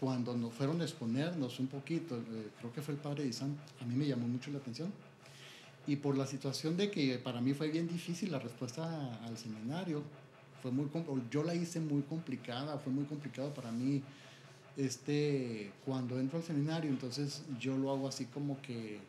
cuando 0.00 0.36
nos 0.36 0.52
fueron 0.52 0.80
a 0.80 0.84
exponernos 0.84 1.60
un 1.60 1.68
poquito, 1.68 2.16
eh, 2.16 2.50
creo 2.58 2.72
que 2.72 2.82
fue 2.82 2.94
el 2.94 3.00
padre 3.00 3.24
de 3.24 3.32
San, 3.32 3.56
a 3.80 3.84
mí 3.84 3.94
me 3.94 4.06
llamó 4.06 4.26
mucho 4.26 4.50
la 4.50 4.58
atención. 4.58 4.92
Y 5.86 5.96
por 5.96 6.16
la 6.16 6.26
situación 6.26 6.76
de 6.76 6.90
que 6.90 7.18
para 7.18 7.40
mí 7.40 7.54
fue 7.54 7.68
bien 7.68 7.88
difícil 7.88 8.30
la 8.30 8.38
respuesta 8.38 9.18
al 9.24 9.36
seminario, 9.36 10.02
fue 10.62 10.70
muy, 10.70 10.88
yo 11.30 11.42
la 11.42 11.54
hice 11.54 11.80
muy 11.80 12.02
complicada, 12.02 12.78
fue 12.78 12.92
muy 12.92 13.04
complicado 13.04 13.52
para 13.52 13.72
mí 13.72 14.02
este, 14.76 15.72
cuando 15.84 16.18
entro 16.20 16.38
al 16.38 16.44
seminario, 16.44 16.88
entonces 16.88 17.42
yo 17.58 17.76
lo 17.76 17.90
hago 17.90 18.06
así 18.06 18.26
como 18.26 18.62
que 18.62 19.00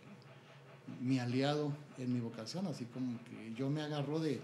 mi 1.00 1.20
aliado 1.20 1.72
en 2.00 2.12
mi 2.12 2.20
vocación, 2.20 2.66
así 2.68 2.86
como 2.86 3.20
que 3.26 3.54
yo 3.56 3.70
me 3.70 3.82
agarro 3.82 4.20
de, 4.20 4.42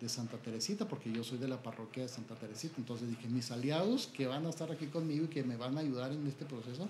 de 0.00 0.08
Santa 0.08 0.36
Teresita, 0.36 0.86
porque 0.86 1.10
yo 1.10 1.24
soy 1.24 1.38
de 1.38 1.48
la 1.48 1.62
parroquia 1.62 2.04
de 2.04 2.08
Santa 2.08 2.34
Teresita. 2.34 2.74
Entonces 2.78 3.08
dije, 3.08 3.28
mis 3.28 3.50
aliados 3.50 4.06
que 4.06 4.26
van 4.26 4.46
a 4.46 4.50
estar 4.50 4.70
aquí 4.70 4.86
conmigo 4.86 5.24
y 5.24 5.28
que 5.28 5.42
me 5.42 5.56
van 5.56 5.76
a 5.76 5.80
ayudar 5.80 6.12
en 6.12 6.26
este 6.26 6.44
proceso, 6.44 6.88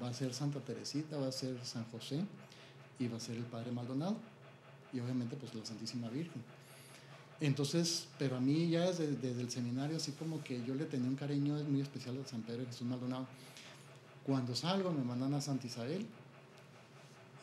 va 0.00 0.08
a 0.08 0.14
ser 0.14 0.32
Santa 0.34 0.60
Teresita, 0.60 1.16
va 1.16 1.28
a 1.28 1.32
ser 1.32 1.58
San 1.64 1.84
José 1.90 2.22
va 3.06 3.18
a 3.18 3.20
ser 3.20 3.36
el 3.36 3.44
Padre 3.44 3.70
Maldonado. 3.70 4.16
Y 4.92 5.00
obviamente 5.00 5.36
pues 5.36 5.54
la 5.54 5.64
Santísima 5.64 6.08
Virgen. 6.08 6.42
Entonces, 7.40 8.08
pero 8.18 8.36
a 8.36 8.40
mí 8.40 8.68
ya 8.68 8.86
desde, 8.86 9.12
desde 9.12 9.42
el 9.42 9.50
seminario, 9.50 9.96
así 9.96 10.10
como 10.12 10.42
que 10.42 10.64
yo 10.64 10.74
le 10.74 10.86
tenía 10.86 11.08
un 11.08 11.14
cariño 11.14 11.54
muy 11.68 11.82
especial 11.82 12.18
a 12.20 12.26
San 12.26 12.42
Pedro 12.42 12.66
Jesús 12.66 12.88
Maldonado. 12.88 13.28
Cuando 14.26 14.56
salgo 14.56 14.90
me 14.90 15.04
mandan 15.04 15.34
a 15.34 15.40
Santa 15.40 15.68
Isabel 15.68 16.04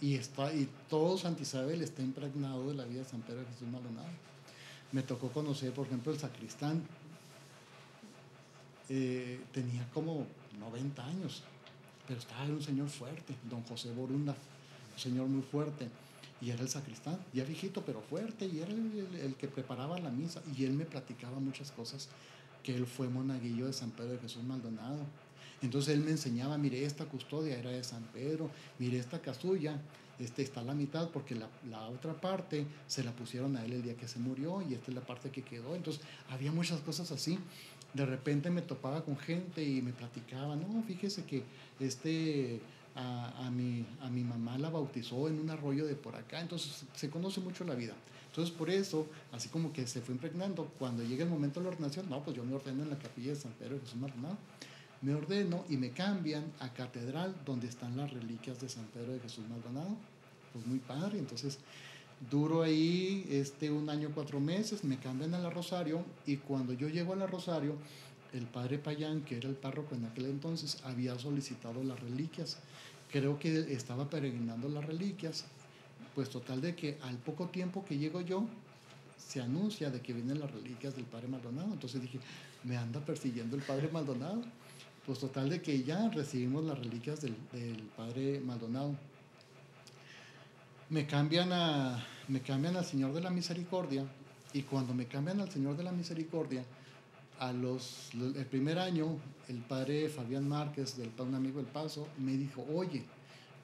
y, 0.02 0.16
está, 0.16 0.54
y 0.54 0.68
todo 0.90 1.18
Santa 1.18 1.44
Isabel 1.44 1.82
está 1.82 2.02
impregnado 2.02 2.68
de 2.68 2.76
la 2.76 2.84
vida 2.84 3.04
de 3.04 3.10
San 3.10 3.22
Pedro 3.22 3.46
Jesús 3.54 3.70
Maldonado 3.70 4.10
me 4.96 5.04
tocó 5.04 5.30
conocer, 5.30 5.74
por 5.74 5.88
ejemplo, 5.88 6.14
el 6.14 6.20
sacristán. 6.20 6.82
Eh, 8.88 9.42
tenía 9.52 9.86
como 9.94 10.26
90 10.58 11.06
años, 11.06 11.44
pero 12.08 12.20
estaba 12.20 12.46
un 12.46 12.62
señor 12.62 12.88
fuerte, 12.88 13.36
don 13.50 13.62
José 13.64 13.92
Borunda, 13.92 14.34
señor 14.98 15.28
muy 15.28 15.42
fuerte. 15.42 15.90
Y 16.42 16.52
era 16.52 16.62
el 16.62 16.70
sacristán, 16.70 17.18
ya 17.34 17.44
viejito, 17.44 17.84
pero 17.86 18.02
fuerte, 18.02 18.46
y 18.46 18.60
era 18.60 18.72
el, 18.72 19.36
que 19.36 19.48
preparaba 19.48 19.98
la 20.00 20.10
misa. 20.10 20.42
Y 20.56 20.66
él 20.66 20.74
me 20.74 20.86
platicaba 20.86 21.40
muchas 21.40 21.72
cosas, 21.72 22.10
que 22.62 22.76
él 22.76 22.86
fue 22.86 23.08
monaguillo 23.08 23.68
de 23.68 23.74
San 23.74 23.92
Pedro 23.92 24.14
de 24.14 24.20
Jesús 24.20 24.44
Maldonado. 24.44 25.00
Entonces 25.62 25.96
él 25.96 26.02
me 26.02 26.12
enseñaba, 26.12 26.58
mire, 26.58 26.84
esta 26.84 27.06
custodia 27.06 27.58
era 27.58 27.72
de 27.72 27.84
San 27.84 28.04
Pedro, 28.14 28.52
mire, 28.80 29.00
esta 29.00 29.22
casulla 29.22 29.80
este 30.20 30.44
está 30.44 30.62
a 30.62 30.64
la 30.64 30.74
mitad 30.74 31.10
porque 31.10 31.36
la, 31.36 31.50
la, 31.70 31.88
otra 31.88 32.14
parte 32.14 32.66
se 32.88 33.04
la 33.04 33.12
pusieron 33.12 33.58
a 33.58 33.66
él 33.66 33.74
el 33.74 33.84
día 33.84 33.96
que 33.96 34.08
se 34.08 34.20
murió 34.20 34.62
y 34.62 34.74
esta 34.74 34.92
es 34.92 34.96
la 34.96 35.02
parte 35.02 35.30
que 35.30 35.42
quedó. 35.42 35.76
Entonces 35.76 36.02
había 36.30 36.52
muchas 36.52 36.80
cosas 36.82 37.12
así. 37.12 37.38
De 37.94 38.06
repente 38.06 38.50
me 38.50 38.62
topaba 38.62 39.04
con 39.04 39.18
gente 39.18 39.64
y 39.64 39.82
me 39.82 39.94
platicaba, 39.94 40.56
no, 40.56 40.84
fíjese 40.84 41.24
que 41.24 41.44
este, 41.80 42.62
a, 42.96 43.46
a, 43.46 43.52
mi, 43.52 43.86
a 44.02 44.10
mi 44.10 44.24
mamá 44.24 44.58
la 44.58 44.70
bautizó 44.70 45.28
en 45.28 45.40
un 45.40 45.50
arroyo 45.50 45.86
de 45.86 45.96
por 45.96 46.16
acá, 46.16 46.42
entonces 46.42 46.86
se 46.94 47.10
conoce 47.10 47.42
mucho 47.42 47.64
la 47.64 47.76
vida. 47.76 47.94
Entonces 48.28 48.54
por 48.54 48.70
eso, 48.70 49.08
así 49.32 49.50
como 49.50 49.72
que 49.72 49.88
se 49.88 50.02
fue 50.02 50.14
impregnando, 50.14 50.72
cuando 50.78 51.04
llega 51.04 51.24
el 51.24 51.30
momento 51.30 51.60
de 51.60 51.66
la 51.66 51.72
ordenación, 51.72 52.10
no, 52.10 52.24
pues 52.24 52.36
yo 52.36 52.44
me 52.44 52.56
ordeno 52.56 52.84
en 52.84 52.90
la 52.90 52.98
capilla 52.98 53.30
de 53.30 53.36
San 53.36 53.52
Pedro 53.54 53.76
de 53.76 53.82
Jesús 53.82 53.96
Maldonado 53.96 54.38
me 55.06 55.14
ordeno 55.14 55.64
y 55.70 55.78
me 55.78 55.92
cambian 55.92 56.52
a 56.60 56.74
catedral 56.74 57.36
donde 57.46 57.68
están 57.68 57.96
las 57.96 58.12
reliquias 58.12 58.60
de 58.60 58.70
San 58.70 58.86
Pedro 58.86 59.14
de 59.14 59.20
Jesús 59.20 59.46
Maldonado. 59.48 59.96
Pues 60.52 60.66
muy 60.66 60.80
padre, 60.80 61.20
entonces 61.20 61.60
duro 62.32 62.64
ahí 62.64 63.28
este, 63.30 63.70
un 63.70 63.90
año, 63.90 64.10
cuatro 64.16 64.40
meses, 64.40 64.84
me 64.84 64.98
cambian 64.98 65.36
a 65.36 65.40
la 65.40 65.52
Rosario 65.52 66.04
y 66.26 66.38
cuando 66.38 66.74
yo 66.74 66.90
llego 66.90 67.14
a 67.14 67.18
la 67.18 67.28
Rosario, 67.28 67.76
el 68.36 68.46
padre 68.48 68.78
Payán, 68.78 69.22
que 69.22 69.38
era 69.38 69.48
el 69.48 69.56
párroco 69.56 69.96
en 69.96 70.06
aquel 70.06 70.26
entonces, 70.26 70.78
había 70.84 71.18
solicitado 71.18 71.84
las 71.84 72.00
reliquias. 72.00 72.58
Creo 73.12 73.40
que 73.40 73.74
estaba 73.74 74.10
peregrinando 74.10 74.68
las 74.70 74.86
reliquias. 74.86 75.46
Pues 76.14 76.30
total 76.30 76.62
de 76.62 76.76
que 76.76 76.98
al 77.02 77.18
poco 77.18 77.48
tiempo 77.48 77.84
que 77.86 77.98
llego 77.98 78.22
yo, 78.22 78.46
se 79.18 79.42
anuncia 79.42 79.90
de 79.90 80.02
que 80.02 80.14
vienen 80.14 80.40
las 80.40 80.52
reliquias 80.52 80.96
del 80.96 81.06
padre 81.06 81.28
Maldonado. 81.28 81.74
Entonces 81.74 82.02
dije, 82.02 82.20
me 82.64 82.78
anda 82.78 83.00
persiguiendo 83.00 83.56
el 83.56 83.64
padre 83.64 83.90
Maldonado. 83.92 84.42
Pues 85.06 85.20
total 85.20 85.50
de 85.50 85.62
que 85.62 85.84
ya 85.84 86.10
recibimos 86.10 86.64
las 86.66 86.80
reliquias 86.80 87.22
del, 87.22 87.36
del 87.52 87.84
padre 87.96 88.40
Maldonado. 88.40 88.96
Me 90.90 91.06
cambian, 91.06 91.52
a, 91.54 92.06
me 92.28 92.42
cambian 92.42 92.76
al 92.76 92.86
Señor 92.86 93.14
de 93.14 93.22
la 93.22 93.30
Misericordia 93.30 94.06
y 94.54 94.64
cuando 94.64 94.94
me 94.94 95.06
cambian 95.06 95.42
al 95.42 95.52
Señor 95.52 95.76
de 95.76 95.84
la 95.84 95.92
Misericordia, 95.92 96.64
a 97.40 97.52
los, 97.52 98.12
el 98.14 98.46
primer 98.46 98.80
año, 98.80 99.18
el 99.48 99.58
padre 99.58 100.10
Fabián 100.10 100.48
Márquez, 100.48 100.98
del 100.98 101.12
un 101.20 101.36
amigo 101.36 101.58
del 101.58 101.68
Paso, 101.68 102.08
me 102.18 102.34
dijo, 102.34 102.66
oye, 102.74 103.04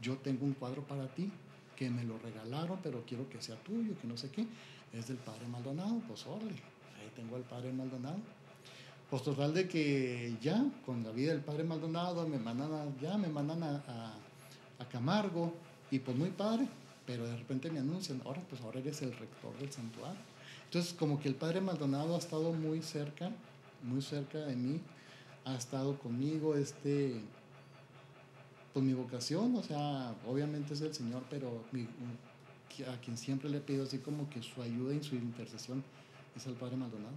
yo 0.01 0.17
tengo 0.17 0.45
un 0.45 0.53
cuadro 0.53 0.83
para 0.83 1.07
ti, 1.07 1.31
que 1.75 1.89
me 1.89 2.03
lo 2.03 2.17
regalaron, 2.19 2.79
pero 2.83 3.03
quiero 3.07 3.27
que 3.29 3.41
sea 3.41 3.55
tuyo, 3.55 3.93
que 3.99 4.07
no 4.07 4.17
sé 4.17 4.29
qué. 4.29 4.45
Es 4.93 5.07
del 5.07 5.17
padre 5.17 5.47
Maldonado, 5.47 6.01
pues 6.07 6.25
órale, 6.27 6.51
ahí 6.51 7.09
tengo 7.15 7.35
al 7.37 7.43
padre 7.43 7.71
Maldonado. 7.71 8.19
Pues 9.09 9.23
total 9.23 9.53
de 9.53 9.67
que 9.67 10.37
ya, 10.41 10.63
con 10.85 11.03
la 11.03 11.11
vida 11.11 11.31
del 11.31 11.41
padre 11.41 11.63
Maldonado, 11.63 12.27
me 12.27 12.39
mandan 12.39 12.71
a, 12.73 12.85
ya 13.01 13.17
me 13.17 13.27
mandan 13.27 13.63
a, 13.63 13.75
a, 14.79 14.85
Camargo 14.91 15.53
y 15.89 15.99
pues 15.99 16.17
muy 16.17 16.29
padre, 16.29 16.67
pero 17.05 17.25
de 17.25 17.37
repente 17.37 17.69
me 17.69 17.79
anuncian, 17.79 18.21
ahora 18.25 18.41
pues 18.49 18.61
ahora 18.61 18.79
eres 18.79 19.01
el 19.01 19.11
rector 19.15 19.57
del 19.59 19.71
santuario. 19.71 20.19
Entonces 20.65 20.93
como 20.93 21.19
que 21.19 21.29
el 21.29 21.35
padre 21.35 21.61
Maldonado 21.61 22.15
ha 22.15 22.17
estado 22.17 22.51
muy 22.51 22.81
cerca, 22.81 23.31
muy 23.83 24.01
cerca 24.01 24.39
de 24.39 24.55
mí, 24.55 24.81
ha 25.45 25.55
estado 25.55 25.97
conmigo, 25.97 26.55
este, 26.55 27.21
pues 28.73 28.85
mi 28.85 28.93
vocación, 28.93 29.55
o 29.55 29.63
sea, 29.63 30.15
obviamente 30.25 30.73
es 30.73 30.81
el 30.81 30.93
Señor, 30.93 31.23
pero 31.29 31.63
a 32.87 32.97
quien 33.01 33.17
siempre 33.17 33.49
le 33.49 33.59
pido 33.59 33.83
así 33.83 33.99
como 33.99 34.29
que 34.29 34.41
su 34.41 34.61
ayuda 34.61 34.93
y 34.93 35.03
su 35.03 35.15
intercesión 35.15 35.83
es 36.35 36.47
al 36.47 36.53
Padre 36.53 36.77
Maldonado. 36.77 37.13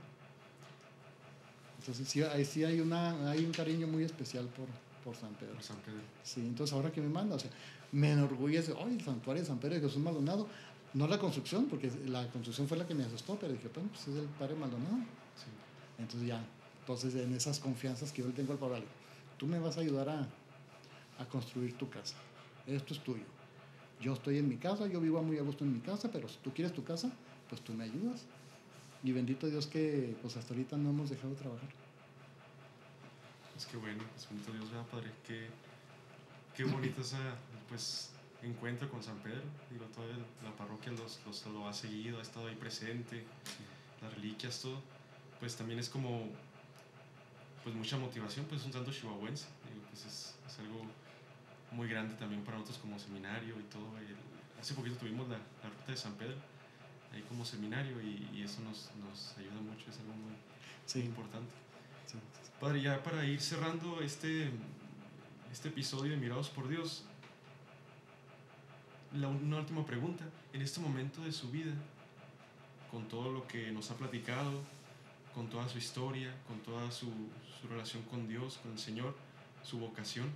Entonces 1.78 2.08
sí, 2.08 2.22
ahí 2.22 2.44
sí 2.44 2.64
hay, 2.64 2.80
una, 2.80 3.30
hay 3.30 3.44
un 3.44 3.52
cariño 3.52 3.86
muy 3.86 4.04
especial 4.04 4.46
por, 4.46 4.66
por 5.04 5.14
San 5.14 5.34
Pedro. 5.34 5.54
Por 5.54 5.62
San 5.62 5.76
Pedro. 5.78 6.00
Sí, 6.22 6.40
entonces 6.40 6.74
ahora 6.74 6.90
que 6.90 7.00
me 7.00 7.08
manda, 7.08 7.36
o 7.36 7.38
sea, 7.38 7.50
me 7.92 8.12
enorgullece, 8.12 8.74
ay, 8.78 8.96
el 8.96 9.04
santuario 9.04 9.42
de 9.42 9.48
San 9.48 9.58
Pedro 9.58 9.74
de 9.74 9.80
Jesús 9.82 10.02
Maldonado, 10.02 10.48
no 10.94 11.06
la 11.06 11.18
construcción, 11.18 11.66
porque 11.66 11.90
la 12.06 12.26
construcción 12.30 12.66
fue 12.68 12.78
la 12.78 12.86
que 12.86 12.94
me 12.94 13.04
asustó, 13.04 13.36
pero 13.38 13.52
dije, 13.52 13.68
bueno, 13.74 13.90
pues 13.90 14.08
es 14.08 14.16
el 14.16 14.28
Padre 14.38 14.54
Maldonado. 14.54 14.96
Sí. 15.36 15.50
Entonces 15.98 16.28
ya, 16.28 16.44
entonces 16.80 17.14
en 17.14 17.34
esas 17.34 17.58
confianzas 17.58 18.12
que 18.12 18.22
yo 18.22 18.28
le 18.28 18.34
tengo 18.34 18.52
al 18.52 18.58
Padre, 18.58 18.84
tú 19.38 19.46
me 19.46 19.58
vas 19.58 19.76
a 19.78 19.80
ayudar 19.80 20.08
a, 20.08 20.28
a 21.18 21.24
construir 21.26 21.76
tu 21.76 21.88
casa, 21.88 22.16
esto 22.66 22.94
es 22.94 23.00
tuyo. 23.00 23.24
Yo 24.00 24.12
estoy 24.12 24.38
en 24.38 24.48
mi 24.48 24.56
casa, 24.56 24.86
yo 24.86 25.00
vivo 25.00 25.22
muy 25.22 25.38
a 25.38 25.42
gusto 25.42 25.64
en 25.64 25.72
mi 25.72 25.80
casa, 25.80 26.10
pero 26.12 26.28
si 26.28 26.36
tú 26.38 26.52
quieres 26.52 26.74
tu 26.74 26.84
casa, 26.84 27.10
pues 27.48 27.60
tú 27.62 27.72
me 27.72 27.84
ayudas. 27.84 28.24
Y 29.02 29.12
bendito 29.12 29.46
Dios 29.46 29.66
que 29.66 30.16
pues 30.20 30.36
hasta 30.36 30.54
ahorita 30.54 30.76
no 30.76 30.90
hemos 30.90 31.10
dejado 31.10 31.30
de 31.30 31.36
trabajar. 31.36 31.68
Es 33.56 33.66
que 33.66 33.76
bueno, 33.76 34.02
pues 34.12 34.28
bendito 34.28 34.52
Dios, 34.52 34.70
¿verdad, 34.70 34.86
Padre? 34.86 35.10
Qué, 35.26 35.48
qué 36.56 36.64
bonito 36.64 37.02
ese 37.02 37.16
pues, 37.68 38.10
encuentro 38.42 38.90
con 38.90 39.02
San 39.02 39.18
Pedro. 39.18 39.42
Digo, 39.70 39.84
toda 39.94 40.08
la 40.42 40.56
parroquia 40.56 40.92
los, 40.92 41.20
lo 41.46 41.68
ha 41.68 41.72
seguido, 41.72 42.18
ha 42.18 42.22
estado 42.22 42.48
ahí 42.48 42.56
presente, 42.56 43.24
las 44.02 44.12
reliquias, 44.14 44.60
todo. 44.60 44.82
Pues 45.44 45.56
también 45.56 45.78
es 45.78 45.90
como 45.90 46.26
pues 47.62 47.76
mucha 47.76 47.98
motivación, 47.98 48.46
pues 48.46 48.62
es 48.62 48.66
un 48.66 48.72
santo 48.72 48.90
chihuahuense. 48.90 49.44
Digo, 49.70 49.84
pues 49.90 50.06
es, 50.06 50.34
es 50.46 50.58
algo 50.58 50.86
muy 51.70 51.86
grande 51.86 52.14
también 52.14 52.42
para 52.42 52.56
nosotros 52.56 52.78
como 52.78 52.98
seminario 52.98 53.60
y 53.60 53.62
todo. 53.64 53.98
El, 53.98 54.16
hace 54.58 54.72
poquito 54.72 54.96
tuvimos 54.96 55.28
la, 55.28 55.36
la, 55.36 55.68
ruta 55.68 55.92
de 55.92 55.98
San 55.98 56.14
Pedro 56.14 56.36
ahí 57.12 57.20
como 57.28 57.44
seminario 57.44 58.00
y, 58.00 58.26
y 58.32 58.40
eso 58.40 58.62
nos, 58.62 58.90
nos, 59.06 59.36
ayuda 59.36 59.60
mucho, 59.60 59.90
es 59.90 59.98
algo 59.98 60.14
muy, 60.14 60.32
Sí. 60.86 61.00
muy 61.00 61.08
importante. 61.08 61.52
Sí. 62.06 62.16
Padre, 62.58 62.80
ya 62.80 63.02
para 63.02 63.22
ir 63.26 63.42
cerrando 63.42 64.00
este, 64.00 64.48
este 65.52 65.68
episodio 65.68 66.12
de 66.12 66.16
Mirados 66.16 66.48
por 66.48 66.68
Dios, 66.68 67.04
la, 69.12 69.28
una 69.28 69.58
última 69.58 69.84
pregunta. 69.84 70.24
En 70.54 70.62
este 70.62 70.80
momento 70.80 71.20
de 71.20 71.32
su 71.32 71.50
vida, 71.50 71.74
con 72.90 73.06
todo 73.08 73.30
lo 73.30 73.46
que 73.46 73.70
nos 73.72 73.90
ha 73.90 73.96
platicado, 73.98 74.72
con 75.34 75.48
toda 75.48 75.68
su 75.68 75.78
historia, 75.78 76.34
con 76.46 76.60
toda 76.60 76.90
su, 76.90 77.10
su 77.60 77.68
relación 77.68 78.02
con 78.04 78.28
Dios, 78.28 78.58
con 78.62 78.72
el 78.72 78.78
Señor, 78.78 79.16
su 79.62 79.78
vocación, 79.78 80.30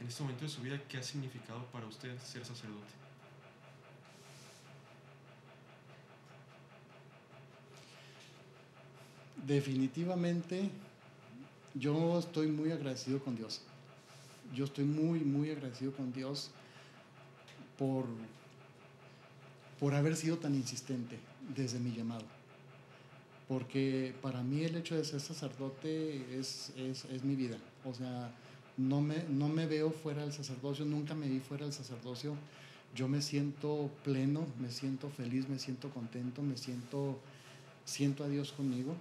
en 0.00 0.08
este 0.08 0.22
momento 0.22 0.44
de 0.44 0.50
su 0.50 0.60
vida, 0.60 0.80
¿qué 0.88 0.98
ha 0.98 1.02
significado 1.02 1.64
para 1.66 1.86
usted 1.86 2.18
ser 2.18 2.44
sacerdote? 2.44 2.92
Definitivamente, 9.46 10.70
yo 11.74 12.18
estoy 12.18 12.48
muy 12.48 12.72
agradecido 12.72 13.22
con 13.22 13.36
Dios. 13.36 13.62
Yo 14.54 14.64
estoy 14.64 14.84
muy, 14.84 15.20
muy 15.20 15.50
agradecido 15.50 15.92
con 15.92 16.12
Dios 16.12 16.50
por, 17.78 18.04
por 19.80 19.94
haber 19.94 20.16
sido 20.16 20.36
tan 20.36 20.54
insistente 20.54 21.18
desde 21.54 21.78
mi 21.78 21.94
llamado. 21.94 22.35
Porque 23.48 24.14
para 24.22 24.42
mí 24.42 24.64
el 24.64 24.76
hecho 24.76 24.96
de 24.96 25.04
ser 25.04 25.20
sacerdote 25.20 26.38
es, 26.38 26.72
es, 26.76 27.04
es 27.04 27.22
mi 27.22 27.36
vida. 27.36 27.58
O 27.84 27.94
sea, 27.94 28.32
no 28.76 29.00
me, 29.00 29.24
no 29.28 29.48
me 29.48 29.66
veo 29.66 29.90
fuera 29.90 30.22
del 30.22 30.32
sacerdocio, 30.32 30.84
nunca 30.84 31.14
me 31.14 31.28
vi 31.28 31.40
fuera 31.40 31.64
del 31.64 31.72
sacerdocio. 31.72 32.34
Yo 32.94 33.08
me 33.08 33.22
siento 33.22 33.90
pleno, 34.04 34.46
me 34.58 34.70
siento 34.70 35.10
feliz, 35.10 35.48
me 35.48 35.58
siento 35.58 35.90
contento, 35.90 36.42
me 36.42 36.56
siento, 36.56 37.18
siento 37.84 38.24
a 38.24 38.28
Dios 38.28 38.52
conmigo. 38.52 38.94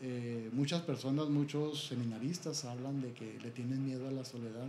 Eh, 0.00 0.50
muchas 0.52 0.82
personas, 0.82 1.28
muchos 1.28 1.86
seminaristas 1.86 2.64
hablan 2.64 3.00
de 3.00 3.12
que 3.12 3.38
le 3.40 3.50
tienen 3.50 3.84
miedo 3.84 4.08
a 4.08 4.10
la 4.10 4.24
soledad, 4.24 4.66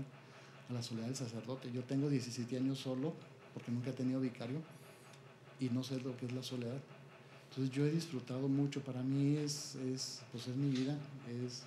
a 0.69 0.73
la 0.73 0.81
soledad 0.81 1.07
del 1.07 1.15
sacerdote. 1.15 1.71
Yo 1.71 1.83
tengo 1.83 2.09
17 2.09 2.57
años 2.57 2.79
solo 2.79 3.13
porque 3.53 3.71
nunca 3.71 3.89
he 3.89 3.93
tenido 3.93 4.19
vicario 4.19 4.59
y 5.59 5.69
no 5.69 5.83
sé 5.83 5.99
lo 6.01 6.15
que 6.17 6.25
es 6.25 6.33
la 6.33 6.43
soledad. 6.43 6.79
Entonces 7.55 7.73
yo 7.73 7.85
he 7.85 7.91
disfrutado 7.91 8.49
mucho, 8.49 8.81
para 8.81 9.01
mí 9.01 9.37
es, 9.37 9.75
es, 9.75 10.21
pues 10.33 10.45
es 10.45 10.57
mi 10.57 10.69
vida, 10.71 10.97
es, 11.45 11.63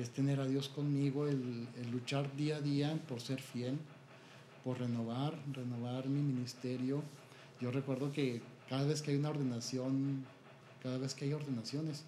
es 0.00 0.10
tener 0.10 0.38
a 0.38 0.46
Dios 0.46 0.68
conmigo, 0.68 1.26
el, 1.26 1.66
el, 1.82 1.90
luchar 1.90 2.36
día 2.36 2.58
a 2.58 2.60
día 2.60 2.96
por 3.08 3.20
ser 3.20 3.42
fiel, 3.42 3.76
por 4.62 4.78
renovar, 4.78 5.36
renovar 5.52 6.06
mi 6.06 6.22
ministerio. 6.22 7.02
Yo 7.60 7.72
recuerdo 7.72 8.12
que 8.12 8.40
cada 8.68 8.84
vez 8.84 9.02
que 9.02 9.10
hay 9.10 9.16
una 9.16 9.30
ordenación, 9.30 10.24
cada 10.80 10.96
vez 10.96 11.14
que 11.14 11.24
hay 11.24 11.32
ordenaciones, 11.32 12.04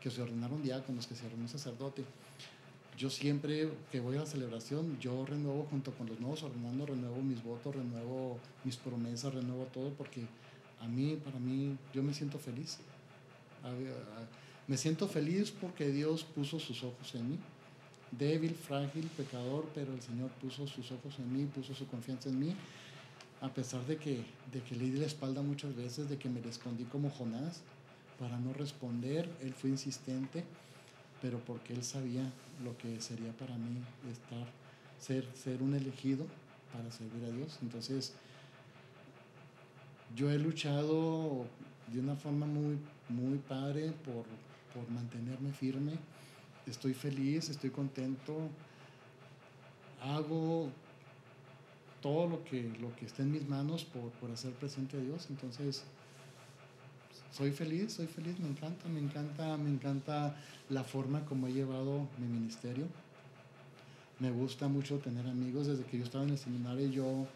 que 0.00 0.10
se 0.10 0.22
ordenaron 0.22 0.62
diáconos, 0.62 1.06
que 1.06 1.14
se 1.14 1.26
ordenó 1.26 1.48
sacerdote, 1.48 2.04
yo 2.96 3.10
siempre 3.10 3.68
que 3.92 4.00
voy 4.00 4.16
a 4.16 4.20
la 4.20 4.26
celebración, 4.26 4.98
yo 4.98 5.26
renuevo 5.26 5.66
junto 5.68 5.92
con 5.92 6.06
los 6.06 6.18
nuevos 6.20 6.42
ordenando, 6.42 6.86
renuevo 6.86 7.20
mis 7.20 7.44
votos, 7.44 7.76
renuevo 7.76 8.38
mis 8.64 8.78
promesas, 8.78 9.34
renuevo 9.34 9.64
todo, 9.64 9.90
porque 9.90 10.24
a 10.80 10.86
mí, 10.86 11.16
para 11.22 11.38
mí, 11.38 11.76
yo 11.92 12.02
me 12.02 12.12
siento 12.12 12.38
feliz. 12.38 12.78
Me 14.66 14.76
siento 14.76 15.08
feliz 15.08 15.50
porque 15.50 15.88
Dios 15.88 16.24
puso 16.24 16.58
sus 16.58 16.82
ojos 16.82 17.14
en 17.14 17.30
mí. 17.30 17.38
Débil, 18.10 18.54
frágil, 18.54 19.08
pecador, 19.16 19.68
pero 19.74 19.92
el 19.92 20.00
Señor 20.00 20.30
puso 20.40 20.66
sus 20.66 20.90
ojos 20.92 21.18
en 21.18 21.32
mí, 21.32 21.44
puso 21.46 21.74
su 21.74 21.86
confianza 21.86 22.28
en 22.28 22.38
mí. 22.38 22.54
A 23.40 23.48
pesar 23.48 23.84
de 23.86 23.96
que, 23.96 24.24
de 24.52 24.62
que 24.62 24.76
le 24.76 24.84
di 24.84 24.98
la 24.98 25.06
espalda 25.06 25.42
muchas 25.42 25.74
veces, 25.76 26.08
de 26.08 26.18
que 26.18 26.28
me 26.28 26.40
le 26.40 26.48
escondí 26.48 26.84
como 26.84 27.10
Jonás 27.10 27.62
para 28.18 28.38
no 28.38 28.52
responder, 28.52 29.28
Él 29.42 29.52
fue 29.52 29.70
insistente, 29.70 30.44
pero 31.20 31.38
porque 31.40 31.74
Él 31.74 31.84
sabía 31.84 32.32
lo 32.64 32.76
que 32.78 33.00
sería 33.00 33.32
para 33.32 33.56
mí 33.56 33.82
estar, 34.10 34.46
ser, 34.98 35.28
ser 35.34 35.62
un 35.62 35.74
elegido 35.74 36.26
para 36.72 36.90
servir 36.90 37.24
a 37.24 37.30
Dios. 37.30 37.58
Entonces, 37.62 38.14
yo 40.16 40.30
he 40.30 40.38
luchado 40.38 41.44
de 41.92 42.00
una 42.00 42.16
forma 42.16 42.46
muy, 42.46 42.78
muy 43.10 43.38
padre 43.38 43.92
por, 44.04 44.24
por 44.74 44.90
mantenerme 44.90 45.52
firme. 45.52 45.92
Estoy 46.66 46.94
feliz, 46.94 47.50
estoy 47.50 47.70
contento. 47.70 48.48
Hago 50.02 50.70
todo 52.00 52.28
lo 52.28 52.44
que, 52.44 52.62
lo 52.80 52.96
que 52.96 53.04
esté 53.04 53.22
en 53.22 53.32
mis 53.32 53.46
manos 53.46 53.84
por, 53.84 54.10
por 54.12 54.30
hacer 54.30 54.52
presente 54.54 54.96
a 54.96 55.00
Dios. 55.00 55.26
Entonces, 55.28 55.84
soy 57.30 57.52
feliz, 57.52 57.92
soy 57.92 58.06
feliz, 58.06 58.38
me 58.40 58.48
encanta, 58.48 58.88
me 58.88 59.00
encanta, 59.00 59.56
me 59.58 59.68
encanta 59.68 60.34
la 60.70 60.82
forma 60.82 61.26
como 61.26 61.46
he 61.46 61.52
llevado 61.52 62.08
mi 62.18 62.26
ministerio. 62.26 62.86
Me 64.18 64.30
gusta 64.30 64.66
mucho 64.66 64.96
tener 64.96 65.26
amigos. 65.26 65.66
Desde 65.66 65.84
que 65.84 65.98
yo 65.98 66.04
estaba 66.04 66.24
en 66.24 66.30
el 66.30 66.38
seminario, 66.38 66.88
yo 66.88 67.26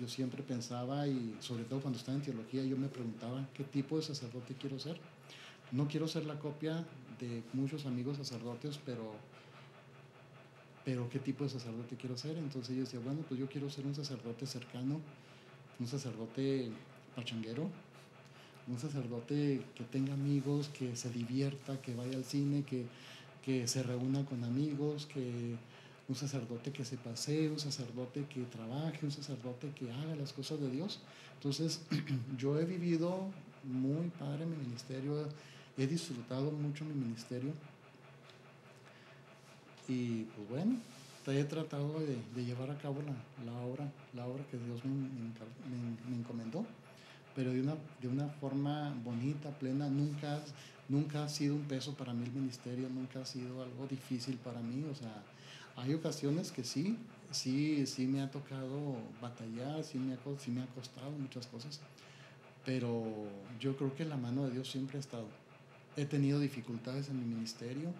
yo 0.00 0.08
siempre 0.08 0.42
pensaba, 0.42 1.06
y 1.06 1.36
sobre 1.40 1.64
todo 1.64 1.80
cuando 1.80 1.98
estaba 1.98 2.16
en 2.16 2.24
teología, 2.24 2.64
yo 2.64 2.76
me 2.78 2.88
preguntaba 2.88 3.46
qué 3.52 3.64
tipo 3.64 3.96
de 3.96 4.02
sacerdote 4.02 4.54
quiero 4.54 4.78
ser. 4.78 4.98
No 5.72 5.86
quiero 5.88 6.08
ser 6.08 6.24
la 6.24 6.38
copia 6.38 6.86
de 7.20 7.42
muchos 7.52 7.84
amigos 7.84 8.16
sacerdotes, 8.16 8.80
pero, 8.84 9.12
pero 10.86 11.08
qué 11.10 11.18
tipo 11.18 11.44
de 11.44 11.50
sacerdote 11.50 11.96
quiero 11.96 12.16
ser. 12.16 12.38
Entonces 12.38 12.74
yo 12.74 12.82
decía, 12.82 12.98
bueno, 13.00 13.20
pues 13.28 13.38
yo 13.38 13.46
quiero 13.46 13.68
ser 13.68 13.84
un 13.86 13.94
sacerdote 13.94 14.46
cercano, 14.46 15.00
un 15.78 15.86
sacerdote 15.86 16.70
pachanguero, 17.14 17.68
un 18.68 18.78
sacerdote 18.78 19.62
que 19.74 19.84
tenga 19.84 20.14
amigos, 20.14 20.70
que 20.70 20.96
se 20.96 21.10
divierta, 21.10 21.80
que 21.82 21.94
vaya 21.94 22.16
al 22.16 22.24
cine, 22.24 22.62
que, 22.62 22.86
que 23.44 23.68
se 23.68 23.82
reúna 23.82 24.24
con 24.24 24.44
amigos, 24.44 25.06
que 25.06 25.56
un 26.10 26.16
sacerdote 26.16 26.72
que 26.72 26.84
se 26.84 26.96
pasee, 26.96 27.48
un 27.48 27.60
sacerdote 27.60 28.24
que 28.24 28.42
trabaje, 28.42 28.98
un 29.06 29.12
sacerdote 29.12 29.70
que 29.70 29.92
haga 29.92 30.16
las 30.16 30.32
cosas 30.32 30.60
de 30.60 30.68
Dios. 30.68 30.98
Entonces, 31.34 31.82
yo 32.36 32.58
he 32.58 32.64
vivido 32.64 33.28
muy 33.62 34.08
padre 34.18 34.44
mi 34.44 34.56
ministerio, 34.56 35.28
he 35.78 35.86
disfrutado 35.86 36.50
mucho 36.50 36.84
mi 36.84 36.94
ministerio. 36.94 37.52
Y 39.86 40.24
pues 40.24 40.48
bueno, 40.48 40.78
he 41.28 41.44
tratado 41.44 42.00
de, 42.00 42.44
llevar 42.44 42.72
a 42.72 42.78
cabo 42.78 43.02
la, 43.02 43.14
la, 43.44 43.56
obra, 43.60 43.88
la 44.12 44.26
obra 44.26 44.42
que 44.50 44.58
Dios 44.58 44.84
me, 44.84 44.90
me, 44.90 46.10
me, 46.10 46.16
encomendó, 46.16 46.66
pero 47.36 47.52
de 47.52 47.60
una, 47.60 47.76
de 48.02 48.08
una 48.08 48.26
forma 48.26 48.92
bonita, 49.04 49.50
plena, 49.50 49.88
nunca, 49.88 50.42
nunca 50.88 51.22
ha 51.22 51.28
sido 51.28 51.54
un 51.54 51.62
peso 51.62 51.94
para 51.94 52.12
mí 52.12 52.24
el 52.24 52.32
ministerio, 52.32 52.88
nunca 52.88 53.20
ha 53.20 53.26
sido 53.26 53.62
algo 53.62 53.86
difícil 53.86 54.38
para 54.38 54.60
mí, 54.60 54.84
o 54.90 54.94
sea, 54.96 55.22
hay 55.76 55.94
ocasiones 55.94 56.50
que 56.52 56.64
sí, 56.64 56.98
sí, 57.30 57.86
sí 57.86 58.06
me 58.06 58.22
ha 58.22 58.30
tocado 58.30 58.96
batallar, 59.20 59.82
sí 59.84 59.98
me 59.98 60.14
ha, 60.14 60.18
sí 60.38 60.50
me 60.50 60.62
ha 60.62 60.66
costado 60.66 61.10
muchas 61.12 61.46
cosas, 61.46 61.80
pero 62.64 63.04
yo 63.58 63.76
creo 63.76 63.94
que 63.94 64.04
la 64.04 64.16
mano 64.16 64.44
de 64.46 64.52
Dios 64.52 64.70
siempre 64.70 64.98
ha 64.98 65.00
estado. 65.00 65.26
He 65.96 66.04
tenido 66.04 66.38
dificultades 66.38 67.08
en 67.08 67.18
mi 67.18 67.24
ministerio, 67.24 67.92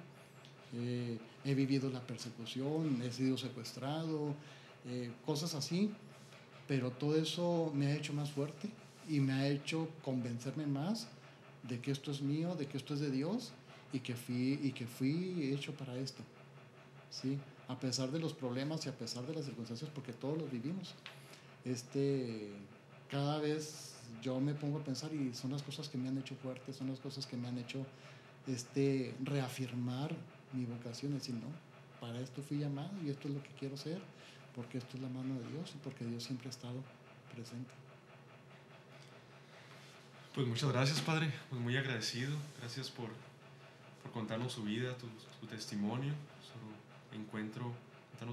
eh, 0.75 1.19
he 1.45 1.55
vivido 1.55 1.91
la 1.91 2.01
persecución, 2.01 3.03
he 3.03 3.11
sido 3.11 3.37
secuestrado, 3.37 4.35
eh, 4.87 5.11
cosas 5.27 5.55
así, 5.55 5.91
pero 6.69 6.91
todo 6.91 7.17
eso 7.17 7.73
me 7.75 7.89
ha 7.89 7.97
hecho 7.97 8.13
más 8.13 8.31
fuerte 8.31 8.69
y 9.09 9.21
me 9.21 9.33
ha 9.33 9.49
hecho 9.49 9.89
convencerme 10.05 10.67
más 10.67 11.09
de 11.65 11.81
que 11.81 11.91
esto 11.91 12.11
es 12.11 12.23
mío, 12.23 12.55
de 12.55 12.67
que 12.67 12.77
esto 12.77 12.95
es 12.95 13.01
de 13.01 13.11
Dios 13.11 13.53
y 13.93 14.01
que 14.01 14.15
fui, 14.15 14.61
y 14.63 14.73
que 14.73 14.87
fui 14.87 15.53
hecho 15.53 15.75
para 15.75 15.97
esto. 15.97 16.23
¿sí? 17.11 17.39
A 17.71 17.79
pesar 17.79 18.11
de 18.11 18.19
los 18.19 18.35
problemas 18.35 18.85
y 18.87 18.89
a 18.89 18.99
pesar 18.99 19.25
de 19.27 19.35
las 19.35 19.45
circunstancias, 19.45 19.91
porque 19.95 20.13
todos 20.13 20.37
los 20.37 20.51
vivimos. 20.51 20.95
Este, 21.65 22.51
cada 23.09 23.39
vez 23.39 23.95
yo 24.23 24.41
me 24.41 24.55
pongo 24.55 24.79
a 24.79 24.85
pensar 24.85 25.13
y 25.15 25.33
son 25.35 25.53
las 25.53 25.63
cosas 25.63 25.89
que 25.89 25.97
me 25.97 26.09
han 26.09 26.19
hecho 26.19 26.35
fuerte, 26.35 26.73
son 26.73 26.89
las 26.89 26.99
cosas 26.99 27.27
que 27.27 27.37
me 27.37 27.49
han 27.49 27.59
hecho 27.59 27.87
este, 28.47 29.15
reafirmar 29.23 30.15
mi 30.53 30.65
vocación, 30.65 31.15
decir, 31.15 31.35
no, 31.37 31.47
para 32.01 32.19
esto 32.21 32.43
fui 32.43 32.59
llamado 32.59 32.91
y 33.05 33.11
esto 33.11 33.29
es 33.29 33.35
lo 33.35 33.43
que 33.43 33.51
quiero 33.51 33.77
ser, 33.77 34.01
porque 34.55 34.79
esto 34.79 34.97
es 34.97 35.03
la 35.03 35.09
mano 35.09 35.39
de 35.39 35.49
Dios 35.53 35.73
y 35.75 35.79
porque 35.79 36.05
Dios 36.05 36.25
siempre 36.25 36.49
ha 36.49 36.51
estado 36.51 36.83
presente. 37.33 37.71
Pues 40.35 40.47
muchas 40.47 40.71
gracias, 40.73 41.01
Padre. 41.01 41.33
Pues 41.49 41.61
muy 41.61 41.77
agradecido. 41.77 42.37
Gracias 42.59 42.91
por, 42.91 43.11
por 44.03 44.13
contarnos 44.13 44.53
su 44.53 44.63
vida, 44.63 44.97
tu, 44.97 45.07
su 45.41 45.47
testimonio, 45.47 46.15
encuentro, 47.13 47.73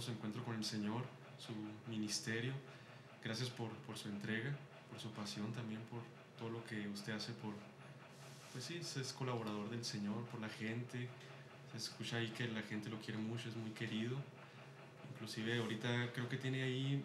su 0.02 0.12
encuentro 0.12 0.44
con 0.44 0.56
el 0.56 0.66
Señor, 0.66 1.04
su 1.38 1.54
ministerio. 1.90 2.54
Gracias 3.24 3.50
por, 3.50 3.70
por 3.86 3.98
su 3.98 4.10
entrega, 4.10 4.56
por 4.90 5.00
su 5.00 5.10
pasión 5.12 5.52
también, 5.54 5.82
por 5.90 6.02
todo 6.38 6.50
lo 6.50 6.66
que 6.66 6.88
usted 6.88 7.14
hace 7.14 7.32
por, 7.34 7.54
pues 8.52 8.64
sí, 8.64 8.78
es 8.78 9.14
colaborador 9.14 9.70
del 9.70 9.84
Señor, 9.84 10.24
por 10.26 10.40
la 10.40 10.50
gente. 10.50 11.08
Se 11.72 11.78
escucha 11.78 12.18
ahí 12.18 12.30
que 12.30 12.48
la 12.48 12.62
gente 12.62 12.90
lo 12.90 13.00
quiere 13.00 13.20
mucho, 13.20 13.50
es 13.50 13.56
muy 13.56 13.72
querido. 13.72 14.16
Inclusive 15.14 15.60
ahorita 15.60 16.14
creo 16.14 16.30
que 16.30 16.38
tiene 16.38 16.64
ahí 16.64 17.04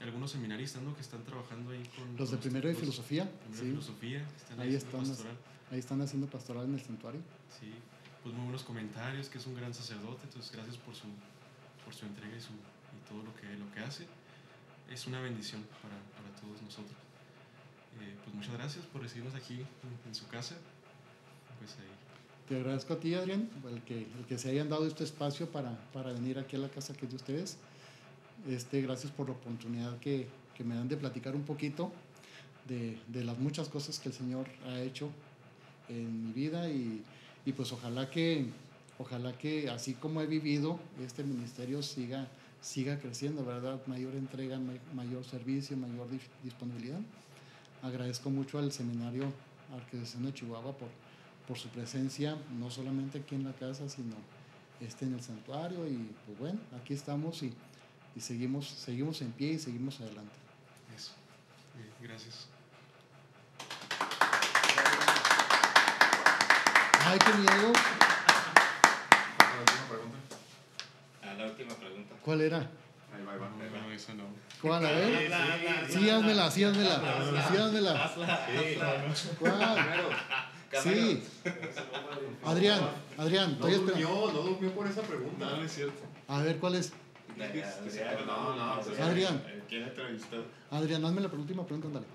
algunos 0.00 0.32
seminaristas 0.32 0.82
¿no? 0.82 0.94
que 0.94 1.00
están 1.00 1.22
trabajando 1.24 1.70
ahí 1.70 1.88
con... 1.96 2.16
Los 2.16 2.30
de 2.30 2.38
primero 2.38 2.68
de 2.68 2.74
filosofía. 2.74 3.30
Primero 3.30 3.62
de 3.62 3.70
filosofía, 3.70 4.26
están 4.36 4.60
ahí, 4.60 4.74
están, 4.74 5.04
ahí 5.70 5.78
están 5.78 6.00
haciendo 6.02 6.26
pastoral 6.26 6.66
en 6.66 6.74
el 6.74 6.80
santuario. 6.80 7.20
Sí, 7.60 7.72
pues 8.22 8.34
muy 8.34 8.44
buenos 8.44 8.62
comentarios, 8.62 9.28
que 9.28 9.38
es 9.38 9.46
un 9.46 9.54
gran 9.54 9.74
sacerdote, 9.74 10.22
entonces 10.24 10.52
gracias 10.52 10.76
por 10.76 10.94
su, 10.94 11.06
por 11.84 11.92
su 11.92 12.06
entrega 12.06 12.36
y, 12.36 12.40
su, 12.40 12.52
y 12.52 13.08
todo 13.08 13.22
lo 13.22 13.34
que, 13.34 13.46
lo 13.56 13.70
que 13.72 13.80
hace. 13.80 14.06
Es 14.90 15.06
una 15.06 15.20
bendición 15.20 15.64
para, 15.82 15.96
para 16.14 16.40
todos 16.40 16.62
nosotros. 16.62 16.96
Eh, 18.00 18.16
pues 18.22 18.34
muchas 18.34 18.54
gracias 18.54 18.84
por 18.86 19.02
recibirnos 19.02 19.34
aquí 19.34 19.54
en, 19.54 20.08
en 20.08 20.14
su 20.14 20.26
casa. 20.28 20.56
Pues 21.58 21.72
ahí. 21.78 21.90
Te 22.48 22.56
agradezco 22.56 22.94
a 22.94 23.00
ti, 23.00 23.14
Adrián, 23.14 23.50
el 23.68 23.82
que, 23.82 23.98
el 23.98 24.26
que 24.28 24.38
se 24.38 24.50
hayan 24.50 24.68
dado 24.68 24.86
este 24.86 25.04
espacio 25.04 25.50
para, 25.50 25.76
para 25.92 26.12
venir 26.12 26.38
aquí 26.38 26.56
a 26.56 26.60
la 26.60 26.68
casa 26.68 26.94
que 26.94 27.06
es 27.06 27.10
de 27.10 27.16
ustedes. 27.16 27.58
Este, 28.48 28.82
gracias 28.82 29.12
por 29.12 29.26
la 29.28 29.34
oportunidad 29.34 29.98
que, 29.98 30.28
que 30.54 30.64
me 30.64 30.74
dan 30.74 30.88
de 30.88 30.96
platicar 30.96 31.34
un 31.34 31.44
poquito 31.44 31.92
de, 32.68 32.98
de, 33.08 33.24
las 33.24 33.38
muchas 33.38 33.68
cosas 33.68 33.98
que 33.98 34.08
el 34.08 34.14
Señor 34.14 34.46
ha 34.66 34.80
hecho 34.80 35.10
en 35.88 36.26
mi 36.26 36.32
vida 36.32 36.68
y, 36.68 37.02
y, 37.44 37.52
pues 37.52 37.72
ojalá 37.72 38.10
que, 38.10 38.46
ojalá 38.98 39.36
que 39.36 39.70
así 39.70 39.94
como 39.94 40.20
he 40.20 40.26
vivido, 40.26 40.78
este 41.04 41.24
ministerio 41.24 41.82
siga, 41.82 42.28
siga 42.60 42.98
creciendo, 42.98 43.44
¿verdad? 43.44 43.80
Mayor 43.86 44.14
entrega, 44.14 44.60
mayor 44.94 45.24
servicio, 45.24 45.76
mayor 45.76 46.08
disponibilidad. 46.42 47.00
Agradezco 47.82 48.30
mucho 48.30 48.58
al 48.58 48.70
seminario 48.72 49.32
Arquidiocesano 49.74 50.26
de 50.26 50.34
Chihuahua 50.34 50.76
por, 50.76 50.88
por 51.48 51.58
su 51.58 51.68
presencia, 51.68 52.36
no 52.58 52.70
solamente 52.70 53.18
aquí 53.18 53.34
en 53.34 53.44
la 53.44 53.52
casa, 53.52 53.88
sino 53.88 54.14
este 54.80 55.04
en 55.04 55.14
el 55.14 55.22
santuario 55.22 55.86
y 55.86 56.10
pues 56.26 56.38
bueno, 56.38 56.60
aquí 56.80 56.94
estamos 56.94 57.42
y 57.42 57.52
y 58.14 58.20
seguimos, 58.20 58.68
seguimos 58.68 59.22
en 59.22 59.32
pie 59.32 59.52
y 59.52 59.58
seguimos 59.58 60.00
adelante. 60.00 60.36
Eso. 60.96 61.12
Gracias. 62.00 62.48
Ay, 67.04 67.18
qué 67.18 67.32
miedo. 67.34 67.72
La 69.38 69.60
última 69.60 69.88
pregunta. 69.88 70.18
Ah, 71.22 71.34
la 71.38 71.44
última 71.46 71.74
pregunta. 71.74 72.14
¿Cuál 72.24 72.40
era? 72.40 72.58
Ahí 72.58 73.24
va, 73.26 73.32
ahí 73.32 73.38
va. 73.38 73.48
No, 73.48 73.56
no, 73.80 73.86
no, 73.88 73.92
esa 73.92 74.14
no. 74.14 74.24
¿Cuál? 74.60 74.86
A 74.86 74.90
ver. 74.92 75.32
Sí, 75.90 76.08
házmela, 76.10 76.50
sí, 76.50 76.64
házmela. 76.64 77.00
Sí, 77.50 77.56
házmela. 77.56 78.12
¿Cuál? 79.38 79.88
Sí. 80.82 81.22
Adrián, 82.44 82.80
Adrián, 83.18 83.58
No 83.60 83.66
estoy 83.68 83.72
esperando. 83.74 84.08
durmió, 84.08 84.32
no 84.32 84.48
durmió 84.48 84.70
por 84.74 84.86
esa 84.86 85.02
pregunta. 85.02 85.44
No, 85.44 85.56
no 85.56 85.62
es 85.64 85.72
cierto. 85.74 86.00
A 86.28 86.42
ver, 86.42 86.56
¿cuál 86.58 86.76
es? 86.76 86.92
No, 87.36 88.56
no, 88.56 88.72
Adrián. 89.04 89.42
¿Quién 89.68 89.82
entrevistó? 89.82 90.44
Adrián, 90.70 91.04
hazme 91.04 91.20
la 91.20 91.28
última 91.28 91.64
pregunta, 91.64 91.88
ándale. 91.88 92.06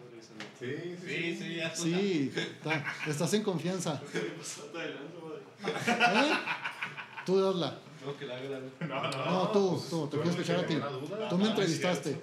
Sí, 0.59 0.65
sí, 0.65 1.07
Sí, 1.07 1.37
sí, 1.37 1.55
ya. 1.55 1.75
Sí, 1.75 2.31
está- 2.35 2.83
estás 3.07 3.33
en 3.33 3.43
confianza. 3.43 4.01
¿Eh? 4.13 4.33
Tú 7.25 7.47
hazla. 7.47 7.79
No, 8.05 8.17
que 8.17 8.25
la 8.25 8.35
haga 8.37 8.49
la 8.49 8.87
No, 8.87 9.11
no. 9.11 9.25
No, 9.25 9.47
tú, 9.51 9.83
tú, 9.89 10.07
te 10.07 10.15
quiero 10.17 10.31
escuchar 10.31 10.59
a 10.59 10.65
ti. 10.65 10.77
Tú 11.29 11.37
me 11.37 11.49
entrevistaste. 11.49 12.21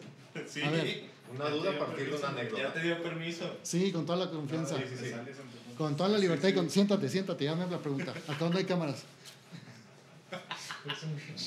Sí. 0.49 0.63
A 0.63 0.71
ver. 0.71 1.05
Una 1.35 1.49
duda 1.49 1.71
a 1.73 1.79
partir 1.79 2.07
de 2.11 2.17
una 2.17 2.21
Ya 2.21 2.29
anécdota. 2.29 2.73
te 2.73 2.81
dio 2.81 3.03
permiso. 3.03 3.57
Sí, 3.63 3.93
con 3.93 4.07
toda 4.07 4.25
la 4.25 4.31
confianza. 4.31 4.77
Sí, 4.79 4.85
sí, 4.89 5.05
sí. 5.07 5.13
Con 5.77 5.97
toda 5.97 6.09
la 6.11 6.19
libertad 6.19 6.49
y 6.49 6.55
con... 6.55 6.71
Siéntate, 6.71 7.09
siéntate, 7.09 7.45
ya 7.45 7.55
me 7.57 7.67
la 7.67 7.79
pregunta. 7.79 8.13
Acá 8.13 8.37
donde 8.39 8.59
hay 8.59 8.65
cámaras. 8.65 9.03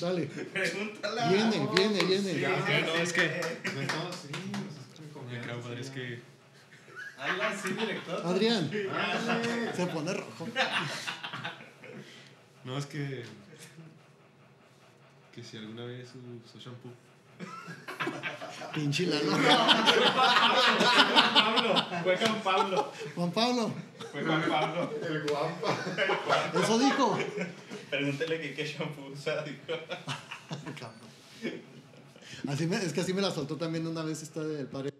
Dale. 0.00 0.26
Pregúntala. 0.26 1.28
Viene, 1.32 1.68
viene, 1.74 2.04
viene. 2.04 2.40
Ya, 2.40 2.48
no, 2.50 2.94
es 3.02 3.12
que- 3.12 3.40
no, 3.74 4.12
sí, 4.12 4.28
Ya 5.32 5.40
creo, 5.42 5.60
padre, 5.60 5.80
es 5.80 5.86
sí. 5.86 5.92
que 5.94 6.20
Hazla 7.18 7.48
así, 7.48 7.68
director. 7.72 8.22
Adrián, 8.24 8.70
se 9.76 9.86
pone 9.86 10.12
rojo. 10.14 10.48
No, 12.64 12.78
es 12.78 12.86
que. 12.86 13.24
Que 15.34 15.42
si 15.42 15.56
alguna 15.56 15.84
vez 15.84 16.08
usó 16.44 16.58
shampoo. 16.58 16.90
Pinche 18.74 19.06
Lalo. 19.06 19.30
Pablo. 21.34 21.86
Fue 22.02 22.16
con 22.18 22.40
Pablo. 22.40 22.92
Juan 23.14 23.30
Pablo, 23.32 23.72
Fue 24.12 24.22
con 24.24 24.42
Pablo. 24.42 24.90
El 25.08 25.22
guampa. 25.28 25.76
eso 26.62 26.78
dijo. 26.78 27.18
Pregúntale 27.90 28.40
que 28.40 28.54
qué 28.54 28.64
shampoo 28.66 29.06
usa. 29.12 29.42
dijo. 29.42 29.72
Así 32.48 32.66
me- 32.66 32.76
es 32.76 32.92
que 32.92 33.00
así 33.00 33.12
me 33.12 33.20
la 33.20 33.30
soltó 33.32 33.56
también 33.56 33.84
una 33.86 34.02
vez 34.02 34.22
esta 34.22 34.40
del 34.42 34.66
padre. 34.66 34.92